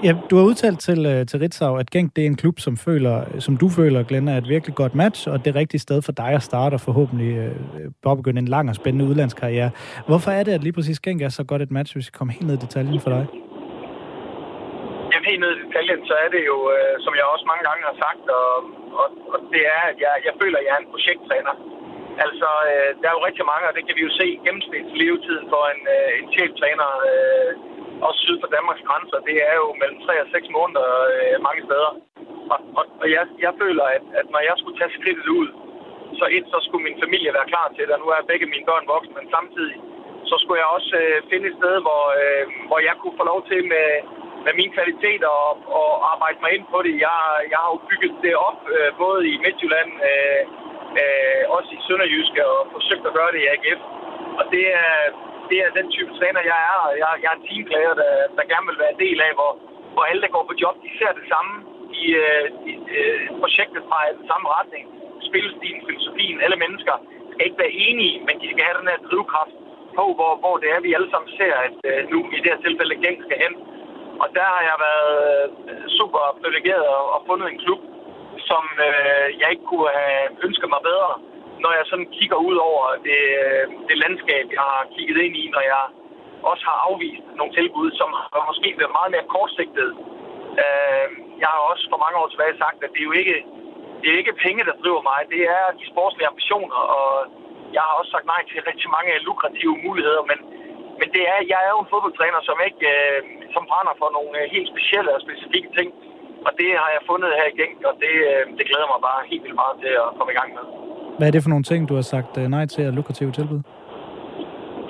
Ja, 0.06 0.12
du 0.30 0.34
har 0.40 0.46
udtalt 0.52 0.80
til, 0.88 1.00
øh, 1.12 1.22
til 1.30 1.40
Ritzau, 1.40 1.74
at 1.82 1.90
Genk 1.94 2.16
det 2.16 2.22
er 2.24 2.30
en 2.34 2.42
klub, 2.44 2.58
som, 2.66 2.74
føler, 2.88 3.16
som 3.46 3.54
du 3.64 3.68
føler, 3.80 4.08
Glenn, 4.10 4.28
er 4.28 4.38
et 4.38 4.50
virkelig 4.56 4.76
godt 4.76 4.96
match, 5.04 5.20
og 5.32 5.46
det 5.46 5.56
rigtige 5.56 5.82
sted 5.88 6.00
for 6.08 6.12
dig 6.12 6.32
at 6.40 6.44
starte 6.50 6.76
og 6.80 6.82
forhåbentlig 6.90 7.32
øh, 7.44 7.56
påbegynde 8.04 8.42
en 8.46 8.52
lang 8.56 8.66
og 8.70 8.76
spændende 8.76 9.06
udlandskarriere. 9.10 9.72
Hvorfor 10.10 10.32
er 10.38 10.44
det, 10.44 10.54
at 10.58 10.64
lige 10.64 10.78
præcis 10.78 11.00
Genk 11.06 11.22
er 11.22 11.30
så 11.40 11.44
godt 11.52 11.62
et 11.62 11.72
match, 11.78 11.92
hvis 11.96 12.08
vi 12.10 12.18
kommer 12.18 12.34
helt 12.34 12.48
ned 12.48 12.56
i 12.60 12.66
detaljen 12.66 13.00
for 13.06 13.12
dig? 13.16 13.24
Jamen 15.12 15.28
helt 15.32 15.42
ned 15.44 15.52
i 15.56 15.60
detaljen, 15.66 16.02
så 16.10 16.16
er 16.26 16.30
det 16.36 16.44
jo, 16.52 16.58
øh, 16.76 16.94
som 17.06 17.14
jeg 17.20 17.26
også 17.34 17.46
mange 17.52 17.64
gange 17.68 17.84
har 17.90 17.98
sagt, 18.06 18.24
og, 18.40 18.52
og, 19.02 19.08
og 19.34 19.40
det 19.54 19.64
er, 19.76 19.84
at 19.92 19.98
jeg, 20.06 20.14
jeg 20.28 20.34
føler, 20.42 20.58
at 20.60 20.66
jeg 20.68 20.74
er 20.78 20.82
en 20.84 20.92
projekttræner. 20.94 21.54
Altså, 22.26 22.50
øh, 22.70 22.90
der 23.00 23.08
er 23.08 23.16
jo 23.18 23.28
rigtig 23.30 23.46
mange, 23.52 23.66
og 23.70 23.74
det 23.76 23.84
kan 23.86 23.96
vi 23.98 24.04
jo 24.08 24.12
se 24.20 24.28
gennemsnitslevetiden 24.46 25.46
for 25.54 25.64
en, 25.74 25.82
øh, 25.96 26.10
en 26.20 26.28
cheftræner, 26.36 26.90
øh, 27.12 27.52
også 28.08 28.20
syd 28.26 28.38
for 28.42 28.50
Danmarks 28.56 28.84
grænser, 28.88 29.20
det 29.30 29.38
er 29.50 29.56
jo 29.62 29.68
mellem 29.82 30.00
3 30.06 30.22
og 30.24 30.28
6 30.32 30.48
måneder 30.58 30.88
øh, 31.14 31.36
mange 31.48 31.62
steder. 31.68 31.92
Og, 32.54 32.60
og, 32.80 32.84
og 33.02 33.08
jeg, 33.16 33.24
jeg 33.46 33.54
føler, 33.62 33.86
at, 33.98 34.06
at 34.20 34.28
når 34.34 34.42
jeg 34.50 34.56
skulle 34.58 34.80
tage 34.80 34.96
skridtet 34.98 35.28
ud, 35.40 35.50
så 36.20 36.26
et, 36.36 36.46
så 36.54 36.58
skulle 36.66 36.88
min 36.88 37.02
familie 37.04 37.36
være 37.38 37.52
klar 37.54 37.68
til 37.76 37.84
det, 37.86 37.94
og 37.96 38.02
nu 38.04 38.08
er 38.16 38.30
begge 38.32 38.52
mine 38.54 38.68
børn 38.70 38.86
voksne, 38.94 39.16
men 39.20 39.28
samtidig, 39.38 39.78
så 40.30 40.36
skulle 40.40 40.62
jeg 40.64 40.70
også 40.78 40.94
øh, 41.04 41.18
finde 41.30 41.46
et 41.48 41.58
sted, 41.60 41.76
hvor, 41.86 42.04
øh, 42.22 42.44
hvor 42.70 42.80
jeg 42.88 42.96
kunne 42.98 43.20
få 43.20 43.26
lov 43.32 43.40
til 43.50 43.62
med, 43.74 43.88
med 44.46 44.54
mine 44.60 44.76
kvaliteter 44.76 45.32
og, 45.44 45.54
og 45.80 45.90
arbejde 46.14 46.40
mig 46.44 46.52
ind 46.56 46.66
på 46.74 46.80
det. 46.86 46.94
Jeg, 47.08 47.18
jeg 47.52 47.58
har 47.64 47.70
jo 47.74 47.80
bygget 47.90 48.14
det 48.26 48.34
op, 48.50 48.60
øh, 48.76 48.90
både 49.04 49.20
i 49.32 49.36
Midtjylland, 49.44 49.92
øh, 50.10 50.42
øh, 51.02 51.44
også 51.56 51.70
i 51.78 51.80
Sønderjyske, 51.86 52.42
og 52.54 52.60
forsøgt 52.76 53.06
at 53.10 53.16
gøre 53.18 53.32
det 53.34 53.42
i 53.44 53.50
AGF. 53.54 53.82
Og 54.40 54.44
det 54.54 54.66
er, 54.84 54.94
det 55.50 55.58
er 55.66 55.78
den 55.80 55.88
type 55.96 56.12
træner, 56.20 56.42
jeg 56.52 56.60
er. 56.72 56.80
Jeg, 57.02 57.10
jeg 57.24 57.30
er 57.32 57.38
en 57.38 57.48
teamplayer, 57.48 57.94
der, 58.02 58.12
der 58.38 58.52
gerne 58.52 58.68
vil 58.70 58.82
være 58.84 58.94
en 58.96 59.04
del 59.06 59.18
af, 59.28 59.32
hvor, 59.40 59.52
hvor 59.94 60.04
alle, 60.10 60.22
der 60.26 60.36
går 60.36 60.46
på 60.48 60.56
job, 60.64 60.76
de 60.86 60.90
ser 61.00 61.12
det 61.20 61.26
samme. 61.34 61.54
I, 62.04 62.06
øh, 62.26 62.46
i 62.72 62.74
øh, 63.00 63.20
projektet 63.42 63.82
fra 63.90 64.00
den 64.18 64.26
samme 64.32 64.48
retning. 64.58 64.84
Spillestilen, 65.30 65.82
filosofien, 65.90 66.38
alle 66.46 66.58
mennesker 66.64 66.96
skal 67.32 67.46
ikke 67.48 67.62
være 67.64 67.78
enige, 67.88 68.16
men 68.28 68.36
de 68.42 68.48
skal 68.52 68.66
have 68.68 68.80
den 68.82 68.92
her 68.92 69.00
drivkraft 69.08 69.56
på, 69.98 70.04
hvor, 70.18 70.32
hvor 70.44 70.56
det 70.62 70.70
er, 70.76 70.80
vi 70.88 70.98
alle 70.98 71.10
sammen 71.14 71.30
ser, 71.40 71.56
at 71.68 71.78
øh, 71.92 72.00
nu 72.12 72.18
i 72.36 72.38
det 72.44 72.52
her 72.54 72.62
tilfælde 72.66 73.02
Genk 73.04 73.20
skal 73.26 73.40
hen. 73.46 73.54
Og 74.24 74.28
der 74.38 74.48
har 74.56 74.64
jeg 74.70 74.78
været 74.88 75.16
øh, 75.70 75.84
super 75.98 76.22
privilegeret 76.42 76.86
og, 76.98 77.04
og 77.16 77.20
fundet 77.30 77.48
en 77.48 77.62
klub, 77.64 77.82
som 78.50 78.64
øh, 78.88 79.28
jeg 79.42 79.48
ikke 79.54 79.66
kunne 79.70 79.90
øh, 79.90 80.00
have 80.00 80.28
ønsket 80.46 80.70
mig 80.76 80.82
bedre 80.90 81.14
når 81.64 81.72
jeg 81.78 81.86
sådan 81.92 82.10
kigger 82.18 82.40
ud 82.50 82.58
over 82.70 82.86
det, 83.08 83.22
øh, 83.44 83.64
det 83.90 83.98
landskab, 84.04 84.46
jeg 84.58 84.66
har 84.72 84.82
kigget 84.96 85.18
ind 85.26 85.36
i, 85.44 85.46
når 85.56 85.64
jeg 85.74 85.84
også 86.52 86.64
har 86.70 86.78
afvist 86.88 87.26
nogle 87.40 87.56
tilbud, 87.60 87.90
som 88.00 88.10
har 88.34 88.44
måske 88.52 88.70
været 88.82 88.98
meget 88.98 89.12
mere 89.16 89.32
kortsigtet. 89.36 89.90
Øh, 90.64 91.08
jeg 91.42 91.50
har 91.54 91.62
også 91.72 91.86
for 91.92 92.00
mange 92.04 92.18
år 92.22 92.28
tilbage 92.30 92.62
sagt, 92.64 92.80
at 92.86 92.92
det 92.94 93.02
er 93.02 93.10
jo 93.12 93.16
ikke, 93.22 93.38
det 94.02 94.08
er 94.10 94.22
ikke 94.22 94.42
penge, 94.46 94.68
der 94.70 94.82
driver 94.84 95.04
mig. 95.12 95.20
Det 95.34 95.42
er 95.58 95.64
de 95.80 95.86
sportslige 95.94 96.32
ambitioner, 96.32 96.82
og 96.98 97.12
jeg 97.76 97.82
har 97.88 97.94
også 98.00 98.12
sagt 98.12 98.28
nej 98.34 98.42
til 98.46 98.68
rigtig 98.72 98.90
mange 98.98 99.24
lukrative 99.30 99.76
muligheder, 99.86 100.24
men, 100.30 100.40
men 101.00 101.08
det 101.16 101.24
er, 101.34 101.40
jeg 101.52 101.60
er 101.66 101.72
jo 101.76 101.80
en 101.82 101.92
fodboldtræner, 101.94 102.40
som 102.50 102.58
ikke 102.68 102.86
øh, 102.96 103.20
som 103.56 103.64
brænder 103.70 103.94
for 104.02 104.10
nogle 104.18 104.34
øh, 104.40 104.46
helt 104.56 104.70
specielle 104.74 105.12
og 105.16 105.22
specifikke 105.26 105.70
ting. 105.78 105.90
Og 106.48 106.52
det 106.60 106.70
har 106.82 106.90
jeg 106.96 107.02
fundet 107.12 107.30
her 107.40 107.48
i 107.52 107.56
Genk, 107.60 107.80
og 107.90 107.96
det, 108.04 108.14
øh, 108.32 108.42
det 108.58 108.66
glæder 108.70 108.88
mig 108.94 109.00
bare 109.10 109.20
helt 109.32 109.44
vildt 109.46 109.60
meget 109.64 109.76
til 109.84 109.94
at 110.04 110.10
komme 110.18 110.32
i 110.34 110.38
gang 110.40 110.50
med. 110.58 110.66
Hvad 111.18 111.28
er 111.28 111.34
det 111.34 111.44
for 111.46 111.54
nogle 111.54 111.68
ting, 111.72 111.82
du 111.92 111.96
har 112.00 112.06
sagt 112.16 112.34
øh, 112.42 112.46
nej 112.56 112.66
til 112.76 112.84
at 112.88 112.96
lukrative 112.98 113.32
tilbud? 113.40 113.62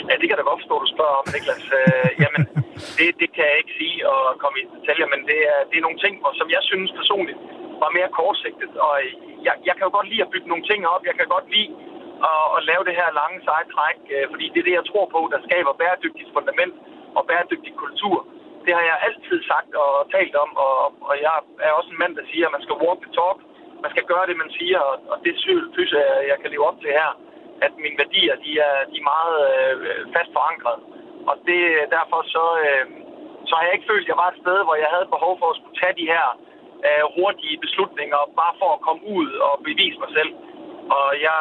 Ja, 0.09 0.13
det 0.21 0.27
kan 0.27 0.37
da 0.37 0.43
godt 0.49 0.61
forstå, 0.61 0.75
du 0.85 0.89
spørger 0.95 1.17
om, 1.21 1.27
Niklas. 1.33 1.65
Øh, 1.79 2.09
jamen, 2.23 2.43
det, 2.97 3.07
det 3.21 3.29
kan 3.35 3.45
jeg 3.49 3.57
ikke 3.61 3.73
sige 3.81 3.97
og 4.13 4.21
komme 4.41 4.57
i 4.61 4.65
detaljer, 4.75 5.07
men 5.13 5.21
det 5.29 5.39
er, 5.53 5.59
det 5.69 5.75
er 5.77 5.85
nogle 5.87 6.01
ting, 6.03 6.13
som 6.39 6.47
jeg 6.55 6.61
synes 6.69 6.89
personligt 7.01 7.39
var 7.83 7.91
mere 7.97 8.09
kortsigtet. 8.19 8.71
Og 8.87 8.93
jeg, 9.47 9.55
jeg 9.67 9.73
kan 9.75 9.87
jo 9.87 9.91
godt 9.97 10.09
lide 10.11 10.25
at 10.25 10.31
bygge 10.33 10.51
nogle 10.51 10.65
ting 10.69 10.79
op. 10.93 11.03
Jeg 11.09 11.15
kan 11.19 11.27
godt 11.35 11.47
lide 11.55 11.71
at, 12.31 12.45
at 12.57 12.61
lave 12.69 12.83
det 12.87 12.95
her 12.99 13.09
lange, 13.19 13.37
seje 13.47 13.67
træk, 13.73 13.99
øh, 14.15 14.25
fordi 14.31 14.45
det 14.53 14.59
er 14.59 14.67
det, 14.69 14.79
jeg 14.79 14.89
tror 14.91 15.05
på, 15.15 15.21
der 15.33 15.39
skaber 15.47 15.79
bæredygtigt 15.81 16.29
fundament 16.35 16.73
og 17.17 17.21
bæredygtig 17.29 17.73
kultur. 17.83 18.17
Det 18.65 18.73
har 18.77 18.85
jeg 18.91 18.97
altid 19.07 19.39
sagt 19.51 19.71
og 19.83 19.91
talt 20.15 20.35
om, 20.43 20.49
og, 20.65 20.77
og 21.09 21.13
jeg 21.25 21.33
er 21.67 21.71
også 21.79 21.89
en 21.91 22.01
mand, 22.03 22.13
der 22.19 22.25
siger, 22.31 22.45
at 22.47 22.55
man 22.55 22.63
skal 22.65 22.81
walk 22.83 22.99
the 23.05 23.11
talk 23.19 23.39
man 23.83 23.91
skal 23.93 24.05
gøre 24.11 24.25
det, 24.29 24.37
man 24.43 24.51
siger, 24.59 24.79
og, 24.89 24.95
og 25.11 25.17
det 25.25 25.33
synes 25.75 25.91
jeg, 25.97 26.07
jeg 26.31 26.37
kan 26.41 26.51
leve 26.51 26.67
op 26.69 26.79
til 26.79 26.91
her, 26.99 27.09
at 27.65 27.71
mine 27.83 27.99
værdier, 28.01 28.35
de 28.45 28.51
er, 28.67 28.75
de 28.91 28.97
er 29.01 29.09
meget 29.13 29.37
øh, 29.51 29.77
fast 30.15 30.31
forankret. 30.37 30.79
Og 31.29 31.35
det, 31.47 31.61
derfor 31.95 32.19
så, 32.35 32.45
øh, 32.65 32.85
så 33.47 33.51
har 33.55 33.63
jeg 33.65 33.73
ikke 33.75 33.89
følt, 33.91 34.05
at 34.05 34.11
jeg 34.11 34.21
var 34.23 34.29
et 34.29 34.41
sted, 34.43 34.57
hvor 34.65 34.75
jeg 34.83 34.89
havde 34.95 35.13
behov 35.15 35.33
for 35.39 35.47
at 35.49 35.57
skulle 35.59 35.79
tage 35.81 35.99
de 36.01 36.11
her 36.13 36.25
øh, 36.87 37.03
hurtige 37.15 37.61
beslutninger, 37.65 38.19
bare 38.41 38.55
for 38.61 38.69
at 38.73 38.83
komme 38.87 39.03
ud 39.17 39.29
og 39.47 39.53
bevise 39.67 39.97
mig 40.03 40.11
selv. 40.17 40.31
Og 40.97 41.07
jeg 41.27 41.39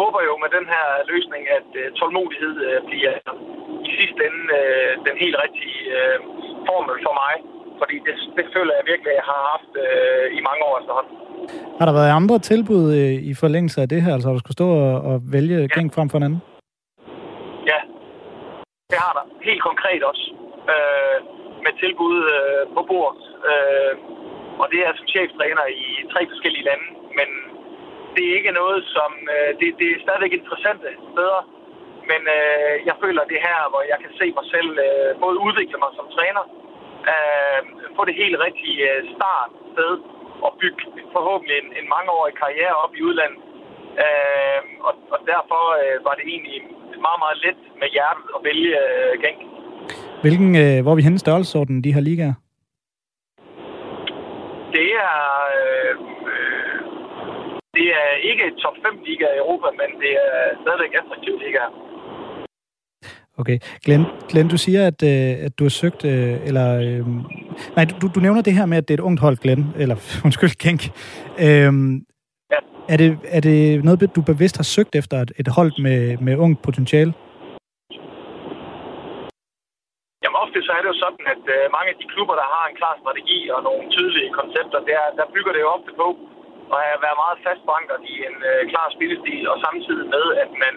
håber 0.00 0.20
jo 0.28 0.32
med 0.42 0.50
den 0.56 0.66
her 0.74 0.86
løsning, 1.12 1.42
at 1.58 1.68
øh, 1.80 1.86
tålmodighed 1.98 2.54
øh, 2.68 2.78
bliver 2.88 3.14
i 3.92 3.96
sidste 4.00 4.20
ende 4.28 4.42
øh, 4.60 4.90
den 5.06 5.16
helt 5.24 5.36
rigtige 5.44 5.78
øh, 5.98 6.16
formel 6.68 6.96
for 7.06 7.14
mig. 7.22 7.34
Fordi 7.80 7.96
det, 8.06 8.14
det 8.38 8.46
føler 8.54 8.72
jeg 8.78 8.84
virkelig, 8.92 9.10
at 9.12 9.18
jeg 9.20 9.26
har 9.32 9.40
haft 9.52 9.72
øh, 9.84 10.24
i 10.38 10.40
mange 10.48 10.62
år 10.68 10.74
efterhånden. 10.80 11.14
Har 11.78 11.86
der 11.86 11.94
været 11.98 12.18
andre 12.20 12.38
tilbud 12.50 12.84
øh, 13.00 13.14
i 13.30 13.32
forlængelse 13.42 13.78
af 13.84 13.88
det 13.92 14.00
her? 14.04 14.12
Altså, 14.14 14.28
du 14.32 14.38
skulle 14.42 14.58
stå 14.60 14.68
og, 14.86 14.94
og 15.10 15.16
vælge 15.36 15.58
ja. 15.60 15.68
Genk 15.74 15.90
frem 15.96 16.08
for 16.10 16.18
en 16.18 16.26
anden? 16.26 16.40
Ja, 17.70 17.80
det 18.90 18.98
har 19.04 19.12
der. 19.18 19.24
Helt 19.48 19.62
konkret 19.68 20.02
også. 20.10 20.24
Øh, 20.72 21.18
med 21.64 21.72
tilbud 21.82 22.16
øh, 22.36 22.62
på 22.76 22.80
bordet. 22.90 23.24
Øh, 23.50 23.94
og 24.62 24.66
det 24.72 24.80
er 24.86 24.92
som 24.98 25.06
cheftræner 25.14 25.64
i 25.84 25.88
tre 26.12 26.20
forskellige 26.32 26.66
lande. 26.68 26.86
Men 27.18 27.28
det 28.14 28.22
er 28.24 28.34
ikke 28.38 28.58
noget, 28.60 28.78
som... 28.96 29.10
Øh, 29.34 29.50
det, 29.58 29.66
det 29.80 29.88
er 29.90 30.04
stadigvæk 30.06 30.32
interessante 30.40 30.88
steder. 31.12 31.40
Men 32.10 32.20
øh, 32.36 32.74
jeg 32.88 32.96
føler 33.02 33.30
det 33.32 33.40
her, 33.46 33.58
hvor 33.72 33.82
jeg 33.92 33.98
kan 34.02 34.12
se 34.20 34.26
mig 34.38 34.46
selv 34.54 34.70
øh, 34.86 35.10
både 35.24 35.36
udvikle 35.46 35.78
mig 35.82 35.92
som 35.98 36.06
træner, 36.16 36.44
øh, 37.12 37.60
få 37.96 38.02
det 38.08 38.20
helt 38.22 38.36
rigtige 38.46 38.80
øh, 38.90 39.00
start 39.14 39.50
sted, 39.72 39.92
og 40.46 40.50
bygge 40.60 40.82
forhåbentlig 41.16 41.56
en, 41.62 41.68
en 41.80 41.86
mangeårig 41.94 42.34
karriere 42.42 42.76
op 42.84 42.92
i 42.98 43.02
udlandet. 43.08 43.40
Øh, 44.04 44.60
og, 44.88 44.94
og 45.14 45.18
derfor 45.32 45.62
øh, 45.80 45.96
var 46.06 46.14
det 46.18 46.26
egentlig 46.32 46.58
meget, 47.06 47.20
meget 47.24 47.38
let 47.44 47.60
med 47.80 47.88
hjertet 47.94 48.26
at 48.36 48.40
vælge 48.48 48.72
øh, 48.84 49.12
Genk. 49.22 49.40
Hvilken, 50.24 50.50
øh, 50.62 50.76
hvor 50.82 50.92
er 50.92 50.98
vi 51.00 51.06
henne 51.08 51.24
størrelsesorden, 51.24 51.84
de 51.84 51.94
her 51.94 52.02
ligaer? 52.08 52.36
Det 54.76 54.88
er, 55.08 55.20
øh, 55.58 55.94
det 57.78 57.88
er 58.02 58.10
ikke 58.30 58.44
top 58.64 58.76
5 58.86 59.02
liga 59.08 59.26
i 59.32 59.40
Europa, 59.44 59.68
men 59.80 59.90
det 60.02 60.12
er 60.26 60.38
stadigvæk 60.62 60.92
attraktiv 61.00 61.34
liga. 61.46 61.64
Okay. 63.38 63.58
Glenn, 63.84 64.04
Glenn 64.30 64.48
du 64.48 64.58
siger, 64.58 64.86
at, 64.86 65.02
øh, 65.02 65.46
at 65.46 65.58
du 65.58 65.64
har 65.64 65.74
søgt, 65.82 66.04
øh, 66.04 66.48
eller... 66.48 66.66
Øh, 66.86 67.02
nej, 67.76 67.84
du, 68.00 68.06
du 68.14 68.20
nævner 68.20 68.42
det 68.42 68.54
her 68.58 68.66
med, 68.66 68.76
at 68.78 68.88
det 68.88 68.94
er 68.94 68.98
et 69.02 69.08
ungt 69.08 69.20
hold, 69.20 69.36
Glenn, 69.42 69.64
eller 69.82 69.96
undskyld, 70.26 70.54
Genk. 70.64 70.82
Øh, 71.46 71.72
ja. 72.52 72.60
er, 72.92 72.96
det, 73.02 73.08
er 73.36 73.40
det 73.48 73.84
noget, 73.84 74.16
du 74.16 74.22
bevidst 74.32 74.56
har 74.60 74.68
søgt 74.76 74.94
efter, 75.00 75.16
et, 75.24 75.32
et 75.42 75.48
hold 75.56 75.72
med, 75.86 75.98
med 76.26 76.34
ungt 76.44 76.58
potentiale? 76.66 77.12
Jamen 80.22 80.38
ofte 80.44 80.58
så 80.66 80.72
er 80.76 80.80
det 80.82 80.90
jo 80.92 80.98
sådan, 81.04 81.24
at 81.34 81.44
øh, 81.56 81.62
mange 81.76 81.90
af 81.92 81.98
de 82.00 82.06
klubber, 82.12 82.34
der 82.40 82.48
har 82.54 82.64
en 82.66 82.78
klar 82.80 82.94
strategi 83.02 83.38
og 83.54 83.60
nogle 83.68 83.84
tydelige 83.96 84.30
koncepter, 84.38 84.80
der, 84.90 85.02
der 85.18 85.32
bygger 85.34 85.52
det 85.54 85.60
jo 85.64 85.68
ofte 85.76 85.92
på, 86.02 86.08
og 86.72 86.78
have 86.86 87.00
været 87.04 87.20
meget 87.22 87.38
fastbankret 87.46 88.02
i 88.12 88.14
en 88.28 88.36
øh, 88.50 88.60
klar 88.72 88.88
spillestil, 88.96 89.44
og 89.52 89.56
samtidig 89.66 90.06
med, 90.14 90.26
at 90.42 90.50
man, 90.64 90.74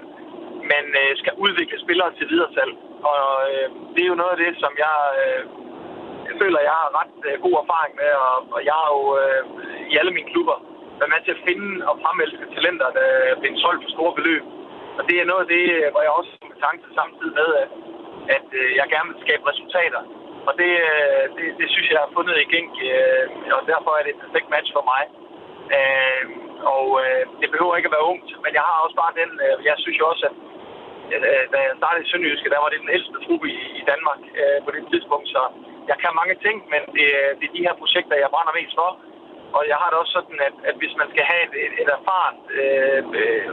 man 0.74 0.86
øh, 1.02 1.12
skal 1.22 1.34
udvikle 1.46 1.78
spillere 1.86 2.12
til 2.18 2.30
videresalg. 2.34 2.74
Og 3.12 3.24
øh, 3.52 3.68
det 3.94 4.02
er 4.04 4.12
jo 4.12 4.22
noget 4.22 4.34
af 4.36 4.42
det, 4.46 4.52
som 4.64 4.72
jeg, 4.86 4.98
øh, 5.24 5.42
jeg 6.28 6.36
føler, 6.42 6.68
jeg 6.70 6.76
har 6.82 6.98
ret 7.02 7.18
øh, 7.30 7.36
god 7.46 7.56
erfaring 7.64 7.94
med, 8.02 8.12
og, 8.26 8.36
og 8.56 8.60
jeg 8.70 8.76
har 8.82 8.90
jo 8.98 9.04
øh, 9.22 9.42
i 9.92 9.94
alle 10.00 10.16
mine 10.18 10.32
klubber 10.34 10.58
været 11.00 11.14
med 11.14 11.22
til 11.24 11.36
at 11.36 11.44
finde 11.48 11.70
og 11.90 11.96
fremelske 12.04 12.46
talenter, 12.56 12.88
der 12.98 13.06
er 13.30 13.40
blevet 13.40 13.62
solgt 13.64 13.84
for 13.84 13.92
store 13.98 14.14
beløb. 14.18 14.44
Og 14.98 15.04
det 15.10 15.16
er 15.18 15.30
noget 15.32 15.44
af 15.46 15.52
det, 15.56 15.66
hvor 15.92 16.02
jeg 16.06 16.14
også 16.20 16.32
har 16.50 16.58
tanke 16.66 16.86
samtidig 17.00 17.34
med, 17.42 17.50
at, 17.62 17.70
at 18.38 18.48
øh, 18.62 18.70
jeg 18.80 18.86
gerne 18.94 19.10
vil 19.12 19.24
skabe 19.26 19.50
resultater. 19.52 20.02
Og 20.48 20.54
det, 20.62 20.72
øh, 20.92 21.24
det, 21.38 21.46
det 21.60 21.68
synes 21.70 21.88
jeg, 21.88 21.96
jeg 21.98 22.06
har 22.06 22.16
fundet 22.18 22.36
i 22.38 22.50
Genk, 22.54 22.74
øh, 22.94 23.26
og 23.58 23.62
derfor 23.72 23.92
er 23.94 24.04
det 24.04 24.12
et 24.14 24.24
perfekt 24.26 24.50
match 24.56 24.70
for 24.78 24.84
mig. 24.92 25.04
Øh, 25.78 26.24
og 26.76 26.86
øh, 27.04 27.24
det 27.42 27.48
behøver 27.54 27.76
ikke 27.76 27.90
at 27.92 27.98
være 27.98 28.10
ungt, 28.14 28.30
men 28.44 28.52
jeg 28.58 28.64
har 28.70 28.78
også 28.86 28.98
bare 29.04 29.18
den, 29.22 29.32
øh, 29.46 29.56
jeg 29.70 29.76
synes 29.84 29.98
jo 30.00 30.06
også, 30.12 30.24
at 30.30 30.36
da 31.54 31.58
jeg 31.66 31.74
startede 31.82 32.04
i 32.06 32.10
Sønderjyske, 32.10 32.54
der 32.54 32.64
var 32.64 32.70
det 32.70 32.84
den 32.86 32.96
ældste 32.98 33.18
truppe 33.26 33.48
i, 33.58 33.60
i 33.80 33.84
Danmark 33.92 34.22
øh, 34.42 34.58
på 34.66 34.70
det 34.76 34.84
tidspunkt, 34.92 35.28
så 35.36 35.42
jeg 35.90 35.98
kan 36.02 36.20
mange 36.22 36.36
ting, 36.46 36.58
men 36.74 36.82
det, 36.96 37.08
øh, 37.22 37.32
det 37.40 37.46
er 37.48 37.56
de 37.58 37.66
her 37.68 37.76
projekter, 37.82 38.16
jeg 38.24 38.34
brænder 38.34 38.54
mest 38.60 38.76
for. 38.82 38.90
Og 39.58 39.62
jeg 39.72 39.78
har 39.82 39.90
det 39.90 39.98
også 40.02 40.14
sådan, 40.18 40.40
at, 40.48 40.56
at 40.70 40.76
hvis 40.82 40.94
man 41.02 41.08
skal 41.14 41.26
have 41.32 41.44
et, 41.48 41.54
et, 41.66 41.74
et 41.82 41.90
erfaren 41.98 42.38
øh, 42.60 43.02
øh, 43.20 43.48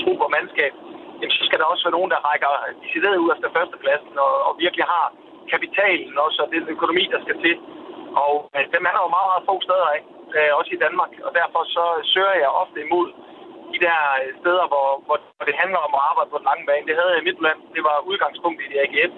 trup 0.00 0.20
og 0.26 0.30
mandskab, 0.36 0.72
jamen, 1.20 1.36
så 1.38 1.42
skal 1.46 1.58
der 1.58 1.66
også 1.72 1.84
være 1.84 1.96
nogen, 1.98 2.12
der 2.14 2.26
rækker 2.28 2.52
decideret 2.84 3.22
ud 3.24 3.30
efter 3.34 3.48
førstepladsen 3.56 4.14
og, 4.26 4.34
og 4.48 4.52
virkelig 4.64 4.84
har 4.94 5.06
kapitalen 5.52 6.14
også, 6.26 6.38
og 6.44 6.48
den 6.54 6.64
økonomi, 6.74 7.04
der 7.12 7.20
skal 7.24 7.36
til. 7.44 7.56
Og 8.24 8.34
øh, 8.56 8.64
dem 8.74 8.82
er 8.88 8.92
der 8.94 9.02
jo 9.04 9.14
meget, 9.16 9.28
meget 9.30 9.46
få 9.50 9.54
steder 9.66 9.88
af, 9.96 10.00
øh, 10.36 10.50
også 10.58 10.70
i 10.74 10.82
Danmark. 10.84 11.12
Og 11.26 11.30
derfor 11.40 11.62
så 11.76 11.84
søger 12.12 12.36
jeg 12.42 12.50
ofte 12.62 12.78
imod 12.86 13.08
de 13.72 13.78
der 13.86 13.98
øh, 14.20 14.28
steder, 14.40 14.64
hvor, 14.72 14.88
hvor, 15.06 15.18
hvor 15.36 15.46
det 15.50 15.56
handler 15.62 15.80
om 15.86 15.92
at 15.98 16.04
arbejde 16.10 16.30
på 16.32 16.38
den 16.40 16.48
lange 16.50 16.64
bane. 16.68 16.88
Det 16.88 16.98
havde 16.98 17.12
jeg 17.12 17.20
i 17.20 17.26
Midtjylland. 17.26 17.60
Det 17.76 17.82
var 17.88 17.96
udgangspunktet 18.10 18.66
i 18.72 18.78
AGF, 18.84 19.12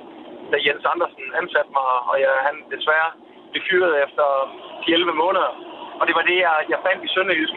da 0.51 0.57
Jens 0.67 0.87
Andersen 0.93 1.25
ansatte 1.41 1.71
mig, 1.79 1.91
og 2.11 2.15
jeg, 2.25 2.33
han 2.49 2.57
desværre 2.75 3.11
blev 3.51 3.63
fyret 3.69 3.93
efter 4.05 4.27
11 4.89 5.13
måneder. 5.25 5.53
Og 6.01 6.05
det 6.09 6.15
var 6.19 6.25
det, 6.31 6.37
jeg, 6.47 6.57
jeg 6.73 6.79
fandt 6.87 7.01
i 7.07 7.13
Sønderjysk. 7.15 7.57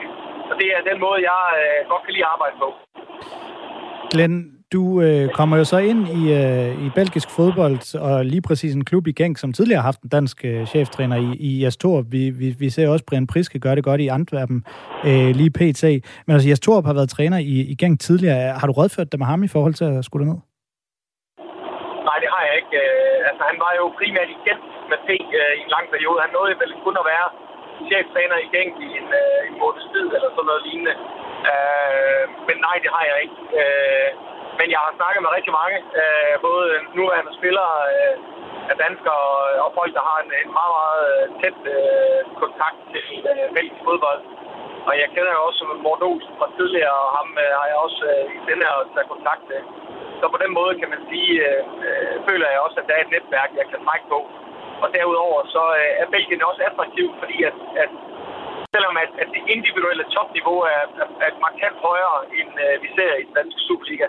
Og 0.51 0.55
det 0.59 0.67
er 0.75 0.89
den 0.89 0.99
måde, 1.05 1.19
jeg 1.31 1.43
øh, 1.61 1.79
godt 1.91 2.03
kan 2.03 2.13
lide 2.13 2.27
at 2.27 2.33
arbejde 2.35 2.55
på. 2.63 2.69
Glenn, 4.13 4.37
du 4.73 4.81
øh, 5.05 5.25
kommer 5.39 5.55
jo 5.57 5.65
så 5.73 5.77
ind 5.91 6.01
i, 6.19 6.21
øh, 6.39 6.85
i 6.85 6.87
belgisk 6.99 7.29
fodbold, 7.37 7.81
og 8.07 8.25
lige 8.25 8.43
præcis 8.47 8.71
en 8.75 8.85
klub 8.89 9.07
i 9.07 9.13
Genk, 9.19 9.35
som 9.37 9.53
tidligere 9.53 9.81
har 9.81 9.89
haft 9.91 10.01
en 10.01 10.09
dansk 10.17 10.37
øh, 10.45 10.65
cheftræner 10.73 11.17
i, 11.27 11.29
i 11.47 11.49
Jas 11.63 11.77
Vi, 12.13 12.21
vi, 12.41 12.47
vi 12.63 12.69
ser 12.75 12.85
også 12.93 13.05
Brian 13.09 13.27
Priske 13.31 13.59
gøre 13.65 13.75
det 13.75 13.83
godt 13.89 14.01
i 14.01 14.07
Antwerpen, 14.17 14.59
øh, 15.07 15.29
lige 15.39 15.55
pt. 15.59 15.83
Men 16.25 16.31
altså, 16.35 16.49
Jes 16.49 16.63
Torup 16.65 16.85
har 16.89 16.97
været 16.99 17.09
træner 17.15 17.37
i, 17.53 17.55
i 17.71 17.75
Genk 17.81 17.95
tidligere. 17.99 18.41
Har 18.59 18.67
du 18.67 18.73
rådført 18.79 19.11
dig 19.11 19.19
med 19.19 19.27
ham 19.31 19.43
i 19.47 19.53
forhold 19.55 19.75
til 19.79 19.85
at 19.91 20.05
skulle 20.07 20.25
ned? 20.29 20.39
Nej, 22.09 22.17
det 22.23 22.29
har 22.35 22.43
jeg 22.47 22.55
ikke. 22.61 22.75
Øh, 22.83 23.29
altså, 23.29 23.43
han 23.49 23.57
var 23.65 23.71
jo 23.79 23.85
primært 23.99 24.29
i 24.35 24.37
Genk 24.45 24.63
med 24.91 24.99
P 25.07 25.09
øh, 25.39 25.53
i 25.59 25.61
en 25.65 25.71
lang 25.75 25.85
periode. 25.93 26.23
Han 26.25 26.31
nåede 26.37 26.55
vel 26.63 26.71
kun 26.85 26.95
at 27.01 27.05
være 27.13 27.27
cheftræner 27.89 28.37
i 28.45 28.47
Genk 28.55 28.73
i 28.87 28.89
en, 28.99 29.07
øh, 29.21 29.49
en 29.49 29.55
måneds 29.61 29.87
tid, 29.93 30.07
eller 30.15 30.29
sådan 30.31 30.49
noget 30.51 30.65
lignende. 30.67 30.95
Øh, 31.51 32.23
men 32.47 32.57
nej, 32.67 32.75
det 32.83 32.89
har 32.95 33.03
jeg 33.11 33.17
ikke. 33.25 33.39
Øh, 33.61 34.09
men 34.59 34.67
jeg 34.73 34.79
har 34.85 34.91
snakket 34.99 35.21
med 35.23 35.35
rigtig 35.37 35.53
mange, 35.61 35.77
øh, 36.01 36.33
både 36.47 36.65
nuværende 36.97 37.33
spillere 37.39 37.75
øh, 37.93 38.15
af 38.71 38.75
danskere 38.85 39.23
og 39.65 39.69
folk, 39.79 39.91
der 39.97 40.03
har 40.09 40.17
en, 40.23 40.31
en 40.43 40.51
meget, 40.57 40.73
meget 40.79 41.03
øh, 41.11 41.25
tæt 41.41 41.59
øh, 41.75 42.19
kontakt 42.43 42.77
til 42.93 43.07
øh, 43.31 43.45
belgisk 43.57 43.81
fodbold. 43.87 44.21
Og 44.87 44.93
jeg 45.01 45.07
kender 45.13 45.31
jo 45.37 45.41
også 45.49 45.61
Morten 45.85 46.07
Olsen 46.09 46.33
fra 46.39 46.47
tidligere, 46.57 46.97
og 47.05 47.09
ham 47.17 47.29
øh, 47.43 47.51
har 47.59 47.67
jeg 47.71 47.77
også 47.85 48.03
øh, 48.13 48.25
i 48.37 48.39
den 48.51 48.59
her 48.65 48.73
taget 48.93 49.13
kontakt 49.13 49.43
med. 49.51 49.61
Så 50.19 50.25
på 50.33 50.37
den 50.43 50.51
måde 50.59 50.73
kan 50.79 50.89
man 50.93 51.01
sige, 51.11 51.33
øh, 51.47 51.61
øh, 51.85 52.13
føler 52.27 52.47
jeg 52.53 52.59
også, 52.65 52.77
at 52.79 52.87
der 52.87 52.95
er 52.95 53.03
et 53.03 53.13
netværk, 53.15 53.51
jeg 53.59 53.67
kan 53.71 53.83
trække 53.85 54.07
på. 54.13 54.19
Og 54.83 54.87
derudover 54.95 55.39
så 55.55 55.63
øh, 55.81 55.91
er 56.01 56.07
Belgien 56.13 56.49
også 56.49 56.61
attraktivt, 56.69 57.15
fordi 57.21 57.37
at, 57.49 57.57
at 57.83 57.91
selvom 58.73 58.95
at, 59.03 59.11
at 59.21 59.29
det 59.35 59.43
individuelle 59.55 60.05
topniveau 60.15 60.59
er, 60.75 60.83
er, 61.01 61.07
er 61.25 61.31
markant 61.47 61.77
højere, 61.87 62.19
end 62.39 62.51
øh, 62.65 62.75
vi 62.83 62.89
ser 62.97 63.11
i 63.21 63.23
den 63.27 63.33
danske 63.39 63.61
Superliga, 63.67 64.07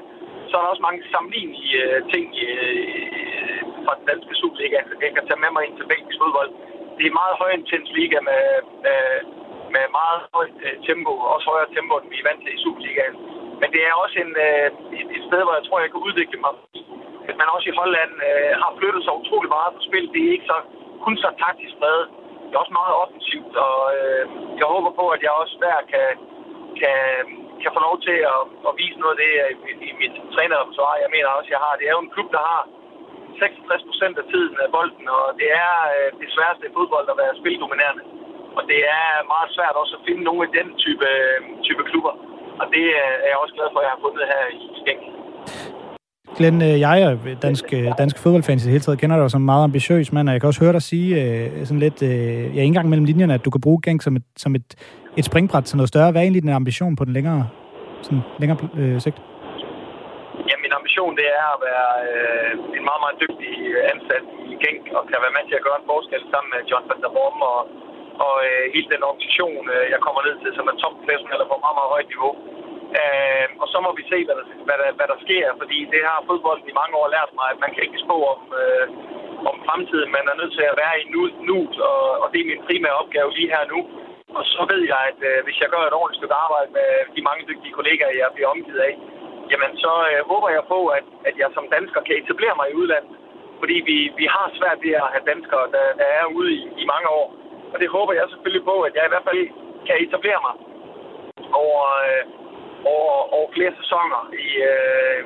så 0.54 0.58
er 0.58 0.64
der 0.64 0.74
også 0.74 0.88
mange 0.88 1.02
sammenlignelige 1.14 1.76
øh, 1.84 1.98
ting 2.12 2.26
øh, 2.48 3.60
fra 3.84 3.92
den 3.98 4.06
danske 4.10 4.34
Superliga, 4.40 4.80
jeg 5.04 5.12
kan 5.14 5.26
tage 5.26 5.42
med 5.44 5.50
mig 5.52 5.62
ind 5.64 5.74
til 5.76 5.90
belgisk 5.92 6.18
fodbold. 6.22 6.50
Det 6.94 7.02
er 7.02 7.10
en 7.10 7.20
meget 7.22 7.40
højintens 7.42 7.90
liga 7.98 8.18
med, 8.30 8.44
med, 8.84 9.02
med 9.74 9.84
meget 10.00 10.20
højt 10.36 10.58
øh, 10.66 10.76
tempo, 10.86 11.12
også 11.34 11.46
højere 11.52 11.72
tempo, 11.76 11.94
end 11.96 12.10
vi 12.12 12.18
er 12.20 12.28
vant 12.28 12.42
til 12.42 12.56
i 12.56 12.62
Superligaen. 12.64 13.16
Men 13.60 13.68
det 13.74 13.82
er 13.88 13.94
også 14.02 14.16
en, 14.24 14.32
øh, 14.46 14.68
et, 14.98 15.08
et 15.16 15.22
sted, 15.28 15.40
hvor 15.44 15.54
jeg 15.58 15.64
tror, 15.64 15.84
jeg 15.84 15.90
kan 15.92 16.04
udvikle 16.08 16.38
mig. 16.44 16.52
At 17.30 17.36
man 17.40 17.52
også 17.54 17.66
i 17.70 17.78
Holland 17.80 18.12
øh, 18.28 18.52
har 18.62 18.70
flyttet 18.78 19.02
sig 19.04 19.14
utrolig 19.20 19.50
meget 19.56 19.74
på 19.76 19.80
spil. 19.88 20.06
Det 20.14 20.20
er 20.22 20.34
ikke 20.34 20.50
så, 20.52 20.58
kun 21.04 21.16
så 21.24 21.28
taktisk 21.44 21.74
bredt. 21.80 22.10
Det 22.46 22.54
er 22.54 22.62
også 22.64 22.78
meget 22.80 22.94
offensivt, 23.02 23.54
og 23.66 23.78
øh, 23.96 24.24
jeg 24.60 24.66
håber 24.74 24.90
på, 25.00 25.04
at 25.14 25.20
jeg 25.26 25.32
også 25.42 25.54
der 25.66 25.76
kan, 25.92 26.08
kan 26.80 26.98
kan 27.62 27.74
få 27.76 27.80
lov 27.88 27.96
til 28.06 28.16
at, 28.34 28.42
at 28.68 28.72
vise 28.80 28.98
noget 29.02 29.14
af 29.16 29.20
det 29.22 29.32
i, 29.70 29.72
i 29.88 29.90
mit 30.02 30.14
trænerrepertoire. 30.34 31.02
Jeg 31.04 31.10
mener 31.14 31.28
også, 31.38 31.50
jeg 31.54 31.62
har. 31.64 31.72
Det 31.80 31.86
er 31.86 31.94
jo 31.96 32.04
en 32.04 32.14
klub, 32.14 32.28
der 32.36 32.42
har 32.50 32.60
66 33.38 33.88
procent 33.88 34.16
af 34.22 34.26
tiden 34.32 34.54
af 34.64 34.68
bolden, 34.76 35.06
og 35.18 35.24
det 35.40 35.48
er 35.64 35.72
øh, 35.94 36.08
det 36.20 36.28
sværeste 36.34 36.64
i 36.68 36.74
fodbold 36.76 37.06
at 37.12 37.20
være 37.22 37.38
spildominerende. 37.40 38.04
Og 38.58 38.62
det 38.70 38.80
er 38.98 39.08
meget 39.34 39.50
svært 39.56 39.74
også 39.82 39.94
at 39.98 40.04
finde 40.06 40.22
nogle 40.28 40.40
af 40.46 40.50
den 40.58 40.68
type, 40.84 41.06
øh, 41.14 41.38
type 41.66 41.82
klubber. 41.90 42.14
Og 42.60 42.66
det 42.74 42.84
øh, 43.02 43.24
er 43.24 43.28
jeg 43.32 43.38
også 43.42 43.54
glad 43.58 43.68
for, 43.72 43.78
at 43.80 43.84
jeg 43.86 43.92
har 43.94 44.02
fundet 44.06 44.24
her 44.32 44.42
i 44.58 44.60
Skæng. 44.80 45.00
Glenn, 46.36 46.58
øh, 46.68 46.76
jeg 46.86 46.98
og 47.10 47.16
dansk, 47.46 47.64
dansk 48.02 48.16
fodboldfans 48.22 48.60
i 48.62 48.66
det 48.66 48.74
hele 48.74 48.84
taget 48.84 49.00
kender 49.02 49.16
dig 49.16 49.30
som 49.30 49.42
en 49.42 49.50
meget 49.52 49.64
ambitiøs 49.68 50.12
mand, 50.12 50.28
og 50.28 50.32
jeg 50.32 50.40
kan 50.40 50.50
også 50.50 50.64
høre 50.64 50.76
dig 50.76 50.82
sige 50.92 51.10
sådan 51.66 51.84
lidt, 51.86 51.98
jeg 52.02 52.54
ja, 52.56 52.62
en 52.62 52.76
gang 52.76 52.88
mellem 52.88 53.06
linjerne, 53.10 53.34
at 53.34 53.44
du 53.44 53.50
kan 53.50 53.60
bruge 53.60 53.80
Genk 53.84 54.02
som 54.02 54.16
et, 54.16 54.26
som 54.36 54.54
et, 54.54 54.68
et 55.18 55.24
springbræt 55.30 55.64
til 55.68 55.76
noget 55.78 55.90
større. 55.92 56.10
Hvad 56.10 56.20
er 56.20 56.26
egentlig 56.26 56.44
din 56.46 56.60
ambition 56.62 56.92
på 56.98 57.04
den 57.06 57.12
længere, 57.18 57.42
sådan, 58.06 58.24
længere 58.40 58.58
øh, 58.80 58.96
sigt? 59.04 59.18
Ja, 60.48 60.54
min 60.64 60.74
ambition 60.78 61.12
det 61.20 61.26
er 61.40 61.46
at 61.54 61.60
være 61.68 61.88
øh, 62.10 62.50
en 62.78 62.84
meget, 62.88 63.02
meget 63.04 63.18
dygtig 63.24 63.52
ansat 63.92 64.24
i 64.50 64.52
Genk, 64.62 64.84
og 64.98 65.02
kan 65.10 65.24
være 65.24 65.36
med 65.36 65.44
til 65.46 65.58
at 65.58 65.66
gøre 65.66 65.78
en 65.80 65.90
forskel 65.92 66.22
sammen 66.32 66.50
med 66.54 66.60
John 66.70 66.84
van 66.88 67.02
der 67.04 67.12
Brom 67.16 67.38
og, 67.52 67.60
og 68.26 68.34
øh, 68.48 68.64
hele 68.74 68.88
den 68.94 69.02
organisation, 69.08 69.64
øh, 69.74 69.84
jeg 69.94 70.00
kommer 70.06 70.20
ned 70.26 70.36
til, 70.42 70.50
som 70.58 70.66
er 70.70 70.76
topprofessionel 70.82 71.42
på 71.50 71.56
meget, 71.64 71.78
meget 71.78 71.92
højt 71.94 72.10
niveau. 72.14 72.32
Øh, 73.00 73.46
og 73.62 73.66
så 73.72 73.78
må 73.84 73.90
vi 73.98 74.04
se, 74.12 74.18
hvad 74.26 74.36
der, 74.38 74.46
hvad, 74.66 74.76
der, 74.82 74.88
hvad 74.98 75.08
der 75.12 75.18
sker, 75.24 75.46
fordi 75.60 75.78
det 75.92 76.02
har 76.08 76.26
fodbolden 76.28 76.70
i 76.70 76.78
mange 76.80 76.94
år 77.00 77.08
lært 77.16 77.30
mig, 77.38 77.48
at 77.50 77.62
man 77.64 77.72
kan 77.74 77.84
ikke 77.86 78.04
spå 78.06 78.16
om, 78.34 78.40
øh, 78.62 78.86
om 79.50 79.56
fremtiden. 79.66 80.14
Man 80.16 80.24
er 80.30 80.36
nødt 80.40 80.54
til 80.58 80.66
at 80.70 80.78
være 80.82 80.94
i 81.02 81.04
nu, 81.14 81.22
nu 81.50 81.58
og, 81.90 82.02
og 82.22 82.26
det 82.32 82.38
er 82.40 82.50
min 82.50 82.64
primære 82.68 83.00
opgave 83.02 83.28
lige 83.38 83.52
her 83.54 83.64
nu. 83.74 83.80
Og 84.38 84.44
så 84.52 84.60
ved 84.72 84.82
jeg, 84.92 85.00
at 85.10 85.20
øh, 85.30 85.38
hvis 85.46 85.58
jeg 85.62 85.68
gør 85.72 85.82
et 85.84 85.98
ordentligt 86.00 86.20
stykke 86.20 86.40
arbejde 86.44 86.70
med 86.78 86.88
de 87.16 87.22
mange 87.28 87.42
dygtige 87.50 87.76
kollegaer, 87.78 88.20
jeg 88.22 88.34
bliver 88.34 88.52
omgivet 88.54 88.80
af, 88.88 88.94
jamen 89.52 89.72
så 89.84 89.92
øh, 90.10 90.20
håber 90.30 90.48
jeg 90.56 90.64
på, 90.74 90.80
at, 90.98 91.06
at 91.28 91.34
jeg 91.42 91.48
som 91.56 91.66
dansker 91.76 92.00
kan 92.06 92.18
etablere 92.22 92.54
mig 92.58 92.66
i 92.68 92.78
udlandet. 92.80 93.14
Fordi 93.60 93.76
vi, 93.90 93.96
vi 94.20 94.26
har 94.34 94.46
svært 94.58 94.78
ved 94.84 94.94
at 95.02 95.10
have 95.14 95.28
danskere, 95.32 95.64
der, 95.74 95.86
der 96.00 96.08
er 96.18 96.24
ude 96.38 96.50
i, 96.58 96.62
i 96.82 96.84
mange 96.92 97.08
år. 97.20 97.28
Og 97.72 97.76
det 97.82 97.88
håber 97.96 98.12
jeg 98.18 98.26
selvfølgelig 98.32 98.64
på, 98.70 98.76
at 98.86 98.92
jeg 98.96 99.04
i 99.06 99.12
hvert 99.12 99.28
fald 99.28 99.42
kan 99.86 99.96
etablere 100.06 100.40
mig 100.46 100.54
over, 101.64 101.82
øh, 102.06 102.22
over, 102.94 103.14
over 103.36 103.48
flere 103.56 103.72
sæsoner 103.80 104.20
i, 104.46 104.48
øh, 104.70 105.18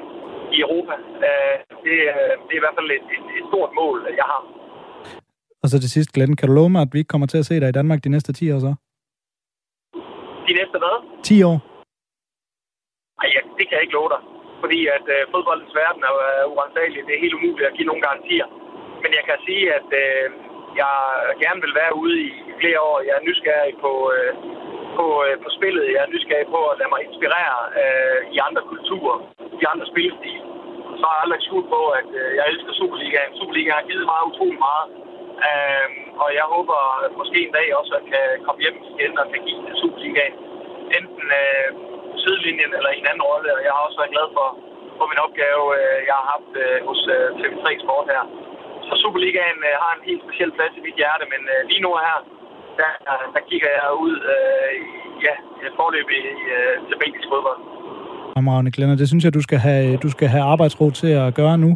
i 0.56 0.58
Europa. 0.66 0.94
Øh, 1.28 1.56
det, 1.84 1.96
øh, 2.14 2.32
det 2.46 2.52
er 2.54 2.60
i 2.60 2.64
hvert 2.64 2.78
fald 2.78 2.90
et, 2.98 3.06
et, 3.16 3.24
et 3.38 3.44
stort 3.50 3.70
mål, 3.80 3.96
jeg 4.20 4.26
har. 4.32 4.42
Og 5.62 5.66
så 5.70 5.76
til 5.80 5.90
sidst, 5.90 6.12
Glenn, 6.14 6.36
kan 6.36 6.48
du 6.48 6.54
love 6.54 6.70
mig, 6.74 6.82
at 6.82 6.92
vi 6.92 6.98
ikke 6.98 7.12
kommer 7.14 7.26
til 7.26 7.38
at 7.42 7.46
se 7.46 7.60
dig 7.60 7.68
i 7.68 7.78
Danmark 7.80 8.04
de 8.04 8.14
næste 8.14 8.32
10 8.32 8.52
år 8.52 8.58
så? 8.66 8.72
De 10.48 10.52
næste 10.60 10.76
hvad? 10.82 10.96
10 11.28 11.42
år. 11.50 11.58
Nej, 13.18 13.28
ja, 13.34 13.40
det 13.56 13.64
kan 13.64 13.76
jeg 13.76 13.84
ikke 13.84 13.98
love 13.98 14.10
dig. 14.14 14.22
Fordi 14.62 14.80
at 14.96 15.06
øh, 15.16 15.20
fodboldens 15.32 15.74
verden 15.82 16.02
er 16.10 16.14
øh, 16.28 16.44
uansagelig. 16.54 17.00
Det 17.06 17.14
er 17.14 17.24
helt 17.24 17.38
umuligt 17.38 17.68
at 17.70 17.76
give 17.76 17.88
nogle 17.90 18.04
garantier. 18.06 18.46
Men 19.02 19.10
jeg 19.18 19.24
kan 19.28 19.38
sige, 19.46 19.64
at 19.78 19.88
øh, 20.04 20.24
jeg 20.82 20.94
gerne 21.44 21.60
vil 21.64 21.74
være 21.80 21.92
ude 22.02 22.16
i 22.26 22.30
flere 22.60 22.80
år. 22.90 22.98
Jeg 23.08 23.14
er 23.16 23.26
nysgerrig 23.28 23.74
på, 23.84 23.92
øh, 24.14 24.32
på, 24.98 25.06
øh, 25.26 25.34
på 25.44 25.48
spillet. 25.56 25.92
Jeg 25.94 26.02
er 26.04 26.12
nysgerrig 26.14 26.48
på 26.56 26.60
at 26.70 26.78
lade 26.80 26.92
mig 26.94 27.00
inspirere 27.08 27.58
øh, 27.82 28.20
i 28.34 28.36
andre 28.48 28.62
kulturer, 28.72 29.16
i 29.62 29.64
andre 29.72 29.86
spilstil. 29.92 30.38
Så 30.98 31.04
har 31.08 31.16
jeg 31.16 31.24
aldrig 31.24 31.42
skjult 31.46 31.68
på, 31.76 31.82
at 32.00 32.10
øh, 32.20 32.30
jeg 32.38 32.44
elsker 32.52 32.72
Superligaen. 32.80 33.32
Superligaen 33.40 33.78
har 33.80 33.88
givet 33.90 34.06
mig 34.10 34.20
utrolig 34.30 34.60
meget. 34.68 34.86
Øh, 35.46 35.86
og 36.22 36.28
jeg 36.38 36.46
håber 36.54 36.78
måske 37.20 37.38
en 37.46 37.56
dag 37.58 37.68
også 37.80 37.92
at 37.98 38.04
kan 38.12 38.24
komme 38.46 38.60
hjem 38.64 38.78
igen 38.92 39.12
og 39.20 39.26
kan 39.32 39.40
give 39.46 39.60
Superligaen 39.80 40.34
enten 40.98 41.26
øh, 41.42 41.68
sidelinjen 42.22 42.72
eller 42.78 42.90
i 42.92 42.98
en 43.00 43.10
anden 43.10 43.28
rolle. 43.30 43.48
Og 43.56 43.60
jeg 43.66 43.72
har 43.74 43.82
også 43.86 43.98
været 44.00 44.14
glad 44.14 44.28
for, 44.36 44.48
for 44.98 45.06
min 45.10 45.24
opgave, 45.26 45.64
øh, 45.78 45.98
jeg 46.08 46.14
har 46.20 46.26
haft 46.34 46.52
øh, 46.64 46.78
hos 46.88 47.00
øh, 47.14 47.26
TV3 47.38 47.66
Sport 47.84 48.06
her. 48.14 48.24
Så 48.88 48.92
Superligaen 49.02 49.60
øh, 49.68 49.74
har 49.82 49.92
en 49.94 50.06
helt 50.08 50.22
speciel 50.26 50.52
plads 50.56 50.74
i 50.76 50.86
mit 50.86 51.00
hjerte, 51.00 51.24
men 51.32 51.42
øh, 51.54 51.60
lige 51.70 51.84
nu 51.84 51.90
her, 52.08 52.18
der, 52.80 52.90
der 53.34 53.42
kigger 53.50 53.70
jeg 53.78 53.90
ud 54.04 54.14
øh, 54.34 54.72
ja, 55.26 55.34
forløbig 55.78 56.22
øh, 56.54 56.76
til 56.88 56.96
belgisk 57.02 57.28
fodbold. 57.32 57.60
Fremragende, 58.38 58.70
Glenn, 58.76 58.98
det 59.02 59.08
synes 59.12 59.24
jeg, 59.26 59.32
du 59.38 59.42
skal, 59.48 59.58
have, 59.68 59.86
du 60.04 60.10
skal 60.16 60.28
have 60.34 60.44
arbejdsro 60.54 60.86
til 61.00 61.10
at 61.22 61.28
gøre 61.40 61.56
nu. 61.64 61.70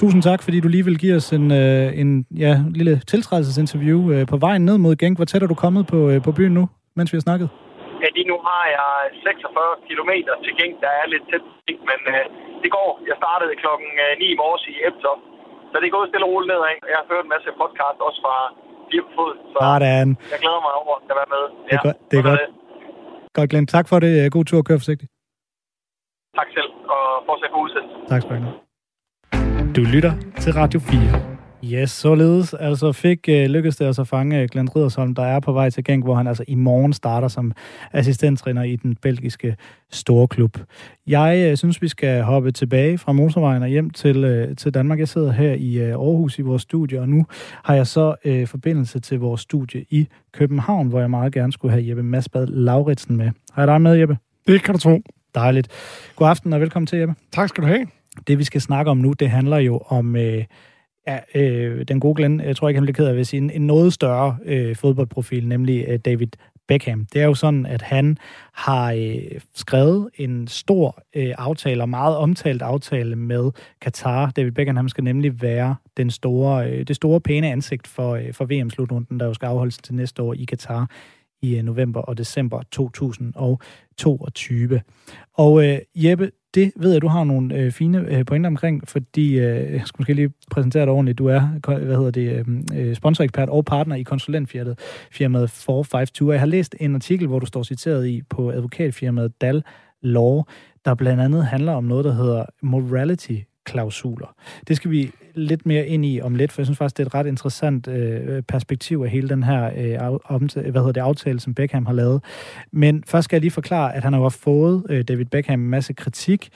Tusind 0.00 0.20
tak, 0.28 0.40
fordi 0.46 0.58
du 0.64 0.68
lige 0.74 0.84
vil 0.88 0.98
give 1.04 1.14
os 1.20 1.28
en, 1.38 1.46
øh, 1.62 2.00
en 2.02 2.10
ja, 2.44 2.52
lille 2.78 2.94
tiltrædelsesinterview 3.12 4.00
øh, 4.14 4.22
på 4.32 4.36
vejen 4.46 4.62
ned 4.68 4.76
mod 4.84 4.94
Genk. 5.00 5.14
Hvor 5.18 5.28
tæt 5.30 5.42
er 5.42 5.50
du 5.54 5.58
kommet 5.64 5.82
på, 5.92 5.98
øh, 6.10 6.18
på 6.26 6.30
byen 6.38 6.54
nu, 6.58 6.64
mens 6.98 7.08
vi 7.12 7.16
har 7.18 7.26
snakket? 7.28 7.48
Ja, 8.02 8.08
lige 8.16 8.28
nu 8.32 8.36
har 8.48 8.64
jeg 8.76 8.90
46 9.26 9.70
km 9.88 10.12
til 10.44 10.52
Genk, 10.58 10.74
der 10.84 10.92
er 11.00 11.04
lidt 11.12 11.24
tæt, 11.30 11.44
men 11.90 12.00
øh, 12.14 12.24
det 12.62 12.70
går. 12.76 12.90
Jeg 13.10 13.16
startede 13.22 13.50
klokken 13.62 13.88
9 14.20 14.34
i 14.34 14.36
morges 14.42 14.64
i 14.72 14.74
Ebtoft, 14.88 15.24
så 15.70 15.74
det 15.80 15.86
er 15.90 15.94
gået 15.98 16.08
stille 16.10 16.26
og 16.26 16.30
roligt 16.32 16.50
nedad. 16.52 16.74
Jeg 16.92 16.98
har 17.00 17.06
hørt 17.12 17.24
en 17.28 17.32
masse 17.34 17.48
podcast 17.62 17.98
også 18.06 18.20
fra 18.24 18.36
fire 18.90 19.06
fod, 19.16 19.32
så 19.52 19.58
Sådan. 19.66 20.08
jeg 20.32 20.38
glæder 20.44 20.62
mig 20.66 20.74
over 20.82 20.94
at 21.10 21.16
være 21.20 21.30
med. 21.36 21.44
Ja, 21.52 21.60
det 21.68 21.74
er 21.78 21.82
godt. 21.88 21.98
Det 22.10 22.16
er 22.20 22.24
godt. 22.30 22.42
Godt, 23.36 23.48
Glenn. 23.50 23.66
Tak 23.76 23.86
for 23.90 23.96
det. 24.04 24.12
God 24.36 24.44
tur 24.50 24.58
og 24.62 24.66
kør 24.68 24.78
forsigtigt. 24.84 25.10
Tak 26.38 26.48
selv, 26.56 26.70
og 26.94 27.02
fortsat 27.26 27.50
god 27.54 27.64
udsendelse. 27.66 27.96
Tak 28.12 28.22
skal 28.22 28.36
du 28.36 28.42
have. 28.46 28.54
Du 29.76 29.82
lytter 29.94 30.12
til 30.42 30.52
Radio 30.52 30.80
4. 30.80 31.34
Yes, 31.72 31.90
således 31.90 32.54
altså 32.54 32.92
fik 32.92 33.28
uh, 33.28 33.34
lykkedes 33.34 33.76
det 33.76 33.88
os 33.88 33.98
at 33.98 34.08
fange 34.08 34.48
Glenn 34.48 34.76
Riddersholm, 34.76 35.14
der 35.14 35.22
er 35.22 35.40
på 35.40 35.52
vej 35.52 35.70
til 35.70 35.84
Genk, 35.84 36.04
hvor 36.04 36.14
han 36.14 36.26
altså 36.26 36.44
i 36.48 36.54
morgen 36.54 36.92
starter 36.92 37.28
som 37.28 37.52
assistenttræner 37.92 38.62
i 38.62 38.76
den 38.76 38.96
belgiske 39.02 39.56
storklub. 39.90 40.58
Jeg 41.06 41.50
uh, 41.50 41.56
synes, 41.56 41.82
vi 41.82 41.88
skal 41.88 42.22
hoppe 42.22 42.50
tilbage 42.50 42.98
fra 42.98 43.12
motorvejen 43.12 43.62
og 43.62 43.68
hjem 43.68 43.90
til, 43.90 44.48
uh, 44.48 44.56
til 44.56 44.74
Danmark. 44.74 44.98
Jeg 44.98 45.08
sidder 45.08 45.32
her 45.32 45.52
i 45.52 45.78
uh, 45.82 45.88
Aarhus 45.88 46.38
i 46.38 46.42
vores 46.42 46.62
studie, 46.62 47.00
og 47.00 47.08
nu 47.08 47.26
har 47.64 47.74
jeg 47.74 47.86
så 47.86 48.14
uh, 48.24 48.48
forbindelse 48.48 49.00
til 49.00 49.20
vores 49.20 49.40
studie 49.40 49.84
i 49.90 50.08
København, 50.32 50.88
hvor 50.88 51.00
jeg 51.00 51.10
meget 51.10 51.32
gerne 51.32 51.52
skulle 51.52 51.72
have 51.72 51.88
Jeppe 51.88 52.02
Masbad 52.02 52.46
Lauritsen 52.46 53.16
med. 53.16 53.30
Har 53.52 53.62
jeg 53.62 53.68
dig 53.68 53.80
med, 53.80 53.94
Jeppe? 53.94 54.18
Det 54.46 54.62
kan 54.62 54.74
du 54.74 54.80
tro. 54.80 55.00
Dejligt. 55.34 55.68
God 56.16 56.28
aften 56.28 56.52
og 56.52 56.60
velkommen 56.60 56.86
til, 56.86 56.98
Jeppe. 56.98 57.14
Tak 57.32 57.48
skal 57.48 57.62
du 57.62 57.68
have. 57.68 57.86
Det, 58.26 58.38
vi 58.38 58.44
skal 58.44 58.60
snakke 58.60 58.90
om 58.90 58.96
nu, 58.96 59.12
det 59.12 59.30
handler 59.30 59.56
jo 59.56 59.78
om... 59.86 60.16
Øh, 60.16 60.44
ja, 61.06 61.18
øh, 61.34 61.84
den 61.88 62.00
gode 62.00 62.14
Glenn, 62.14 62.40
jeg 62.40 62.56
tror 62.56 62.68
ikke, 62.68 62.78
han 62.78 62.84
bliver 62.84 62.94
ked 62.94 63.06
af 63.06 63.20
at 63.20 63.26
sige, 63.26 63.38
en, 63.38 63.50
en 63.50 63.66
noget 63.66 63.92
større 63.92 64.36
øh, 64.44 64.76
fodboldprofil, 64.76 65.48
nemlig 65.48 65.84
øh, 65.88 65.98
David 65.98 66.28
Beckham. 66.68 67.06
Det 67.12 67.22
er 67.22 67.26
jo 67.26 67.34
sådan, 67.34 67.66
at 67.66 67.82
han 67.82 68.18
har 68.52 68.92
øh, 68.92 69.40
skrevet 69.54 70.08
en 70.14 70.48
stor 70.48 71.02
øh, 71.16 71.34
aftale, 71.38 71.82
og 71.82 71.88
meget 71.88 72.16
omtalt 72.16 72.62
aftale 72.62 73.16
med 73.16 73.50
Katar. 73.80 74.30
David 74.30 74.52
Beckham 74.52 74.88
skal 74.88 75.04
nemlig 75.04 75.42
være 75.42 75.76
den 75.96 76.10
store, 76.10 76.70
øh, 76.70 76.86
det 76.86 76.96
store 76.96 77.20
pæne 77.20 77.50
ansigt 77.52 77.86
for, 77.86 78.14
øh, 78.14 78.32
for 78.32 78.44
VM-slutrunden, 78.44 79.20
der 79.20 79.26
jo 79.26 79.34
skal 79.34 79.46
afholdes 79.46 79.78
til 79.78 79.94
næste 79.94 80.22
år 80.22 80.34
i 80.34 80.44
Katar 80.44 80.90
i 81.42 81.56
øh, 81.56 81.62
november 81.62 82.00
og 82.00 82.18
december 82.18 82.62
2022. 82.70 84.80
Og 85.34 85.64
øh, 85.64 85.78
Jeppe, 85.94 86.30
det 86.54 86.72
ved 86.76 86.92
jeg, 86.92 87.02
du 87.02 87.08
har 87.08 87.24
nogle 87.24 87.54
øh, 87.54 87.72
fine 87.72 87.98
øh, 87.98 88.24
pointer 88.24 88.50
omkring, 88.50 88.88
fordi, 88.88 89.38
øh, 89.38 89.72
jeg 89.72 89.82
skal 89.84 90.00
måske 90.00 90.14
lige 90.14 90.30
præsentere 90.50 90.82
dig 90.82 90.92
ordentligt, 90.92 91.18
du 91.18 91.26
er, 91.26 91.40
hvad 91.78 91.96
hedder 91.96 92.10
det, 92.10 92.32
øhm, 92.32 92.64
øh, 92.74 92.96
sponsorekspert 92.96 93.48
og 93.48 93.64
partner 93.64 93.96
i 93.96 94.02
konsulentfirmaet 94.02 94.78
firmaet 95.10 95.50
452. 95.50 96.32
Jeg 96.32 96.40
har 96.40 96.46
læst 96.46 96.74
en 96.80 96.94
artikel, 96.94 97.26
hvor 97.26 97.38
du 97.38 97.46
står 97.46 97.62
citeret 97.62 98.06
i 98.06 98.22
på 98.30 98.50
advokatfirmaet 98.50 99.40
Dal 99.40 99.62
Law, 100.02 100.42
der 100.84 100.94
blandt 100.94 101.22
andet 101.22 101.46
handler 101.46 101.72
om 101.72 101.84
noget, 101.84 102.04
der 102.04 102.14
hedder 102.14 102.44
morality 102.62 103.36
klausuler. 103.64 104.34
Det 104.68 104.76
skal 104.76 104.90
vi 104.90 105.12
lidt 105.34 105.66
mere 105.66 105.86
ind 105.86 106.04
i 106.04 106.20
om 106.20 106.34
lidt, 106.34 106.52
for 106.52 106.62
jeg 106.62 106.66
synes 106.66 106.78
faktisk, 106.78 106.96
det 106.96 107.02
er 107.02 107.06
et 107.06 107.14
ret 107.14 107.26
interessant 107.26 107.88
øh, 107.88 108.42
perspektiv 108.42 109.02
af 109.04 109.10
hele 109.10 109.28
den 109.28 109.42
her 109.42 109.70
øh, 109.76 110.18
om, 110.24 110.48
hvad 110.54 110.62
hedder 110.64 110.92
det, 110.92 111.00
aftale, 111.00 111.40
som 111.40 111.54
Beckham 111.54 111.86
har 111.86 111.92
lavet. 111.92 112.24
Men 112.72 113.04
først 113.06 113.24
skal 113.24 113.36
jeg 113.36 113.40
lige 113.40 113.50
forklare, 113.50 113.94
at 113.94 114.04
han 114.04 114.12
har 114.12 114.28
fået 114.28 114.82
øh, 114.88 115.04
David 115.04 115.24
Beckham 115.24 115.60
en 115.60 115.70
masse 115.70 115.92
kritik, 115.92 116.48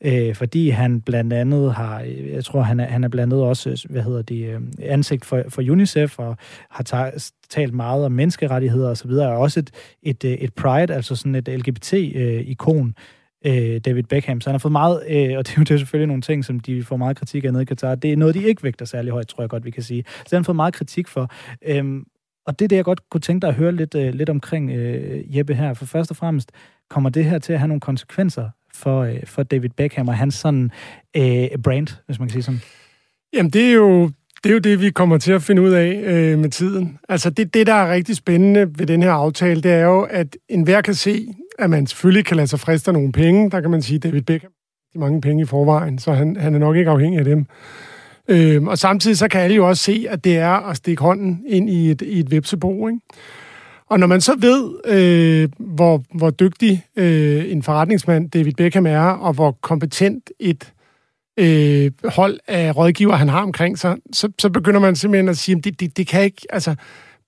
øh, 0.00 0.34
fordi 0.34 0.70
han 0.70 1.00
blandt 1.00 1.32
andet 1.32 1.74
har, 1.74 2.02
øh, 2.02 2.32
jeg 2.32 2.44
tror, 2.44 2.60
han 2.60 2.80
er, 2.80 2.86
han 2.86 3.04
er 3.04 3.08
blandt 3.08 3.32
andet 3.32 3.46
også, 3.46 3.70
øh, 3.70 3.76
hvad 3.90 4.02
hedder 4.02 4.22
det, 4.22 4.46
øh, 4.46 4.60
ansigt 4.82 5.24
for, 5.24 5.42
for 5.48 5.62
UNICEF, 5.62 6.18
og 6.18 6.36
har 6.70 7.12
talt 7.50 7.74
meget 7.74 8.04
om 8.04 8.12
menneskerettigheder 8.12 8.90
osv., 8.90 9.10
og 9.10 9.38
også 9.38 9.60
et, 9.60 9.70
et, 10.02 10.24
øh, 10.24 10.32
et 10.32 10.54
pride, 10.54 10.94
altså 10.94 11.16
sådan 11.16 11.34
et 11.34 11.48
LGBT-ikon, 11.48 12.94
øh, 13.44 13.80
David 13.84 14.02
Beckham. 14.02 14.40
Så 14.40 14.50
han 14.50 14.54
har 14.54 14.58
fået 14.58 14.72
meget, 14.72 15.02
øh, 15.08 15.38
og 15.38 15.46
det 15.46 15.58
er 15.58 15.64
jo 15.70 15.78
selvfølgelig 15.78 16.06
nogle 16.06 16.22
ting, 16.22 16.44
som 16.44 16.60
de 16.60 16.84
får 16.84 16.96
meget 16.96 17.16
kritik 17.16 17.44
af 17.44 17.52
nede 17.52 17.62
i 17.62 17.66
Katar. 17.66 17.94
Det 17.94 18.12
er 18.12 18.16
noget, 18.16 18.34
de 18.34 18.42
ikke 18.42 18.62
vægter 18.62 18.84
særlig 18.84 19.12
højt, 19.12 19.28
tror 19.28 19.42
jeg 19.42 19.50
godt, 19.50 19.64
vi 19.64 19.70
kan 19.70 19.82
sige. 19.82 20.04
Så 20.08 20.36
han 20.36 20.38
har 20.38 20.44
fået 20.44 20.56
meget 20.56 20.74
kritik 20.74 21.08
for. 21.08 21.30
Øhm, 21.66 22.04
og 22.46 22.58
det 22.58 22.64
er 22.64 22.68
det, 22.68 22.76
jeg 22.76 22.84
godt 22.84 23.10
kunne 23.10 23.20
tænke 23.20 23.42
dig 23.42 23.48
at 23.48 23.54
høre 23.54 23.72
lidt, 23.72 23.94
øh, 23.94 24.14
lidt 24.14 24.30
omkring, 24.30 24.70
øh, 24.70 25.36
Jeppe, 25.36 25.54
her. 25.54 25.74
For 25.74 25.86
først 25.86 26.10
og 26.10 26.16
fremmest, 26.16 26.52
kommer 26.90 27.10
det 27.10 27.24
her 27.24 27.38
til 27.38 27.52
at 27.52 27.58
have 27.58 27.68
nogle 27.68 27.80
konsekvenser 27.80 28.50
for, 28.74 29.02
øh, 29.02 29.26
for 29.26 29.42
David 29.42 29.70
Beckham 29.76 30.08
og 30.08 30.16
hans 30.16 30.34
sådan 30.34 30.70
øh, 31.16 31.48
brand, 31.64 32.02
hvis 32.06 32.18
man 32.18 32.28
kan 32.28 32.32
sige 32.32 32.42
sådan? 32.42 32.60
Jamen, 33.32 33.50
det 33.50 33.70
er 33.70 33.72
jo 33.72 34.10
det 34.44 34.50
er 34.50 34.54
jo 34.54 34.58
det, 34.58 34.80
vi 34.80 34.90
kommer 34.90 35.18
til 35.18 35.32
at 35.32 35.42
finde 35.42 35.62
ud 35.62 35.70
af 35.70 36.02
øh, 36.04 36.38
med 36.38 36.50
tiden. 36.50 36.98
Altså, 37.08 37.30
det, 37.30 37.54
det, 37.54 37.66
der 37.66 37.74
er 37.74 37.92
rigtig 37.92 38.16
spændende 38.16 38.78
ved 38.78 38.86
den 38.86 39.02
her 39.02 39.12
aftale, 39.12 39.60
det 39.60 39.72
er 39.72 39.84
jo, 39.84 40.02
at 40.02 40.36
enhver 40.48 40.80
kan 40.80 40.94
se, 40.94 41.26
at 41.58 41.70
man 41.70 41.86
selvfølgelig 41.86 42.24
kan 42.24 42.36
lade 42.36 42.46
sig 42.46 42.60
friste 42.60 42.92
nogle 42.92 43.12
penge. 43.12 43.50
Der 43.50 43.60
kan 43.60 43.70
man 43.70 43.82
sige, 43.82 43.96
at 43.96 44.02
David 44.02 44.22
Beckham 44.22 44.50
de 44.94 45.00
mange 45.00 45.20
penge 45.20 45.42
i 45.42 45.46
forvejen, 45.46 45.98
så 45.98 46.12
han, 46.12 46.36
han 46.36 46.54
er 46.54 46.58
nok 46.58 46.76
ikke 46.76 46.90
afhængig 46.90 47.18
af 47.18 47.24
dem. 47.24 47.46
Øhm, 48.28 48.68
og 48.68 48.78
samtidig 48.78 49.18
så 49.18 49.28
kan 49.28 49.40
alle 49.40 49.56
jo 49.56 49.68
også 49.68 49.82
se, 49.82 50.06
at 50.08 50.24
det 50.24 50.36
er 50.36 50.68
at 50.70 50.76
stikke 50.76 51.02
hånden 51.02 51.42
ind 51.46 51.70
i 51.70 51.90
et, 51.90 52.02
i 52.02 52.20
et 52.20 52.30
vepsebo, 52.30 52.88
ikke? 52.88 53.00
Og 53.90 54.00
når 54.00 54.06
man 54.06 54.20
så 54.20 54.36
ved, 54.38 54.74
øh, 54.84 55.48
hvor, 55.58 56.02
hvor 56.14 56.30
dygtig 56.30 56.84
øh, 56.96 57.52
en 57.52 57.62
forretningsmand 57.62 58.30
David 58.30 58.52
Beckham 58.52 58.86
er, 58.86 59.00
og 59.00 59.32
hvor 59.32 59.58
kompetent 59.62 60.30
et 60.40 60.72
øh, 61.38 61.90
hold 62.04 62.38
af 62.48 62.76
rådgiver, 62.76 63.14
han 63.14 63.28
har 63.28 63.42
omkring 63.42 63.78
sig, 63.78 63.96
så, 64.12 64.32
så 64.38 64.50
begynder 64.50 64.80
man 64.80 64.96
simpelthen 64.96 65.28
at 65.28 65.36
sige, 65.36 65.56
at 65.58 65.64
det, 65.64 65.80
det, 65.80 65.96
det 65.96 66.06
kan 66.06 66.24
ikke, 66.24 66.46
altså 66.50 66.74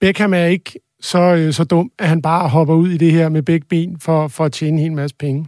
Beckham 0.01 0.35
er 0.35 0.45
ikke 0.45 0.81
så, 1.01 1.19
øh, 1.19 1.53
så 1.53 1.65
dum, 1.65 1.91
at 1.99 2.09
han 2.09 2.23
bare 2.23 2.49
hopper 2.49 2.75
ud 2.75 2.91
i 2.91 2.97
det 2.97 3.13
her 3.13 3.29
med 3.29 3.43
begge 3.43 3.67
ben 3.71 3.97
for, 4.01 4.29
for 4.29 4.45
at 4.45 4.53
tjene 4.53 4.73
en 4.73 4.79
hel 4.79 4.93
masse 4.93 5.17
penge. 5.17 5.47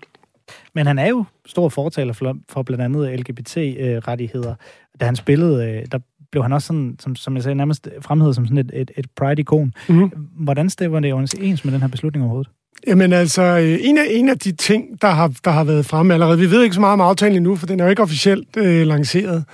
Men 0.74 0.86
han 0.86 0.98
er 0.98 1.08
jo 1.08 1.24
stor 1.46 1.68
fortaler 1.68 2.12
for, 2.12 2.36
for 2.48 2.62
blandt 2.62 2.84
andet 2.84 3.20
LGBT-rettigheder. 3.20 4.54
Da 5.00 5.04
han 5.04 5.16
spillede, 5.16 5.66
øh, 5.66 5.86
der 5.92 5.98
blev 6.30 6.42
han 6.42 6.52
også 6.52 6.66
sådan, 6.66 6.96
som, 7.00 7.16
som 7.16 7.34
jeg 7.34 7.42
sagde, 7.42 7.54
nærmest 7.54 7.88
fremhævet 8.00 8.34
som 8.34 8.46
sådan 8.46 8.58
et, 8.58 8.70
et, 8.74 8.90
et 8.96 9.06
pride-ikon. 9.16 9.74
Mm-hmm. 9.88 10.10
Hvordan 10.36 10.70
stemmer 10.70 11.00
det 11.00 11.34
ens 11.40 11.64
med 11.64 11.72
den 11.72 11.80
her 11.80 11.88
beslutning 11.88 12.24
overhovedet? 12.24 12.50
Jamen 12.86 13.12
altså, 13.12 13.42
øh, 13.42 13.78
en 13.82 13.98
af, 13.98 14.04
en 14.10 14.28
af 14.28 14.38
de 14.38 14.52
ting, 14.52 15.02
der 15.02 15.08
har, 15.08 15.32
der 15.44 15.50
har 15.50 15.64
været 15.64 15.86
fremme 15.86 16.14
allerede, 16.14 16.38
vi 16.38 16.50
ved 16.50 16.62
ikke 16.62 16.74
så 16.74 16.80
meget 16.80 16.92
om 16.92 17.00
aftalen 17.00 17.36
endnu, 17.36 17.56
for 17.56 17.66
den 17.66 17.80
er 17.80 17.84
jo 17.84 17.90
ikke 17.90 18.02
officielt 18.02 18.56
øh, 18.56 18.86
lanceret, 18.86 19.44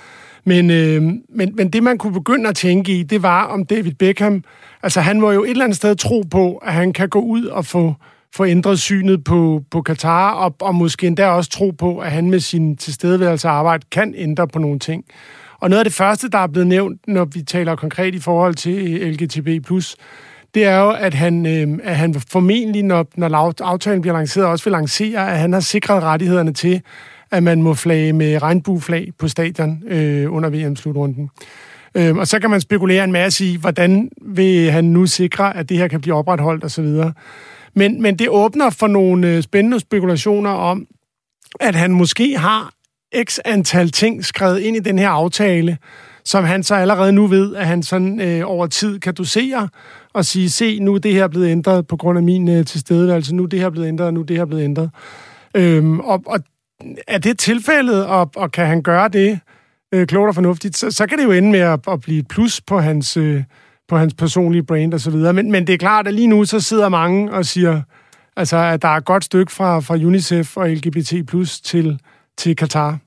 men, 0.45 0.71
øh, 0.71 1.01
men, 1.29 1.55
men 1.55 1.69
det, 1.69 1.83
man 1.83 1.97
kunne 1.97 2.13
begynde 2.13 2.49
at 2.49 2.55
tænke 2.55 2.99
i, 2.99 3.03
det 3.03 3.23
var 3.23 3.45
om 3.45 3.65
David 3.65 3.93
Beckham, 3.93 4.43
altså 4.87 5.01
han 5.01 5.19
må 5.19 5.31
jo 5.31 5.43
et 5.43 5.49
eller 5.49 5.63
andet 5.63 5.77
sted 5.77 5.95
tro 5.95 6.23
på, 6.31 6.57
at 6.57 6.73
han 6.73 6.93
kan 6.93 7.09
gå 7.09 7.19
ud 7.19 7.45
og 7.45 7.65
få, 7.65 7.95
få 8.35 8.45
ændret 8.45 8.79
synet 8.79 9.23
på, 9.23 9.63
på 9.71 9.81
Katar, 9.81 10.31
og, 10.31 10.55
og 10.61 10.75
måske 10.75 11.07
endda 11.07 11.27
også 11.27 11.49
tro 11.49 11.71
på, 11.71 11.99
at 11.99 12.11
han 12.11 12.29
med 12.29 12.39
sin 12.39 12.77
tilstedeværelse 12.77 13.47
og 13.47 13.53
arbejde 13.53 13.85
kan 13.91 14.13
ændre 14.17 14.47
på 14.47 14.59
nogle 14.59 14.79
ting. 14.79 15.05
Og 15.59 15.69
noget 15.69 15.79
af 15.79 15.85
det 15.85 15.93
første, 15.93 16.29
der 16.29 16.37
er 16.37 16.47
blevet 16.47 16.67
nævnt, 16.67 17.07
når 17.07 17.25
vi 17.25 17.41
taler 17.41 17.75
konkret 17.75 18.15
i 18.15 18.19
forhold 18.19 18.55
til 18.55 19.01
eh, 19.01 19.09
LGTB+, 19.09 19.47
det 20.53 20.63
er 20.65 20.79
jo, 20.79 20.91
at 20.91 21.13
han, 21.13 21.45
øh, 21.45 21.79
at 21.83 21.95
han 21.95 22.13
formentlig, 22.13 22.83
når, 22.83 23.07
når 23.15 23.63
aftalen 23.63 24.01
bliver 24.01 24.17
lanceret, 24.17 24.47
også 24.47 24.65
vil 24.65 24.71
lancere, 24.71 25.31
at 25.31 25.39
han 25.39 25.53
har 25.53 25.59
sikret 25.59 26.03
rettighederne 26.03 26.53
til, 26.53 26.81
at 27.31 27.43
man 27.43 27.61
må 27.61 27.73
flage 27.73 28.13
med 28.13 28.41
regnbueflag 28.41 29.11
på 29.19 29.27
stadion 29.27 29.83
øh, 29.87 30.33
under 30.33 30.49
VM-slutrunden. 30.49 31.29
Øh, 31.97 32.15
og 32.15 32.27
så 32.27 32.39
kan 32.39 32.49
man 32.49 32.61
spekulere 32.61 33.03
en 33.03 33.11
masse 33.11 33.45
i, 33.45 33.55
hvordan 33.55 34.09
vil 34.21 34.71
han 34.71 34.85
nu 34.85 35.05
sikre, 35.05 35.57
at 35.57 35.69
det 35.69 35.77
her 35.77 35.87
kan 35.87 36.01
blive 36.01 36.15
opretholdt 36.15 36.63
osv. 36.63 36.85
Men, 37.73 38.01
men 38.01 38.19
det 38.19 38.29
åbner 38.29 38.69
for 38.69 38.87
nogle 38.87 39.27
øh, 39.27 39.43
spændende 39.43 39.79
spekulationer 39.79 40.49
om, 40.49 40.85
at 41.59 41.75
han 41.75 41.91
måske 41.91 42.37
har 42.37 42.73
x 43.23 43.39
antal 43.45 43.91
ting 43.91 44.25
skrevet 44.25 44.59
ind 44.59 44.77
i 44.77 44.79
den 44.79 44.99
her 44.99 45.09
aftale, 45.09 45.77
som 46.25 46.43
han 46.43 46.63
så 46.63 46.75
allerede 46.75 47.11
nu 47.11 47.27
ved, 47.27 47.55
at 47.55 47.65
han 47.65 47.83
sådan 47.83 48.21
øh, 48.21 48.41
over 48.45 48.67
tid 48.67 48.99
kan 48.99 49.13
dosere 49.13 49.69
og 50.13 50.25
sige, 50.25 50.49
se, 50.49 50.79
nu 50.79 50.93
er 50.93 50.99
det 50.99 51.13
her 51.13 51.27
blevet 51.27 51.49
ændret 51.49 51.87
på 51.87 51.97
grund 51.97 52.17
af 52.17 52.23
min 52.23 52.49
øh, 52.49 52.65
tilstedeværelse, 52.65 53.35
nu 53.35 53.43
er 53.43 53.47
det 53.47 53.59
her 53.59 53.69
blevet 53.69 53.87
ændret, 53.87 54.13
nu 54.13 54.19
er 54.19 54.25
det 54.25 54.37
her 54.37 54.45
blevet 54.45 54.63
ændret. 54.63 54.89
Øhm, 55.55 55.99
og, 55.99 56.23
og 56.25 56.39
er 57.07 57.17
det 57.17 57.39
tilfældet, 57.39 58.05
og, 58.05 58.31
og 58.35 58.51
kan 58.51 58.67
han 58.67 58.81
gøre 58.81 59.09
det 59.09 59.39
øh, 59.93 60.07
klogt 60.07 60.27
og 60.27 60.35
fornuftigt, 60.35 60.77
så, 60.77 60.91
så 60.91 61.07
kan 61.07 61.17
det 61.17 61.25
jo 61.25 61.31
ende 61.31 61.51
med 61.51 61.59
at, 61.59 61.79
at 61.87 62.01
blive 62.01 62.19
et 62.19 62.27
plus 62.27 62.61
på 62.61 62.79
hans, 62.79 63.17
øh, 63.17 63.43
på 63.87 63.97
hans 63.97 64.13
personlige 64.13 64.63
brand 64.63 64.93
og 64.93 64.99
så 64.99 65.11
videre. 65.11 65.33
Men, 65.33 65.51
men 65.51 65.67
det 65.67 65.73
er 65.73 65.77
klart, 65.77 66.07
at 66.07 66.13
lige 66.13 66.27
nu 66.27 66.45
så 66.45 66.59
sidder 66.59 66.89
mange 66.89 67.31
og 67.31 67.45
siger, 67.45 67.81
altså, 68.35 68.57
at 68.57 68.81
der 68.81 68.87
er 68.87 68.97
et 68.97 69.05
godt 69.05 69.23
stykke 69.23 69.51
fra, 69.51 69.79
fra 69.79 69.95
UNICEF 69.95 70.57
og 70.57 70.69
LGBT 70.69 71.13
plus 71.27 71.61
til, 71.61 71.99
til 72.37 72.55
Katar. 72.55 72.97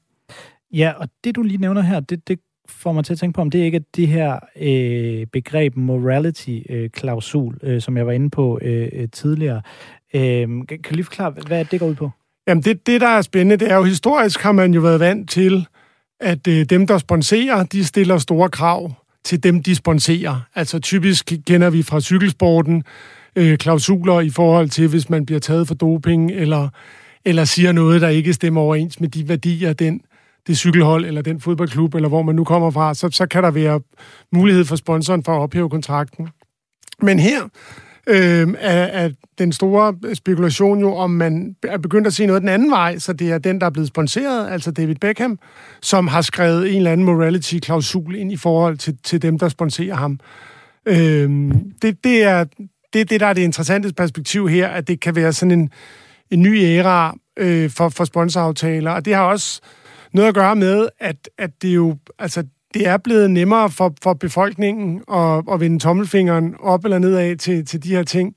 Ja, 0.72 0.92
og 0.96 1.08
det 1.24 1.36
du 1.36 1.42
lige 1.42 1.58
nævner 1.58 1.80
her, 1.80 2.00
det, 2.00 2.28
det 2.28 2.38
får 2.68 2.92
mig 2.92 3.04
til 3.04 3.12
at 3.12 3.18
tænke 3.18 3.36
på, 3.36 3.40
om 3.40 3.50
det 3.50 3.58
ikke 3.58 3.76
er 3.76 3.82
det 3.96 4.08
her 4.08 4.38
øh, 4.60 5.26
begreb 5.26 5.76
morality-klausul, 5.76 7.58
øh, 7.62 7.74
øh, 7.74 7.80
som 7.80 7.96
jeg 7.96 8.06
var 8.06 8.12
inde 8.12 8.30
på 8.30 8.58
øh, 8.62 8.88
øh 8.92 9.08
tidligere. 9.12 9.62
Øh, 10.14 10.48
kan 10.68 10.78
du 10.90 10.94
lige 10.94 11.04
forklare, 11.04 11.30
hvad 11.30 11.64
det 11.64 11.80
går 11.80 11.86
ud 11.86 11.94
på? 11.94 12.10
Jamen, 12.46 12.62
det, 12.62 12.86
det, 12.86 13.00
der 13.00 13.08
er 13.08 13.22
spændende, 13.22 13.64
det 13.64 13.72
er 13.72 13.76
jo, 13.76 13.82
historisk 13.82 14.40
har 14.40 14.52
man 14.52 14.74
jo 14.74 14.80
været 14.80 15.00
vant 15.00 15.30
til, 15.30 15.66
at 16.20 16.46
øh, 16.48 16.64
dem, 16.64 16.86
der 16.86 16.98
sponserer, 16.98 17.62
de 17.62 17.84
stiller 17.84 18.18
store 18.18 18.48
krav 18.48 18.92
til 19.24 19.42
dem, 19.42 19.62
de 19.62 19.74
sponserer. 19.74 20.40
Altså 20.54 20.78
typisk 20.78 21.32
kender 21.46 21.70
vi 21.70 21.82
fra 21.82 22.00
cykelsporten 22.00 22.84
øh, 23.36 23.58
klausuler 23.58 24.20
i 24.20 24.30
forhold 24.30 24.68
til, 24.68 24.88
hvis 24.88 25.10
man 25.10 25.26
bliver 25.26 25.38
taget 25.38 25.68
for 25.68 25.74
doping, 25.74 26.30
eller, 26.30 26.68
eller 27.24 27.44
siger 27.44 27.72
noget, 27.72 28.00
der 28.00 28.08
ikke 28.08 28.32
stemmer 28.32 28.60
overens 28.60 29.00
med 29.00 29.08
de 29.08 29.28
værdier, 29.28 29.72
den, 29.72 30.00
det 30.46 30.58
cykelhold, 30.58 31.04
eller 31.04 31.22
den 31.22 31.40
fodboldklub, 31.40 31.94
eller 31.94 32.08
hvor 32.08 32.22
man 32.22 32.34
nu 32.34 32.44
kommer 32.44 32.70
fra, 32.70 32.94
så, 32.94 33.08
så 33.10 33.26
kan 33.26 33.42
der 33.42 33.50
være 33.50 33.80
mulighed 34.32 34.64
for 34.64 34.76
sponsoren 34.76 35.24
for 35.24 35.32
at 35.32 35.40
ophæve 35.40 35.70
kontrakten. 35.70 36.28
Men 37.02 37.18
her 37.18 37.40
øh, 38.10 38.48
af, 38.58 39.02
af 39.02 39.12
den 39.38 39.52
store 39.52 40.14
spekulation 40.14 40.80
jo, 40.80 40.94
om 40.94 41.10
man 41.10 41.56
er 41.62 41.78
begyndt 41.78 42.06
at 42.06 42.12
se 42.12 42.26
noget 42.26 42.42
den 42.42 42.48
anden 42.48 42.70
vej, 42.70 42.98
så 42.98 43.12
det 43.12 43.30
er 43.30 43.38
den, 43.38 43.60
der 43.60 43.66
er 43.66 43.70
blevet 43.70 43.88
sponsoreret, 43.88 44.52
altså 44.52 44.70
David 44.70 44.94
Beckham, 44.94 45.38
som 45.82 46.06
har 46.08 46.22
skrevet 46.22 46.70
en 46.70 46.76
eller 46.76 46.92
anden 46.92 47.06
morality-klausul 47.06 48.14
ind 48.14 48.32
i 48.32 48.36
forhold 48.36 48.78
til, 48.78 48.98
til 49.04 49.22
dem, 49.22 49.38
der 49.38 49.48
sponsorer 49.48 49.94
ham. 49.94 50.20
Øh, 50.86 51.54
det, 51.82 52.04
det 52.04 52.22
er 52.22 52.44
det, 52.92 53.10
det, 53.10 53.20
der 53.20 53.26
er 53.26 53.32
det 53.32 53.42
interessante 53.42 53.92
perspektiv 53.92 54.48
her, 54.48 54.68
at 54.68 54.88
det 54.88 55.00
kan 55.00 55.16
være 55.16 55.32
sådan 55.32 55.60
en, 55.60 55.70
en 56.30 56.42
ny 56.42 56.58
æra 56.62 57.14
øh, 57.36 57.70
for, 57.70 57.88
for 57.88 58.04
sponsoraftaler, 58.04 58.90
og 58.90 59.04
det 59.04 59.14
har 59.14 59.22
også 59.22 59.60
noget 60.12 60.28
at 60.28 60.34
gøre 60.34 60.56
med, 60.56 60.88
at, 60.98 61.28
at 61.38 61.50
det 61.62 61.74
jo, 61.74 61.96
altså, 62.18 62.44
det 62.74 62.86
er 62.86 62.96
blevet 62.96 63.30
nemmere 63.30 63.70
for, 63.70 63.94
for 64.02 64.12
befolkningen 64.12 65.02
at, 65.12 65.42
at 65.52 65.60
vende 65.60 65.78
tommelfingeren 65.78 66.54
op 66.60 66.84
eller 66.84 66.98
nedad 66.98 67.36
til, 67.36 67.66
til 67.66 67.84
de 67.84 67.88
her 67.88 68.02
ting. 68.02 68.34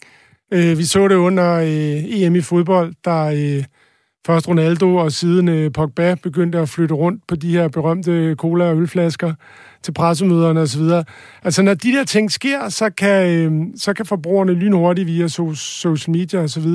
Øh, 0.53 0.77
vi 0.77 0.83
så 0.83 1.07
det 1.07 1.15
under 1.15 1.53
øh, 1.53 2.21
EM 2.21 2.35
i 2.35 2.41
fodbold, 2.41 2.93
der 3.05 3.23
øh, 3.25 3.63
først 4.27 4.47
Ronaldo 4.47 4.95
og 4.95 5.11
siden 5.11 5.47
øh, 5.47 5.71
Pogba 5.71 6.15
begyndte 6.23 6.59
at 6.59 6.69
flytte 6.69 6.95
rundt 6.95 7.23
på 7.27 7.35
de 7.35 7.51
her 7.51 7.67
berømte 7.67 8.35
cola- 8.37 8.69
og 8.69 8.77
ølflasker 8.77 9.33
til 9.83 9.91
pressemøderne 9.91 10.61
osv. 10.61 10.81
Altså, 11.43 11.61
når 11.61 11.73
de 11.73 11.91
der 11.91 12.03
ting 12.03 12.31
sker, 12.31 12.69
så 12.69 12.89
kan, 12.89 13.29
øh, 13.29 13.67
så 13.75 13.93
kan 13.93 14.05
forbrugerne 14.05 14.53
lynhurtigt 14.53 15.07
via 15.07 15.25
so- 15.25 15.55
social 15.55 16.11
media 16.11 16.43
osv. 16.43 16.67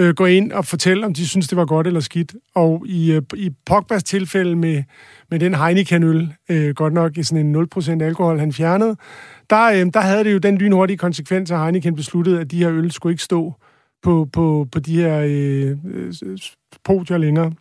Øh, 0.00 0.14
gå 0.14 0.26
ind 0.26 0.52
og 0.52 0.64
fortælle, 0.64 1.06
om 1.06 1.14
de 1.14 1.28
synes, 1.28 1.48
det 1.48 1.56
var 1.56 1.64
godt 1.64 1.86
eller 1.86 2.00
skidt. 2.00 2.34
Og 2.54 2.86
i, 2.86 3.12
øh, 3.12 3.22
i 3.36 3.50
Pogbas 3.66 4.04
tilfælde 4.04 4.56
med, 4.56 4.82
med 5.30 5.38
den 5.38 5.54
Heineken-øl, 5.54 6.34
øh, 6.50 6.74
godt 6.74 6.92
nok 6.92 7.18
i 7.18 7.22
sådan 7.22 7.46
en 7.46 7.68
0% 7.74 8.02
alkohol, 8.02 8.38
han 8.38 8.52
fjernede, 8.52 8.96
der, 9.50 9.66
øh, 9.66 9.92
der 9.94 10.00
havde 10.00 10.24
det 10.24 10.32
jo 10.32 10.38
den 10.38 10.58
lynhurtige 10.58 10.96
konsekvens, 10.96 11.50
at 11.50 11.60
Heineken 11.60 11.96
besluttede, 11.96 12.40
at 12.40 12.50
de 12.50 12.58
her 12.58 12.72
øl 12.72 12.90
skulle 12.90 13.12
ikke 13.12 13.22
stå 13.22 13.54
på, 14.02 14.28
på, 14.32 14.66
på 14.72 14.80
de 14.80 14.96
her 14.96 15.20
øh, 15.20 15.76
øh 16.22 16.38
podier 16.84 17.18
længere. 17.18 17.52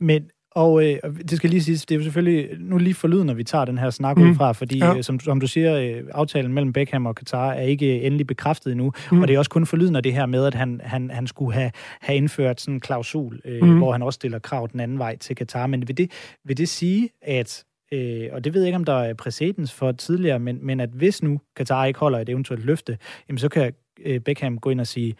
Men 0.00 0.22
og 0.56 0.84
øh, 0.84 0.98
det 1.30 1.36
skal 1.36 1.50
lige 1.50 1.62
siges, 1.62 1.86
det 1.86 1.94
er 1.94 1.98
jo 1.98 2.02
selvfølgelig 2.02 2.48
nu 2.60 2.78
lige 2.78 2.94
for 2.94 3.08
lyden, 3.08 3.26
når 3.26 3.34
vi 3.34 3.44
tager 3.44 3.64
den 3.64 3.78
her 3.78 3.90
snak 3.90 4.16
mm. 4.16 4.30
ud 4.30 4.34
fra, 4.34 4.52
fordi 4.52 4.78
ja. 4.78 4.96
øh, 4.96 5.02
som, 5.02 5.20
som 5.20 5.40
du 5.40 5.46
siger, 5.46 5.76
øh, 5.76 6.04
aftalen 6.14 6.52
mellem 6.52 6.72
Beckham 6.72 7.06
og 7.06 7.14
Qatar 7.14 7.52
er 7.52 7.62
ikke 7.62 8.02
endelig 8.02 8.26
bekræftet 8.26 8.72
endnu, 8.72 8.92
mm. 9.12 9.22
og 9.22 9.28
det 9.28 9.34
er 9.34 9.38
også 9.38 9.50
kun 9.50 9.66
for 9.66 9.76
lyden 9.76 9.96
af 9.96 10.02
det 10.02 10.12
her 10.12 10.26
med, 10.26 10.46
at 10.46 10.54
han, 10.54 10.80
han, 10.84 11.10
han 11.10 11.26
skulle 11.26 11.54
have, 11.54 11.70
have 12.00 12.16
indført 12.16 12.60
sådan 12.60 12.74
en 12.74 12.80
klausul, 12.80 13.40
øh, 13.44 13.62
mm. 13.62 13.78
hvor 13.78 13.92
han 13.92 14.02
også 14.02 14.16
stiller 14.16 14.38
krav 14.38 14.68
den 14.72 14.80
anden 14.80 14.98
vej 14.98 15.16
til 15.16 15.36
Qatar. 15.36 15.66
Men 15.66 15.88
vil 15.88 15.96
det, 15.96 16.10
vil 16.44 16.56
det 16.56 16.68
sige, 16.68 17.08
at 17.22 17.64
Øh, 17.92 18.28
og 18.32 18.44
det 18.44 18.54
ved 18.54 18.60
jeg 18.60 18.68
ikke, 18.68 18.76
om 18.76 18.84
der 18.84 19.02
er 19.02 19.14
præcedens 19.14 19.72
for 19.72 19.92
tidligere, 19.92 20.38
men, 20.38 20.58
men 20.62 20.80
at 20.80 20.88
hvis 20.88 21.22
nu 21.22 21.40
Qatar 21.56 21.84
ikke 21.84 22.00
holder 22.00 22.18
et 22.18 22.28
eventuelt 22.28 22.64
løfte, 22.64 22.98
jamen 23.28 23.38
så 23.38 23.48
kan 23.48 23.72
øh, 24.04 24.20
Beckham 24.20 24.58
gå 24.58 24.70
ind 24.70 24.80
og 24.80 24.86
sige, 24.86 25.14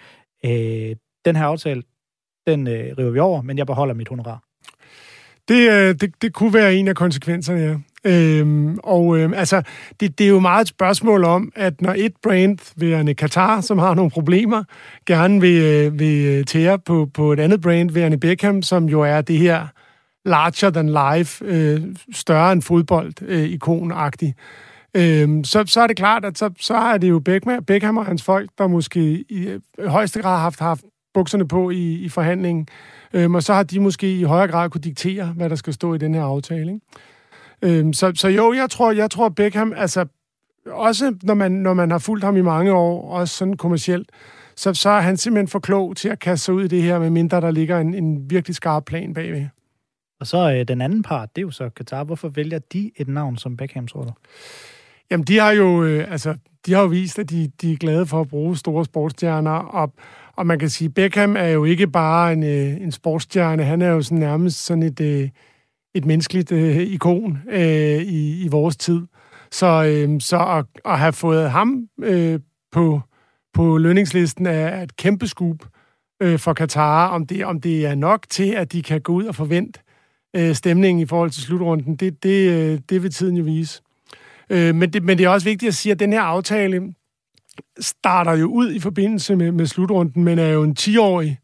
øh, 0.45 0.97
den 1.24 1.37
her 1.37 1.45
aftale, 1.45 1.82
den 2.47 2.66
øh, 2.66 2.95
river 2.99 3.11
vi 3.11 3.18
over, 3.18 3.43
men 3.43 3.59
jeg 3.59 3.66
beholder 3.66 3.95
mit 3.95 4.09
honorar. 4.09 4.45
Det, 5.49 5.70
øh, 5.70 5.94
det, 6.01 6.22
det 6.22 6.32
kunne 6.32 6.55
være 6.55 6.74
en 6.74 6.88
af 6.88 6.94
konsekvenserne, 6.94 7.61
ja. 7.61 7.76
Øhm, 8.05 8.78
og 8.82 9.18
øhm, 9.18 9.34
altså, 9.34 9.62
det, 10.01 10.18
det 10.18 10.24
er 10.24 10.28
jo 10.28 10.40
meget 10.40 10.62
et 10.62 10.68
spørgsmål 10.68 11.24
om, 11.24 11.53
at 11.55 11.82
når 11.82 11.94
et 11.97 12.12
brand, 12.22 12.59
værende 12.76 13.14
Qatar, 13.14 13.61
som 13.61 13.78
har 13.78 13.94
nogle 13.94 14.11
problemer, 14.11 14.64
gerne 15.07 15.40
vil, 15.40 15.62
øh, 15.62 15.99
vil 15.99 16.26
øh, 16.26 16.44
tære 16.44 16.78
på, 16.78 17.09
på 17.14 17.32
et 17.32 17.40
andet 17.40 17.61
brand, 17.61 17.90
værende 17.90 18.18
Beckham, 18.18 18.62
som 18.62 18.84
jo 18.84 19.01
er 19.01 19.20
det 19.20 19.38
her 19.38 19.66
larger 20.24 20.70
than 20.70 20.88
life, 20.88 21.44
øh, 21.44 21.82
større 22.12 22.53
end 22.53 22.62
fodbold, 22.62 23.12
øh, 23.22 23.44
ikonagtigt, 23.44 24.36
øh, 24.97 25.28
så, 25.44 25.64
så 25.66 25.80
er 25.80 25.86
det 25.86 25.97
klart, 25.97 26.24
at 26.24 26.38
så, 26.38 26.51
så 26.61 26.74
er 26.74 26.99
det 26.99 27.09
jo 27.09 27.18
Beckham, 27.18 27.64
Beckham 27.64 27.97
og 27.97 28.07
hans 28.07 28.22
folk, 28.22 28.51
der 28.59 28.66
måske 28.66 29.24
i 29.28 29.49
øh, 29.78 29.86
højeste 29.86 30.22
grad 30.22 30.34
har 30.34 30.42
haft, 30.42 30.61
haft 30.61 30.82
bukserne 31.14 31.49
på 31.49 31.70
i, 31.70 31.94
i 31.94 32.09
forhandlingen. 32.09 32.68
Øhm, 33.16 33.34
og 33.34 33.42
så 33.42 33.54
har 33.54 33.62
de 33.62 33.80
måske 33.80 34.18
i 34.18 34.22
højere 34.22 34.48
grad 34.48 34.70
kunne 34.70 34.80
diktere, 34.80 35.26
hvad 35.26 35.50
der 35.50 35.56
skal 35.56 35.72
stå 35.72 35.94
i 35.94 35.98
den 35.98 36.14
her 36.14 36.22
aftale. 36.22 36.72
Ikke? 36.72 37.78
Øhm, 37.78 37.92
så, 37.92 38.12
så 38.14 38.28
jo, 38.28 38.52
jeg 38.52 38.70
tror, 38.70 38.92
jeg 38.92 39.10
tror 39.10 39.28
Beckham, 39.28 39.72
altså 39.76 40.06
også 40.66 41.14
når 41.22 41.34
man, 41.34 41.52
når 41.52 41.74
man 41.74 41.90
har 41.90 41.98
fulgt 41.98 42.24
ham 42.24 42.36
i 42.36 42.40
mange 42.40 42.72
år, 42.72 43.10
også 43.10 43.36
sådan 43.36 43.56
kommercielt, 43.56 44.12
så, 44.56 44.74
så 44.74 44.90
er 44.90 45.00
han 45.00 45.16
simpelthen 45.16 45.48
for 45.48 45.58
klog 45.58 45.96
til 45.96 46.08
at 46.08 46.18
kaste 46.18 46.44
sig 46.44 46.54
ud 46.54 46.64
i 46.64 46.68
det 46.68 46.82
her, 46.82 46.98
med 46.98 47.10
mindre 47.10 47.40
der 47.40 47.50
ligger 47.50 47.78
en, 47.78 47.94
en 47.94 48.30
virkelig 48.30 48.54
skarp 48.54 48.84
plan 48.84 49.14
bagved. 49.14 49.46
Og 50.20 50.26
så 50.26 50.52
øh, 50.52 50.68
den 50.68 50.80
anden 50.80 51.02
part, 51.02 51.36
det 51.36 51.42
er 51.42 51.46
jo 51.46 51.50
så 51.50 51.70
Qatar. 51.76 52.04
Hvorfor 52.04 52.28
vælger 52.28 52.58
de 52.58 52.90
et 52.96 53.08
navn 53.08 53.36
som 53.36 53.56
Beckham, 53.56 53.86
tror 53.86 54.02
du? 54.02 54.12
Jamen, 55.10 55.24
de 55.24 55.38
har 55.38 55.50
jo, 55.50 55.84
øh, 55.84 56.12
altså, 56.12 56.36
de 56.66 56.72
har 56.72 56.80
jo 56.80 56.86
vist, 56.86 57.18
at 57.18 57.30
de, 57.30 57.50
de 57.60 57.72
er 57.72 57.76
glade 57.76 58.06
for 58.06 58.20
at 58.20 58.28
bruge 58.28 58.56
store 58.56 58.84
sportsstjerner, 58.84 59.50
og, 59.50 59.92
og 60.37 60.47
man 60.47 60.59
kan 60.59 60.68
sige, 60.68 60.91
Beckham 60.91 61.37
er 61.37 61.49
jo 61.49 61.64
ikke 61.64 61.87
bare 61.87 62.32
en, 62.32 62.43
øh, 62.43 62.80
en 62.80 62.93
sportsstjerne, 62.93 63.64
han 63.64 63.82
er 63.82 63.89
jo 63.89 64.03
sådan 64.03 64.18
nærmest 64.18 64.64
sådan 64.64 64.82
et, 64.82 65.01
øh, 65.01 65.28
et 65.95 66.05
menneskeligt 66.05 66.53
øh, 66.53 66.76
ikon 66.76 67.39
øh, 67.51 68.03
i, 68.03 68.45
i 68.45 68.49
vores 68.49 68.76
tid. 68.76 69.01
Så, 69.51 69.66
øh, 69.66 70.20
så 70.20 70.39
at, 70.39 70.64
at 70.84 70.99
have 70.99 71.12
fået 71.12 71.51
ham 71.51 71.89
øh, 72.03 72.41
på, 72.72 73.01
på 73.55 73.78
lønningslisten 73.78 74.47
er 74.47 74.82
et 74.82 74.97
kæmpe 74.97 75.26
skub 75.26 75.62
øh, 76.22 76.39
for 76.39 76.53
Katar. 76.53 77.09
Om 77.09 77.26
det, 77.26 77.45
om 77.45 77.61
det 77.61 77.87
er 77.87 77.95
nok 77.95 78.26
til, 78.28 78.51
at 78.51 78.72
de 78.72 78.82
kan 78.82 79.01
gå 79.01 79.12
ud 79.12 79.24
og 79.24 79.34
forvente 79.34 79.80
øh, 80.37 80.55
stemningen 80.55 81.03
i 81.03 81.07
forhold 81.07 81.30
til 81.30 81.43
slutrunden, 81.43 81.97
det, 81.97 82.22
det, 82.22 82.51
øh, 82.51 82.80
det 82.89 83.03
vil 83.03 83.12
tiden 83.12 83.37
jo 83.37 83.45
vise. 83.45 83.82
Øh, 84.51 84.74
men, 84.74 84.93
det, 84.93 85.03
men 85.03 85.18
det 85.18 85.24
er 85.24 85.28
også 85.28 85.49
vigtigt 85.49 85.68
at 85.68 85.74
sige, 85.74 85.93
at 85.93 85.99
den 85.99 86.12
her 86.12 86.20
aftale 86.20 86.95
starter 87.80 88.32
jo 88.32 88.46
ud 88.46 88.72
i 88.72 88.80
forbindelse 88.80 89.36
med, 89.36 89.52
med 89.52 89.66
slutrunden, 89.66 90.24
men 90.24 90.38
er 90.38 90.48
jo 90.48 90.62
en 90.62 90.76
10-årig 90.80 91.38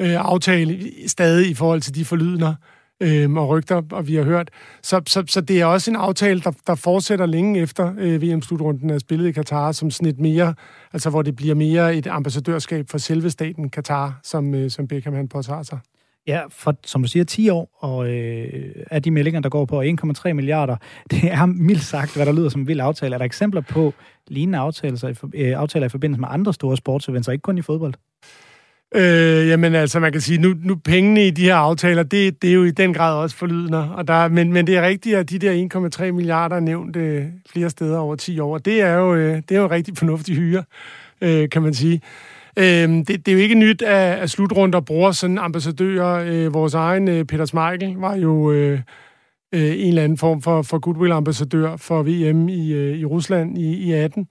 øh, 0.00 0.14
aftale 0.14 0.92
stadig 1.06 1.50
i 1.50 1.54
forhold 1.54 1.80
til 1.80 1.94
de 1.94 2.04
forlydender 2.04 2.54
øh, 3.00 3.32
og 3.32 3.48
rygter, 3.48 3.82
og 3.92 4.08
vi 4.08 4.14
har 4.14 4.22
hørt. 4.22 4.50
Så, 4.82 5.02
så, 5.06 5.24
så 5.26 5.40
det 5.40 5.60
er 5.60 5.64
også 5.66 5.90
en 5.90 5.96
aftale, 5.96 6.40
der, 6.40 6.52
der 6.66 6.74
fortsætter 6.74 7.26
længe 7.26 7.60
efter 7.60 7.94
øh, 7.98 8.22
VM-slutrunden 8.22 8.90
er 8.90 8.98
spillet 8.98 9.28
i 9.28 9.32
Katar, 9.32 9.72
som 9.72 9.90
sådan 9.90 10.08
et 10.08 10.18
mere, 10.18 10.54
altså 10.92 11.10
hvor 11.10 11.22
det 11.22 11.36
bliver 11.36 11.54
mere 11.54 11.96
et 11.96 12.06
ambassadørskab 12.06 12.90
for 12.90 12.98
selve 12.98 13.30
staten 13.30 13.70
Katar, 13.70 14.20
som, 14.22 14.54
øh, 14.54 14.70
som 14.70 14.88
Beckham 14.88 15.14
han 15.14 15.28
påtager 15.28 15.62
sig. 15.62 15.78
Ja, 16.26 16.42
for 16.50 16.76
som 16.84 17.02
du 17.02 17.08
siger, 17.08 17.24
10 17.24 17.48
år, 17.48 17.68
og 17.78 18.08
øh, 18.08 18.74
af 18.90 19.02
de 19.02 19.10
meldinger, 19.10 19.40
der 19.40 19.48
går 19.48 19.64
på 19.64 19.82
1,3 19.82 20.32
milliarder, 20.32 20.76
det 21.10 21.32
er 21.32 21.46
mildt 21.46 21.82
sagt, 21.82 22.16
hvad 22.16 22.26
der 22.26 22.32
lyder 22.32 22.48
som 22.48 22.60
en 22.60 22.66
vild 22.66 22.80
aftale. 22.80 23.14
Er 23.14 23.18
der 23.18 23.24
eksempler 23.24 23.60
på 23.60 23.94
lignende 24.28 24.58
aftaler, 24.58 25.28
øh, 25.34 25.60
aftaler 25.60 25.86
i 25.86 25.88
forbindelse 25.88 26.20
med 26.20 26.28
andre 26.30 26.54
store 26.54 26.76
sportseventer, 26.76 27.32
ikke 27.32 27.42
kun 27.42 27.58
i 27.58 27.62
fodbold? 27.62 27.94
Øh, 28.94 29.48
jamen 29.48 29.74
altså, 29.74 30.00
man 30.00 30.12
kan 30.12 30.20
sige, 30.20 30.38
nu, 30.38 30.54
nu 30.62 30.74
pengene 30.74 31.26
i 31.26 31.30
de 31.30 31.42
her 31.42 31.54
aftaler, 31.54 32.02
det, 32.02 32.42
det 32.42 32.50
er 32.50 32.54
jo 32.54 32.64
i 32.64 32.70
den 32.70 32.94
grad 32.94 33.14
også 33.14 33.36
forlydende. 33.36 33.94
Og 33.94 34.08
der, 34.08 34.28
men, 34.28 34.52
men 34.52 34.66
det 34.66 34.76
er 34.76 34.82
rigtigt, 34.82 35.16
at 35.16 35.30
de 35.30 35.38
der 35.38 35.88
1,3 36.06 36.12
milliarder 36.12 36.56
er 36.56 36.60
nævnt 36.60 36.96
øh, 36.96 37.24
flere 37.52 37.70
steder 37.70 37.98
over 37.98 38.16
10 38.16 38.40
år. 38.40 38.58
Det 38.58 38.82
er 38.82 38.94
jo, 38.94 39.14
øh, 39.14 39.36
det 39.48 39.56
er 39.56 39.60
jo 39.60 39.70
rigtig 39.70 39.98
fornuftig 39.98 40.36
hyre, 40.36 40.64
øh, 41.20 41.48
kan 41.48 41.62
man 41.62 41.74
sige. 41.74 42.00
Øhm, 42.58 43.04
det, 43.04 43.26
det 43.26 43.32
er 43.32 43.36
jo 43.36 43.42
ikke 43.42 43.54
nyt, 43.54 43.82
at, 43.82 44.18
at 44.18 44.30
slutrunder 44.30 44.80
bruger 44.80 45.12
sådan 45.12 45.38
ambassadører. 45.38 46.24
Øh, 46.26 46.54
vores 46.54 46.74
egen 46.74 47.08
øh, 47.08 47.24
Peter 47.24 47.44
Smeichel 47.44 47.94
var 47.96 48.16
jo 48.16 48.52
øh, 48.52 48.80
øh, 49.54 49.60
en 49.60 49.88
eller 49.88 50.04
anden 50.04 50.18
form 50.18 50.42
for, 50.42 50.62
for 50.62 50.78
goodwill-ambassadør 50.78 51.76
for 51.76 52.02
VM 52.02 52.48
i, 52.48 52.72
øh, 52.72 52.98
i 52.98 53.04
Rusland 53.04 53.58
i, 53.58 53.76
i 53.76 53.92
18. 53.92 54.28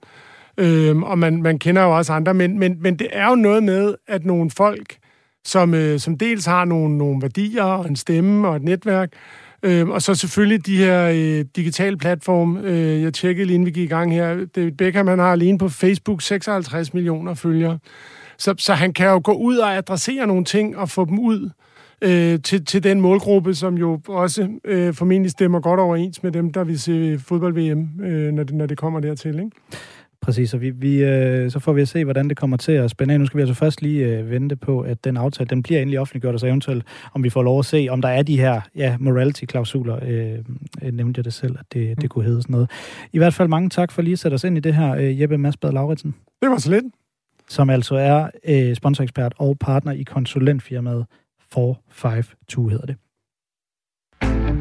Øhm, 0.58 1.02
og 1.02 1.18
man, 1.18 1.42
man 1.42 1.58
kender 1.58 1.82
jo 1.82 1.96
også 1.96 2.12
andre, 2.12 2.34
men, 2.34 2.58
men, 2.58 2.82
men 2.82 2.98
det 2.98 3.08
er 3.12 3.28
jo 3.28 3.34
noget 3.34 3.62
med, 3.62 3.94
at 4.08 4.24
nogle 4.24 4.50
folk, 4.50 4.96
som, 5.44 5.74
øh, 5.74 6.00
som 6.00 6.18
dels 6.18 6.46
har 6.46 6.64
nogle, 6.64 6.98
nogle 6.98 7.22
værdier 7.22 7.62
og 7.62 7.88
en 7.88 7.96
stemme 7.96 8.48
og 8.48 8.56
et 8.56 8.62
netværk, 8.62 9.12
øh, 9.62 9.88
og 9.88 10.02
så 10.02 10.14
selvfølgelig 10.14 10.66
de 10.66 10.76
her 10.76 11.10
øh, 11.14 11.44
digitale 11.56 11.96
platform. 11.96 12.56
Øh, 12.56 13.02
jeg 13.02 13.14
tjekkede 13.14 13.46
lige 13.46 13.54
inden 13.54 13.66
vi 13.66 13.70
gik 13.70 13.84
i 13.84 13.94
gang 13.94 14.12
her. 14.12 14.46
David 14.56 14.72
Beckham, 14.72 15.08
han 15.08 15.18
har 15.18 15.32
alene 15.32 15.58
på 15.58 15.68
Facebook 15.68 16.22
56 16.22 16.94
millioner 16.94 17.34
følgere. 17.34 17.78
Så, 18.38 18.54
så 18.58 18.74
han 18.74 18.92
kan 18.92 19.06
jo 19.06 19.20
gå 19.24 19.32
ud 19.32 19.56
og 19.56 19.76
adressere 19.76 20.26
nogle 20.26 20.44
ting 20.44 20.76
og 20.76 20.88
få 20.88 21.04
dem 21.04 21.18
ud 21.18 21.50
øh, 22.02 22.40
til, 22.42 22.64
til 22.64 22.84
den 22.84 23.00
målgruppe, 23.00 23.54
som 23.54 23.78
jo 23.78 24.00
også 24.08 24.48
øh, 24.64 24.94
formentlig 24.94 25.30
stemmer 25.30 25.60
godt 25.60 25.80
overens 25.80 26.22
med 26.22 26.32
dem, 26.32 26.52
der 26.52 26.64
vil 26.64 26.80
se 26.80 27.18
fodbold-VM, 27.18 28.04
øh, 28.04 28.32
når, 28.32 28.42
det, 28.42 28.54
når 28.54 28.66
det 28.66 28.78
kommer 28.78 29.00
dertil. 29.00 29.38
Ikke? 29.38 29.50
Præcis, 30.20 30.54
og 30.54 30.60
vi, 30.60 30.70
vi, 30.70 31.04
øh, 31.04 31.50
så 31.50 31.58
får 31.58 31.72
vi 31.72 31.80
at 31.80 31.88
se, 31.88 32.04
hvordan 32.04 32.28
det 32.28 32.36
kommer 32.36 32.56
til 32.56 32.72
at 32.72 32.90
spænde 32.90 33.14
af. 33.14 33.20
Nu 33.20 33.26
skal 33.26 33.38
vi 33.38 33.42
altså 33.42 33.54
først 33.54 33.82
lige 33.82 34.06
øh, 34.06 34.30
vente 34.30 34.56
på, 34.56 34.80
at 34.80 35.04
den 35.04 35.16
aftale, 35.16 35.48
den 35.48 35.62
bliver 35.62 35.80
endelig 35.80 36.00
offentliggjort, 36.00 36.34
og 36.34 36.40
så 36.40 36.46
eventuelt, 36.46 36.84
om 37.14 37.24
vi 37.24 37.30
får 37.30 37.42
lov 37.42 37.58
at 37.58 37.64
se, 37.64 37.88
om 37.90 38.02
der 38.02 38.08
er 38.08 38.22
de 38.22 38.38
her 38.38 38.60
ja, 38.76 38.96
morality-klausuler. 39.00 39.98
Øh, 40.02 40.38
øh, 40.82 40.92
nævnte 40.92 41.18
jeg 41.18 41.24
det 41.24 41.34
selv, 41.34 41.56
at 41.58 41.66
det, 41.72 42.02
det 42.02 42.10
kunne 42.10 42.24
hedde 42.24 42.42
sådan 42.42 42.52
noget. 42.52 42.70
I 43.12 43.18
hvert 43.18 43.34
fald 43.34 43.48
mange 43.48 43.70
tak 43.70 43.92
for 43.92 44.02
lige 44.02 44.12
at 44.12 44.18
sætte 44.18 44.34
os 44.34 44.44
ind 44.44 44.56
i 44.56 44.60
det 44.60 44.74
her, 44.74 44.94
øh, 44.94 45.20
Jeppe 45.20 45.38
Masbad 45.38 45.72
Lauritsen. 45.72 46.14
Det 46.42 46.50
var 46.50 46.58
så 46.58 46.70
lidt. 46.70 46.84
Som 47.48 47.70
altså 47.70 47.94
er 47.94 48.30
øh, 48.44 48.74
sponsorekspert 48.74 49.34
og 49.36 49.58
partner 49.58 49.92
i 49.92 50.02
konsulentfirmaet 50.02 51.06
452 51.52 52.36
hedder 52.70 52.86
det. 52.86 52.96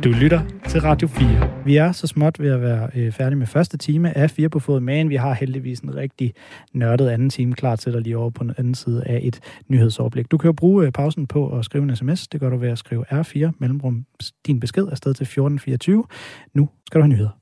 Du 0.03 0.09
lytter 0.09 0.41
til 0.67 0.81
Radio 0.81 1.07
4. 1.07 1.63
Vi 1.65 1.77
er 1.77 1.91
så 1.91 2.07
småt 2.07 2.39
ved 2.39 2.49
at 2.49 2.61
være 2.61 2.89
øh, 2.95 3.11
færdige 3.11 3.38
med 3.38 3.47
første 3.47 3.77
time 3.77 4.17
af 4.17 4.31
4 4.31 4.49
på 4.49 4.59
fod, 4.59 4.79
men 4.79 5.09
vi 5.09 5.15
har 5.15 5.33
heldigvis 5.33 5.79
en 5.79 5.95
rigtig 5.95 6.33
nørdet 6.73 7.09
anden 7.09 7.29
time 7.29 7.53
klar 7.53 7.75
til 7.75 7.93
dig 7.93 8.01
lige 8.01 8.17
over 8.17 8.29
på 8.29 8.43
den 8.43 8.53
anden 8.57 8.75
side 8.75 9.03
af 9.05 9.19
et 9.23 9.39
nyhedsoverblik. 9.67 10.31
Du 10.31 10.38
kan 10.38 10.47
jo 10.47 10.53
bruge 10.53 10.86
øh, 10.86 10.91
pausen 10.91 11.27
på 11.27 11.57
at 11.57 11.65
skrive 11.65 11.83
en 11.83 11.95
sms. 11.95 12.27
Det 12.27 12.39
gør 12.39 12.49
du 12.49 12.57
ved 12.57 12.69
at 12.69 12.77
skrive 12.77 13.05
R4 13.11 13.51
mellemrum 13.59 14.05
din 14.47 14.59
besked 14.59 14.88
afsted 14.91 15.13
til 15.13 15.23
1424. 15.23 16.03
Nu 16.53 16.69
skal 16.88 16.99
du 16.99 17.03
have 17.03 17.13
nyheder. 17.13 17.39